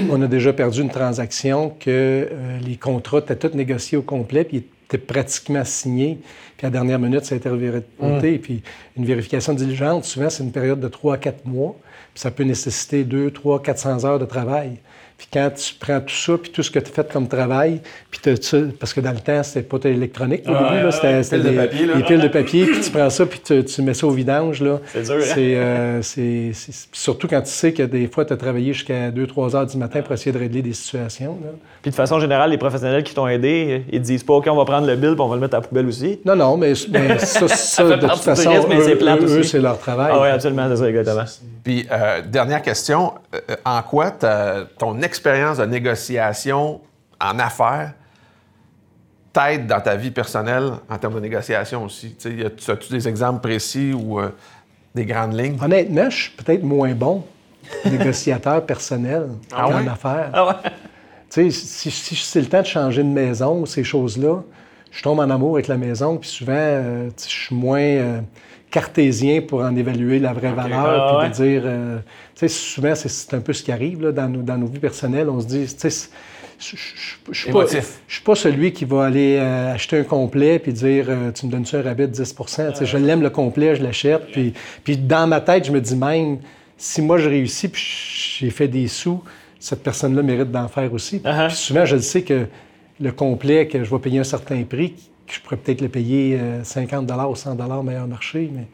On 0.10 0.20
a 0.20 0.26
déjà 0.26 0.52
perdu 0.52 0.82
une 0.82 0.90
transaction 0.90 1.70
que 1.80 1.90
euh, 1.90 2.60
les 2.66 2.76
contrats 2.76 3.20
étaient 3.20 3.36
tous 3.36 3.56
négociés 3.56 4.00
au 4.00 4.02
complet, 4.02 4.44
puis 4.44 4.66
étaient 4.88 4.98
pratiquement 4.98 5.64
signés. 5.64 6.18
Puis 6.58 6.66
à 6.66 6.70
la 6.70 6.72
dernière 6.72 6.98
minute, 6.98 7.24
ça 7.24 7.36
a 7.36 7.38
été 7.38 7.48
reviré 7.48 7.84
mm. 8.00 8.40
Puis 8.40 8.64
une 8.98 9.06
vérification 9.06 9.54
diligente, 9.54 10.06
souvent, 10.06 10.32
c'est 10.32 10.44
une 10.44 10.52
période 10.52 10.80
de 10.80 10.88
3 10.88 11.14
à 11.14 11.18
4 11.18 11.46
mois. 11.46 11.76
Puis 12.16 12.22
ça 12.22 12.32
peut 12.32 12.44
nécessiter 12.44 13.04
2, 13.04 13.30
3, 13.30 13.62
400 13.62 14.06
heures 14.06 14.20
de 14.20 14.26
travail. 14.26 14.80
Puis 15.22 15.30
quand 15.32 15.52
tu 15.52 15.76
prends 15.76 16.00
tout 16.02 16.16
ça, 16.16 16.36
puis 16.36 16.50
tout 16.50 16.64
ce 16.64 16.72
que 16.72 16.80
tu 16.80 16.90
as 16.90 16.94
fait 16.96 17.14
comme 17.14 17.28
travail, 17.28 17.80
puis 18.10 18.20
parce 18.80 18.92
que 18.92 19.02
dans 19.02 19.12
le 19.12 19.20
temps, 19.20 19.44
c'était 19.44 19.62
pas 19.62 19.78
électronique 19.88 20.42
au 20.48 20.52
début, 20.52 20.92
c'était 20.92 21.22
des, 21.38 21.56
papier, 21.56 21.88
piles 22.08 22.22
de 22.22 22.28
papier, 22.28 22.66
puis 22.66 22.82
tu 22.82 22.90
prends 22.90 23.10
ça, 23.12 23.28
puis 23.28 23.40
tu, 23.40 23.82
mets 23.84 23.94
ça 23.94 24.08
au 24.08 24.10
vidange. 24.10 24.64
C'est 24.92 25.04
dur, 25.04 25.18
hein? 25.18 25.38
euh, 25.38 26.00
c'est, 26.02 26.52
surtout 26.92 27.28
quand 27.28 27.42
tu 27.44 27.52
sais 27.52 27.72
que 27.72 27.84
des 27.84 28.08
fois, 28.08 28.26
tu 28.26 28.34
as 28.34 28.38
travaillé 28.38 28.74
jusqu'à 28.74 29.12
2-3 29.12 29.56
heures 29.56 29.68
du 29.68 29.78
matin 29.78 30.02
pour 30.02 30.14
essayer 30.14 30.32
de 30.32 30.40
régler 30.40 30.64
des 30.64 30.74
situations. 30.74 31.38
Puis 31.84 31.92
de 31.92 31.96
façon 31.96 32.20
générale, 32.20 32.50
les 32.50 32.58
professionnels 32.58 33.04
qui 33.04 33.14
t'ont 33.14 33.28
aidé, 33.28 33.86
ils 33.92 34.02
disent 34.02 34.24
pas, 34.24 34.34
OK, 34.34 34.48
on 34.50 34.56
va 34.56 34.66
prendre 34.66 34.88
le 34.88 34.96
bill, 34.96 35.12
puis 35.12 35.22
on 35.22 35.28
va 35.28 35.36
le 35.36 35.42
mettre 35.42 35.54
à 35.54 35.60
la 35.60 35.68
poubelle 35.68 35.86
aussi? 35.86 36.20
Non, 36.26 36.36
non, 36.36 36.58
mais, 36.58 36.74
ça, 37.20 37.48
ça, 37.48 37.84
de 37.84 38.08
toute 38.08 38.22
façon, 38.22 38.52
eux, 38.72 39.44
c'est 39.44 39.60
leur 39.60 39.78
travail. 39.78 40.12
Ah 40.16 40.20
oui, 40.20 40.30
absolument, 40.30 40.68
c'est 40.70 40.78
ça, 40.78 40.90
exactement. 40.90 41.26
Puis, 41.64 41.86
euh, 41.92 42.22
dernière 42.26 42.64
question, 42.64 43.14
euh, 43.36 43.56
en 43.66 43.84
quoi 43.84 44.12
ton 44.80 45.02
expérience 45.12 45.58
de 45.58 45.66
négociation 45.66 46.80
en 47.20 47.38
affaires 47.38 47.94
t'aide 49.34 49.68
dans 49.68 49.82
ta 49.82 49.96
vie 49.98 50.12
personnelle 50.12 50.72
en 50.90 50.98
termes 50.98 51.16
de 51.16 51.20
négociation 51.20 51.84
aussi? 51.84 52.16
As-tu 52.68 52.94
des 52.94 53.08
exemples 53.10 53.42
précis 53.42 53.94
ou 53.94 54.22
euh, 54.22 54.30
des 54.96 55.06
grandes 55.06 55.38
lignes? 55.38 55.58
Honnêtement, 55.62 56.10
je 56.10 56.24
suis 56.24 56.32
peut-être 56.32 56.64
moins 56.64 56.94
bon 56.94 57.26
négociateur 57.86 58.66
personnel 58.74 59.28
ah 59.52 59.68
en 59.68 59.88
affaires. 59.88 60.32
Ah 60.34 60.62
si, 61.30 61.52
si 61.52 62.16
c'est 62.16 62.42
le 62.42 62.48
temps 62.48 62.62
de 62.62 62.68
changer 62.68 63.04
de 63.04 63.10
maison, 63.10 63.66
ces 63.66 63.84
choses-là, 63.84 64.44
je 64.92 65.02
tombe 65.02 65.20
en 65.20 65.30
amour 65.30 65.56
avec 65.56 65.68
la 65.68 65.78
maison, 65.78 66.18
puis 66.18 66.30
souvent, 66.30 66.54
euh, 66.56 67.10
je 67.18 67.30
suis 67.30 67.56
moins 67.56 67.80
euh, 67.80 68.20
cartésien 68.70 69.42
pour 69.42 69.62
en 69.62 69.76
évaluer 69.76 70.20
la 70.20 70.34
vraie 70.34 70.52
valeur, 70.52 71.16
ah 71.16 71.20
puis 71.22 71.30
de 71.30 71.34
dire, 71.34 71.64
euh, 71.66 71.98
tu 72.36 72.42
sais, 72.42 72.48
souvent, 72.50 72.94
c'est 72.94 73.34
un 73.34 73.40
peu 73.40 73.54
ce 73.54 73.64
qui 73.64 73.72
arrive 73.72 74.02
là, 74.04 74.12
dans, 74.12 74.28
nos, 74.28 74.42
dans 74.42 74.58
nos 74.58 74.68
vies 74.68 74.80
personnelles. 74.80 75.30
On 75.30 75.40
se 75.40 75.48
dit, 75.48 75.66
tu 75.66 75.90
sais, 75.90 76.10
je 76.60 76.76
ne 76.76 77.34
suis, 77.34 78.22
pas 78.24 78.36
celui 78.36 78.72
qui 78.72 78.86
va 78.86 79.06
aller 79.06 79.40
acheter 79.40 79.98
un 79.98 80.04
complet 80.04 80.60
puis 80.60 80.72
dire 80.72 81.08
Tu 81.34 81.48
me 81.48 81.52
donnes-tu 81.52 81.76
un 81.76 81.82
rabais 81.82 82.06
de 82.06 82.14
10% 82.14 82.86
Je 82.86 82.98
l'aime 83.00 83.24
le 83.24 83.32
complet, 83.32 83.76
je 83.76 83.82
l'achète. 83.82 84.28
Puis, 84.32 84.54
puis 84.84 84.96
dans 84.96 85.26
ma 85.26 85.42
tête, 85.42 85.66
je 85.66 85.72
me 85.72 85.82
dis 85.82 85.96
même 85.96 86.38
si 86.78 87.02
moi 87.02 87.18
je 87.18 87.30
réussis 87.30 87.68
puis 87.68 87.82
j'ai 88.38 88.52
fait 88.52 88.68
des 88.68 88.88
sous, 88.88 89.24
cette 89.60 89.82
personne-là 89.82 90.22
mérite 90.22 90.52
d'en 90.52 90.68
faire 90.68 90.94
aussi. 90.94 91.18
Uh-huh. 91.18 91.48
Puis 91.48 91.56
souvent, 91.56 91.86
je 91.86 91.98
sais 91.98 92.22
que 92.22 92.46
le 93.02 93.12
complet, 93.12 93.68
que 93.68 93.84
je 93.84 93.90
vais 93.90 94.00
payer 94.00 94.20
un 94.20 94.24
certain 94.24 94.64
prix, 94.64 94.94
que 95.28 95.34
je 95.34 95.42
pourrais 95.42 95.58
peut-être 95.58 95.82
le 95.82 95.90
payer 95.90 96.40
50 96.64 97.10
euh, 97.10 97.24
ou 97.26 97.36
100 97.36 97.56
meilleur 97.84 98.08
marché, 98.08 98.50
mais 98.54 98.68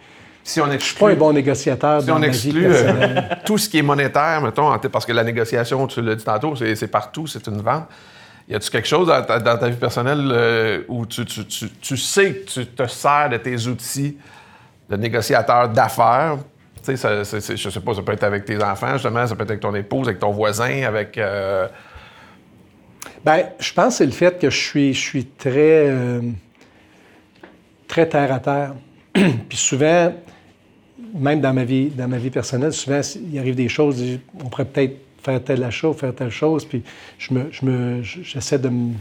si 0.44 0.62
on 0.62 0.72
je 0.72 0.78
suis 0.78 0.96
pas 0.96 1.10
un 1.10 1.16
bon 1.16 1.34
négociateur 1.34 2.02
si 2.02 2.10
on 2.10 2.22
exclut 2.22 2.68
euh, 2.68 3.22
tout 3.46 3.58
ce 3.58 3.68
qui 3.68 3.80
est 3.80 3.82
monétaire, 3.82 4.42
mettons, 4.42 4.78
parce 4.90 5.06
que 5.06 5.12
la 5.12 5.26
négociation, 5.26 5.86
tu 5.88 6.02
l'as 6.02 6.16
dit 6.16 6.24
tantôt, 6.24 6.56
c'est 6.56 6.88
partout, 6.88 7.28
c'est 7.28 7.46
une 7.48 7.62
vente. 7.62 7.86
Y 8.48 8.56
a-tu 8.56 8.70
quelque 8.70 8.88
chose 8.88 9.08
dans 9.10 9.58
ta, 9.58 9.68
vie 9.68 9.76
personnelle 9.76 10.30
euh, 10.32 10.84
où 10.88 11.06
tu, 11.06 11.26
sais 11.98 12.34
que 12.34 12.50
tu 12.50 12.66
te 12.66 12.88
sers 12.88 13.30
de 13.30 13.38
tes 13.38 13.68
outils 13.68 14.18
de 14.90 14.96
négociateur 14.96 15.68
d'affaires? 15.68 16.38
Tu 16.82 16.96
sais, 16.96 17.58
je 17.58 17.70
sais 17.70 17.80
pas, 17.82 17.94
ça 17.94 18.02
peut 18.02 18.14
être 18.14 18.24
avec 18.24 18.46
tes 18.46 18.64
enfants, 18.64 18.94
justement, 18.94 19.28
ça 19.28 19.36
peut 19.36 19.44
être 19.44 19.52
avec 19.52 19.62
ton 19.62 19.76
épouse, 19.76 20.08
avec 20.08 20.20
ton 20.20 20.32
voisin, 20.32 20.84
avec... 20.84 21.20
Bien, 23.26 23.44
je 23.60 23.74
pense 23.74 23.94
que 23.94 23.98
c'est 23.98 24.06
le 24.06 24.12
fait 24.12 24.40
que 24.40 24.50
je 24.50 24.58
suis, 24.58 24.94
je 24.94 25.00
suis 25.00 25.26
très, 25.26 25.90
euh, 25.90 26.22
très 27.88 28.08
terre 28.08 28.32
à 28.32 28.40
terre. 28.40 28.76
Puis 29.14 29.58
souvent, 29.58 30.14
même 31.14 31.42
dans 31.42 31.54
ma 31.54 31.64
vie, 31.64 31.88
dans 31.88 32.08
ma 32.08 32.18
vie 32.18 32.30
personnelle, 32.30 32.74
souvent, 32.74 33.02
il 33.32 33.40
arrive 33.40 33.56
des 33.56 33.70
choses, 33.70 34.04
on 34.44 34.50
pourrait 34.50 34.66
peut-être 34.66 34.98
faire 35.24 35.44
tel 35.44 35.64
achat 35.64 35.92
faire 35.94 36.16
telle 36.16 36.30
chose, 36.30 36.64
puis 36.64 36.84
je 37.18 37.34
me, 37.34 37.48
je 37.52 37.66
me, 37.66 38.02
j'essaie 38.02 38.60
de 38.60 38.70
me, 38.70 38.94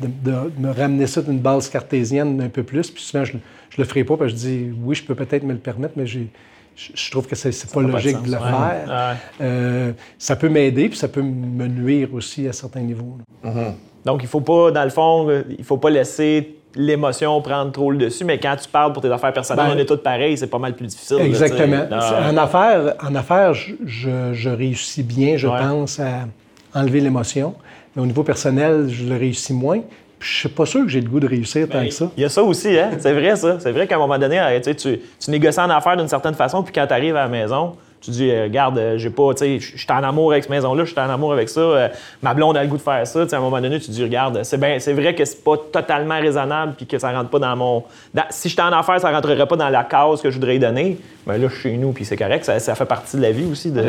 de, 0.00 0.32
me 0.58 0.70
ramener 0.70 1.06
ça 1.06 1.20
d'une 1.20 1.38
base 1.38 1.68
cartésienne 1.68 2.40
un 2.40 2.48
peu 2.48 2.62
plus, 2.62 2.90
puis 2.90 3.02
souvent, 3.02 3.24
je 3.24 3.34
ne 3.34 3.38
le 3.76 3.84
ferai 3.84 4.04
pas, 4.04 4.16
parce 4.16 4.32
que 4.32 4.38
je 4.38 4.42
dis, 4.42 4.70
oui, 4.82 4.94
je 4.94 5.04
peux 5.04 5.14
peut-être 5.14 5.42
me 5.42 5.52
le 5.52 5.58
permettre, 5.58 5.94
mais 5.96 6.06
j'ai, 6.06 6.28
je 6.76 7.10
trouve 7.10 7.26
que 7.26 7.36
c'est 7.36 7.72
pas 7.72 7.82
logique 7.82 8.22
de, 8.22 8.32
le 8.32 8.38
faire. 8.38 9.16
Euh, 9.40 9.92
ça 10.18 10.36
peut 10.36 10.48
m'aider, 10.48 10.88
puis 10.88 10.98
ça 10.98 11.08
peut 11.08 11.22
me 11.22 11.66
nuire 11.66 12.08
aussi 12.12 12.48
à 12.48 12.52
certains 12.52 12.80
niveaux. 12.80 13.18
Mm-hmm. 13.44 13.72
Donc, 14.04 14.22
il 14.22 14.28
faut 14.28 14.40
pas, 14.40 14.70
dans 14.70 14.84
le 14.84 14.90
fond, 14.90 15.28
euh, 15.28 15.42
il 15.56 15.64
faut 15.64 15.76
pas 15.76 15.90
laisser 15.90 16.56
l'émotion 16.76 17.40
prendre 17.40 17.70
trop 17.72 17.90
le 17.90 17.98
dessus, 17.98 18.24
mais 18.24 18.38
quand 18.38 18.56
tu 18.56 18.68
parles 18.68 18.92
pour 18.92 19.02
tes 19.02 19.10
affaires 19.10 19.32
personnelles, 19.32 19.66
ben, 19.68 19.76
on 19.76 19.78
est 19.78 19.84
tous 19.84 19.98
pareils, 19.98 20.36
c'est 20.36 20.48
pas 20.48 20.58
mal 20.58 20.74
plus 20.74 20.86
difficile. 20.86 21.20
Exactement. 21.20 21.86
en 21.90 22.36
affaires, 22.36 22.94
en 23.00 23.14
affaires 23.14 23.54
je, 23.54 24.48
réussis 24.48 25.04
bien, 25.04 25.36
je 25.36 25.46
pense, 25.46 26.00
à 26.00 26.26
enlever 26.74 27.00
l'émotion. 27.00 27.54
Mais 27.94 28.02
au 28.02 28.06
niveau 28.06 28.24
personnel, 28.24 28.88
je 28.88 29.04
le 29.04 29.16
réussis 29.16 29.52
moins 29.52 29.80
je 30.24 30.38
suis 30.38 30.48
pas 30.48 30.64
sûr 30.66 30.82
que 30.82 30.88
j'ai 30.88 31.00
le 31.00 31.08
goût 31.08 31.20
de 31.20 31.28
réussir 31.28 31.68
tant 31.68 31.78
ben, 31.80 31.88
que 31.88 31.94
ça. 31.94 32.10
Il 32.16 32.22
y 32.22 32.26
a 32.26 32.28
ça 32.28 32.42
aussi, 32.42 32.78
hein? 32.78 32.90
C'est 32.98 33.12
vrai, 33.12 33.36
ça. 33.36 33.58
C'est 33.60 33.72
vrai 33.72 33.86
qu'à 33.86 33.96
un 33.96 33.98
moment 33.98 34.18
donné, 34.18 34.40
tu, 34.62 34.74
tu 34.74 35.30
négocies 35.30 35.60
en 35.60 35.70
affaires 35.70 35.96
d'une 35.96 36.08
certaine 36.08 36.34
façon, 36.34 36.62
puis 36.62 36.72
quand 36.72 36.86
tu 36.86 36.92
arrives 36.94 37.16
à 37.16 37.22
la 37.24 37.28
maison, 37.28 37.74
Tu 38.00 38.10
dis, 38.10 38.30
euh, 38.30 38.44
regarde, 38.44 38.76
euh, 38.76 38.98
j'ai 38.98 39.08
pas, 39.08 39.32
tu 39.32 39.44
sais, 39.44 39.58
je 39.58 39.78
suis 39.78 39.86
en 39.90 40.02
amour 40.02 40.32
avec 40.32 40.44
cette 40.44 40.50
maison-là, 40.50 40.84
je 40.84 40.90
suis 40.90 41.00
en 41.00 41.08
amour 41.08 41.32
avec 41.32 41.48
ça, 41.48 41.60
euh, 41.60 41.88
ma 42.22 42.34
blonde 42.34 42.54
a 42.54 42.62
le 42.62 42.68
goût 42.68 42.76
de 42.76 42.82
faire 42.82 43.06
ça. 43.06 43.22
Tu 43.22 43.30
sais, 43.30 43.34
à 43.34 43.38
un 43.38 43.42
moment 43.42 43.60
donné, 43.62 43.80
tu 43.80 43.90
dis, 43.90 44.02
regarde, 44.02 44.42
c'est 44.42 44.58
ben, 44.58 44.78
c'est 44.78 44.92
vrai 44.92 45.14
que 45.14 45.24
c'est 45.24 45.42
pas 45.42 45.56
totalement 45.72 46.20
raisonnable 46.20 46.74
puis 46.76 46.86
que 46.86 46.98
ça 46.98 47.12
rentre 47.12 47.30
pas 47.30 47.38
dans 47.38 47.56
mon. 47.56 47.84
dans- 48.12 48.26
si 48.28 48.50
j'étais 48.50 48.60
en 48.60 48.72
affaires, 48.72 49.00
ça 49.00 49.10
rentrerait 49.10 49.46
pas 49.46 49.56
dans 49.56 49.70
la 49.70 49.84
case 49.84 50.20
que 50.20 50.30
je 50.30 50.34
voudrais 50.34 50.56
y 50.56 50.58
donner. 50.58 50.98
Mais 51.26 51.38
là, 51.38 51.48
je 51.48 51.54
suis 51.54 51.70
chez 51.70 51.76
nous 51.78 51.92
puis 51.92 52.04
c'est 52.04 52.18
correct, 52.18 52.44
ça, 52.44 52.58
ça 52.58 52.74
fait 52.74 52.84
partie 52.84 53.16
de 53.16 53.22
la 53.22 53.30
vie 53.32 53.46
aussi. 53.50 53.70
De... 53.70 53.82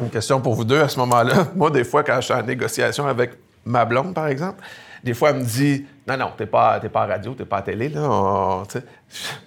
Une 0.00 0.08
question 0.08 0.40
pour 0.40 0.54
vous 0.54 0.64
deux 0.64 0.80
à 0.80 0.88
ce 0.88 0.98
moment-là. 1.00 1.48
Moi, 1.54 1.70
des 1.70 1.84
fois, 1.84 2.02
quand 2.02 2.16
je 2.16 2.26
suis 2.26 2.34
en 2.34 2.42
négociation 2.42 3.06
avec 3.06 3.32
ma 3.66 3.84
blonde, 3.84 4.14
par 4.14 4.28
exemple, 4.28 4.62
des 5.02 5.14
fois, 5.14 5.30
elle 5.30 5.36
me 5.36 5.42
dit 5.44 5.84
Non, 6.06 6.16
non, 6.16 6.30
t'es 6.36 6.46
pas, 6.46 6.78
t'es 6.80 6.88
pas 6.88 7.02
à 7.02 7.06
radio, 7.06 7.32
t'es 7.34 7.44
pas 7.44 7.58
à 7.58 7.62
télé. 7.62 7.88
Là, 7.88 8.00
On- 8.02 8.62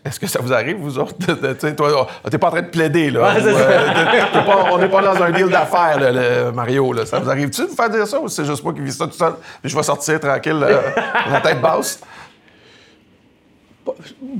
Est-ce 0.06 0.20
que 0.20 0.28
ça 0.28 0.39
vous 0.42 0.52
arrive, 0.54 0.78
vous 0.78 0.98
autres? 1.00 1.13
toi, 1.76 2.08
on- 2.26 2.30
t'es 2.30 2.38
pas 2.38 2.48
en 2.48 2.52
train 2.52 2.62
de 2.62 2.68
plaider, 2.70 3.12
là? 3.12 3.22
Ouais, 3.34 3.42
c'est 3.42 3.52
Ou, 3.54 3.58
ça. 3.58 3.70
euh, 3.70 3.88
t'es- 4.12 4.39
t'es 4.39 4.46
pas- 4.46 4.66
on 4.72 4.78
n'est 4.78 4.89
pas 4.89 5.02
dans 5.02 5.22
un 5.24 5.32
deal 5.32 5.48
d'affaires, 5.50 6.00
là, 6.00 6.12
le- 6.12 6.52
Mario. 6.52 6.92
Là. 6.94 7.06
Ça 7.06 7.20
vous 7.20 7.30
arrive-tu 7.30 7.62
de 7.62 7.68
vous 7.68 7.76
faire 7.76 7.89
dire 7.89 8.08
ça 8.08 8.20
ou 8.20 8.28
c'est 8.28 8.46
juste 8.46 8.63
moi 8.63 8.74
qui 8.74 8.82
vis 8.82 8.94
ça 8.98 9.06
tout 9.08 9.13
seul? 9.13 9.34
Puis 9.62 9.70
je 9.72 9.76
vais 9.76 9.84
sortir 9.84 10.20
tranquille, 10.20 10.60
euh, 10.62 10.80
la 11.32 11.42
tête 11.42 11.62
basse? 11.62 12.00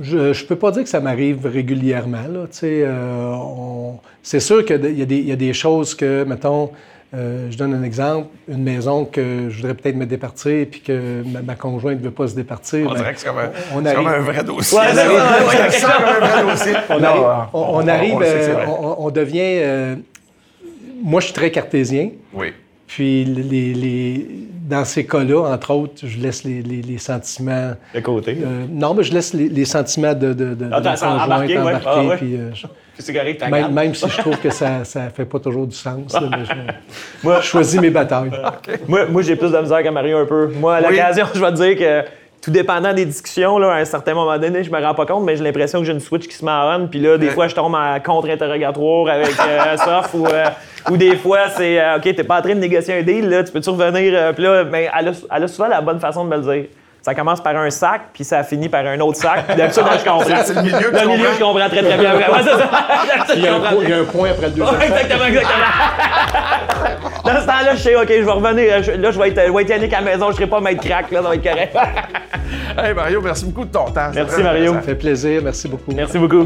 Je 0.00 0.16
ne 0.18 0.46
peux 0.46 0.56
pas 0.56 0.70
dire 0.70 0.82
que 0.84 0.88
ça 0.88 1.00
m'arrive 1.00 1.46
régulièrement. 1.46 2.22
Là, 2.28 2.46
euh, 2.62 3.32
on- 3.34 3.98
C'est 4.22 4.40
sûr 4.40 4.64
qu'il 4.64 4.98
y 4.98 5.32
a 5.32 5.36
des 5.36 5.52
choses 5.52 5.94
que, 5.94 6.24
mettons, 6.24 6.70
euh, 7.14 7.50
je 7.50 7.56
donne 7.56 7.74
un 7.74 7.82
exemple, 7.82 8.28
une 8.48 8.62
maison 8.62 9.04
que 9.04 9.48
je 9.48 9.56
voudrais 9.56 9.74
peut-être 9.74 9.96
me 9.96 10.06
départir 10.06 10.66
puis 10.70 10.80
que 10.80 11.22
ma, 11.32 11.42
ma 11.42 11.54
conjointe 11.54 11.98
ne 12.00 12.04
veut 12.04 12.10
pas 12.10 12.26
se 12.28 12.34
départir. 12.34 12.86
On 12.88 12.92
ben, 12.92 12.98
dirait 12.98 13.14
que 13.14 13.20
c'est 13.20 13.28
comme, 13.28 13.38
un- 13.38 13.50
on 13.72 13.76
comme 13.76 13.86
arrive- 13.86 14.08
un 14.08 14.20
vrai 14.20 14.44
dossier. 14.44 14.78
Ouais, 14.78 14.86
comme 14.86 14.98
un 14.98 16.26
vrai 16.26 16.50
dossier. 16.52 16.72
on, 16.90 16.98
Non, 17.00 17.06
arrive- 17.06 18.14
on- 18.14 18.22
euh, 18.22 18.52
vrai. 18.54 18.66
on, 18.66 19.06
on 19.06 19.10
devient. 19.10 19.40
euh, 19.62 19.96
moi, 21.02 21.20
je 21.20 21.26
suis 21.26 21.34
très 21.34 21.50
cartésien. 21.50 22.10
Oui. 22.32 22.52
Puis, 22.86 23.24
les, 23.24 23.74
les- 23.74 24.26
dans 24.66 24.84
ces 24.86 25.04
cas-là, 25.06 25.42
entre 25.52 25.70
autres, 25.72 25.92
je 26.04 26.18
laisse 26.18 26.42
les, 26.42 26.62
les- 26.62 26.80
les 26.80 26.98
sentiments. 26.98 27.72
De 27.94 28.00
côté. 28.00 28.38
euh, 28.42 28.64
non, 28.70 28.94
mais 28.94 29.02
je 29.02 29.12
laisse 29.12 29.34
les, 29.34 29.48
les 29.48 29.64
sentiments 29.66 30.14
de, 30.14 30.32
de, 30.32 30.54
de, 30.54 30.68
Ah, 30.72 30.80
de 30.80 30.88
embarquer, 31.22 31.58
ouais. 31.58 31.72
Ah, 31.84 32.02
ouais. 32.02 32.16
puis, 32.16 32.34
euh, 32.36 32.50
je- 32.54 33.12
correct, 33.12 33.44
même, 33.50 33.72
même 33.74 33.94
si 33.94 34.08
je 34.08 34.16
trouve 34.18 34.38
que 34.38 34.48
ça 34.50 34.78
ne 34.96 35.10
fait 35.10 35.26
pas 35.26 35.38
toujours 35.38 35.66
du 35.66 35.76
sens. 35.76 36.12
là, 36.14 36.22
mais 36.30 36.44
je, 36.46 36.52
Moi- 37.22 37.40
je 37.42 37.46
choisis 37.46 37.78
mes 37.80 37.90
batailles. 37.90 38.30
Moi, 38.88 39.06
moi 39.06 39.20
j'ai 39.22 39.36
plus 39.36 39.50
de 39.52 39.58
misère 39.58 39.82
que 39.82 39.88
Mario 39.90 40.16
un 40.18 40.26
peu. 40.26 40.48
Moi, 40.58 40.76
à 40.76 40.80
Oui. 40.80 40.86
l'occasion, 40.90 41.26
je 41.34 41.40
vais 41.40 41.50
te 41.52 41.56
dire 41.56 41.76
que 41.76 42.08
tout 42.44 42.50
dépendant 42.50 42.92
des 42.92 43.06
discussions, 43.06 43.58
là, 43.58 43.72
à 43.72 43.76
un 43.76 43.84
certain 43.86 44.12
moment 44.12 44.36
donné, 44.38 44.62
je 44.64 44.70
me 44.70 44.78
rends 44.78 44.92
pas 44.94 45.06
compte, 45.06 45.24
mais 45.24 45.34
j'ai 45.36 45.42
l'impression 45.44 45.78
que 45.80 45.86
j'ai 45.86 45.92
une 45.92 46.00
switch 46.00 46.28
qui 46.28 46.34
se 46.36 46.44
met 46.44 46.50
en. 46.50 46.86
Puis 46.86 47.00
là, 47.00 47.16
des 47.16 47.28
Ouais. 47.28 47.32
fois, 47.32 47.48
je 47.48 47.54
tombe 47.54 47.74
en 47.74 47.98
contre-interrogatoire 48.00 49.08
avec 49.08 49.32
euh, 49.40 49.76
Sof 49.78 50.12
ou, 50.14 50.26
euh, 50.26 50.44
ou 50.90 50.96
des 50.96 51.16
fois, 51.16 51.48
c'est 51.56 51.80
euh, 51.80 51.96
OK, 51.96 52.02
t'es 52.02 52.24
pas 52.24 52.38
en 52.38 52.42
train 52.42 52.54
de 52.54 52.60
négocier 52.60 52.98
un 52.98 53.02
deal, 53.02 53.28
là, 53.30 53.42
tu 53.44 53.52
peux-tu 53.52 53.70
revenir? 53.70 54.12
euh, 54.14 54.32
Puis 54.32 54.42
là, 54.42 54.64
ben, 54.64 54.88
elle, 54.98 55.08
a, 55.08 55.12
elle 55.36 55.42
a 55.44 55.48
souvent 55.48 55.68
la 55.68 55.80
bonne 55.80 56.00
façon 56.00 56.24
de 56.24 56.30
me 56.30 56.36
le 56.36 56.42
dire. 56.42 56.64
Ça 57.04 57.14
commence 57.14 57.42
par 57.42 57.54
un 57.54 57.68
sac, 57.68 58.00
puis 58.14 58.24
ça 58.24 58.42
finit 58.42 58.70
par 58.70 58.86
un 58.86 58.98
autre 59.00 59.18
sac. 59.18 59.46
Puis 59.46 59.56
d'habitude, 59.56 59.82
je 59.98 60.04
comprends. 60.10 60.24
C'est 60.42 60.54
le 60.54 60.62
milieu 60.62 60.78
que 60.90 60.96
Le 60.98 61.06
milieu, 61.06 61.16
comprends. 61.18 61.34
je 61.38 61.44
comprends 61.44 61.68
très, 61.68 61.82
très 61.82 61.98
bien. 61.98 62.14
Ouais, 62.14 62.22
c'est 62.42 62.48
ça. 62.48 62.70
Il 63.36 63.42
y, 63.42 63.46
a 63.46 63.50
un, 63.52 63.56
comprends. 63.56 63.70
po- 63.74 63.82
il 63.82 63.88
y 63.90 63.92
a 63.92 63.96
un 63.98 64.04
point 64.04 64.30
après 64.30 64.46
le 64.46 64.52
deuxième. 64.52 64.78
Ouais, 64.78 64.84
exactement, 64.86 65.24
exactement. 65.26 65.64
Dans 67.24 67.40
ce 67.42 67.46
temps-là, 67.46 67.74
je 67.74 67.80
sais, 67.82 67.96
OK, 67.96 68.08
je 68.08 68.22
vais 68.24 68.30
revenir. 68.30 68.82
Je- 68.82 68.92
Là, 68.92 69.10
je 69.10 69.18
vais 69.18 69.28
être, 69.28 69.42
je 69.46 69.52
vais 69.52 69.62
être 69.62 69.68
Yannick 69.68 69.92
à 69.92 70.00
la 70.00 70.12
maison, 70.12 70.30
je 70.30 70.36
serai 70.36 70.46
pas 70.46 70.60
maître 70.60 70.82
crack, 70.82 71.10
là, 71.10 71.20
ça 71.22 71.28
va 71.28 71.34
être 71.34 71.42
correct. 71.44 71.76
Hey 72.76 72.92
Mario, 72.92 73.20
merci 73.22 73.44
beaucoup 73.46 73.64
de 73.66 73.70
ton 73.70 73.84
temps. 73.84 74.10
Merci, 74.14 74.42
Mario. 74.42 74.72
Ça 74.74 74.80
fait 74.82 74.94
plaisir. 74.96 75.40
Merci 75.44 75.68
beaucoup. 75.68 75.92
Merci 75.94 76.18
beaucoup. 76.18 76.44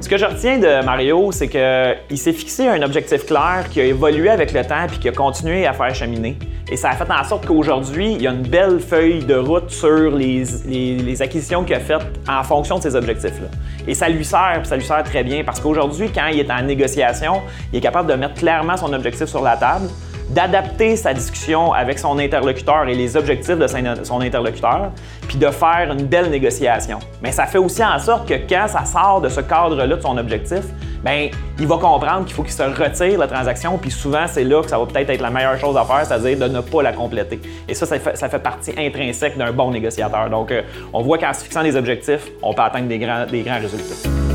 Ce 0.00 0.08
que 0.08 0.16
je 0.16 0.24
retiens 0.24 0.58
de 0.58 0.84
Mario, 0.84 1.30
c'est 1.30 1.46
qu'il 1.48 2.18
s'est 2.18 2.32
fixé 2.32 2.66
un 2.68 2.82
objectif 2.82 3.24
clair 3.26 3.64
qui 3.70 3.80
a 3.80 3.84
évolué 3.84 4.28
avec 4.28 4.52
le 4.52 4.64
temps 4.64 4.86
puis 4.88 4.98
qui 4.98 5.08
a 5.08 5.12
continué 5.12 5.64
à 5.66 5.72
faire 5.72 5.94
cheminer. 5.94 6.36
Et 6.70 6.76
ça 6.76 6.90
a 6.90 6.92
fait 6.96 7.10
en 7.10 7.22
sorte 7.24 7.46
qu'aujourd'hui, 7.46 8.12
il 8.14 8.22
y 8.22 8.26
a 8.26 8.32
une 8.32 8.42
belle 8.42 8.80
feuille 8.80 9.24
de 9.24 9.36
route 9.36 9.70
sur 9.82 10.16
les, 10.16 11.22
acquisitions 11.22 11.64
qu'il 11.64 11.74
a 11.74 11.80
faites 11.80 12.06
en 12.28 12.42
fonction 12.44 12.78
de 12.78 12.82
ces 12.82 12.94
objectifs-là. 12.94 13.48
Et 13.88 13.94
ça 13.94 14.08
lui 14.08 14.24
sert, 14.24 14.60
ça 14.64 14.76
lui 14.76 14.84
sert 14.84 15.02
très 15.02 15.24
bien 15.24 15.42
parce 15.42 15.58
qu'aujourd'hui, 15.58 16.08
quand 16.14 16.28
il 16.28 16.38
est 16.38 16.50
en 16.50 16.62
négociation, 16.62 17.42
il 17.72 17.78
est 17.78 17.80
capable 17.80 18.08
de 18.08 18.14
mettre 18.14 18.34
clairement 18.34 18.76
son 18.76 18.92
objectif 18.92 19.26
sur 19.26 19.42
la 19.42 19.56
table, 19.56 19.88
d'adapter 20.32 20.96
sa 20.96 21.12
discussion 21.14 21.72
avec 21.72 21.98
son 21.98 22.18
interlocuteur 22.18 22.88
et 22.88 22.94
les 22.94 23.16
objectifs 23.16 23.56
de 23.58 23.66
son- 23.66 24.20
interlocuteur, 24.20 24.90
puis 25.28 25.36
de 25.36 25.48
faire 25.48 25.88
une 25.92 26.06
belle 26.06 26.30
négociation. 26.30 26.98
Mais 27.22 27.32
ça 27.32 27.46
fait 27.46 27.58
aussi 27.58 27.84
en 27.84 27.98
sorte 27.98 28.28
que 28.28 28.34
quand 28.48 28.66
ça 28.68 28.84
sort 28.84 29.20
de 29.20 29.28
ce 29.28 29.40
cadre-là 29.40 29.96
de 29.96 30.00
son 30.00 30.16
objectif, 30.16 30.62
ben 31.02 31.28
il 31.58 31.66
va 31.66 31.76
comprendre 31.76 32.24
qu'il 32.24 32.34
faut 32.34 32.42
qu'il 32.44 32.52
se 32.52 32.62
retire 32.62 33.18
la 33.18 33.26
transaction, 33.26 33.76
puis 33.76 33.90
souvent 33.90 34.26
c'est 34.28 34.44
là 34.44 34.62
que 34.62 34.68
ça 34.70 34.78
va 34.78 34.86
peut-être 34.86 35.10
être 35.10 35.20
la 35.20 35.30
meilleure 35.30 35.58
chose 35.58 35.76
à 35.76 35.84
faire, 35.84 36.06
c'est-à-dire 36.06 36.38
de 36.38 36.52
ne 36.52 36.60
pas 36.60 36.82
la 36.82 36.92
compléter. 36.92 37.40
Et 37.68 37.74
ça, 37.74 37.86
ça 37.86 38.28
fait, 38.28 38.38
partie 38.38 38.72
intrinsèque 38.78 39.36
d'un 39.36 39.52
bon 39.52 39.70
négociateur. 39.72 40.30
Donc, 40.30 40.50
euh, 40.50 40.62
on 40.92 41.02
voit 41.02 41.18
qu'en 41.18 41.32
se 41.32 41.42
fixant 41.42 41.62
des 41.62 41.76
objectifs, 41.76 42.30
on 42.42 42.54
peut 42.54 42.62
atteindre 42.62 42.88
des 42.88 42.98
grands 42.98 43.58
résultats. 43.60 44.31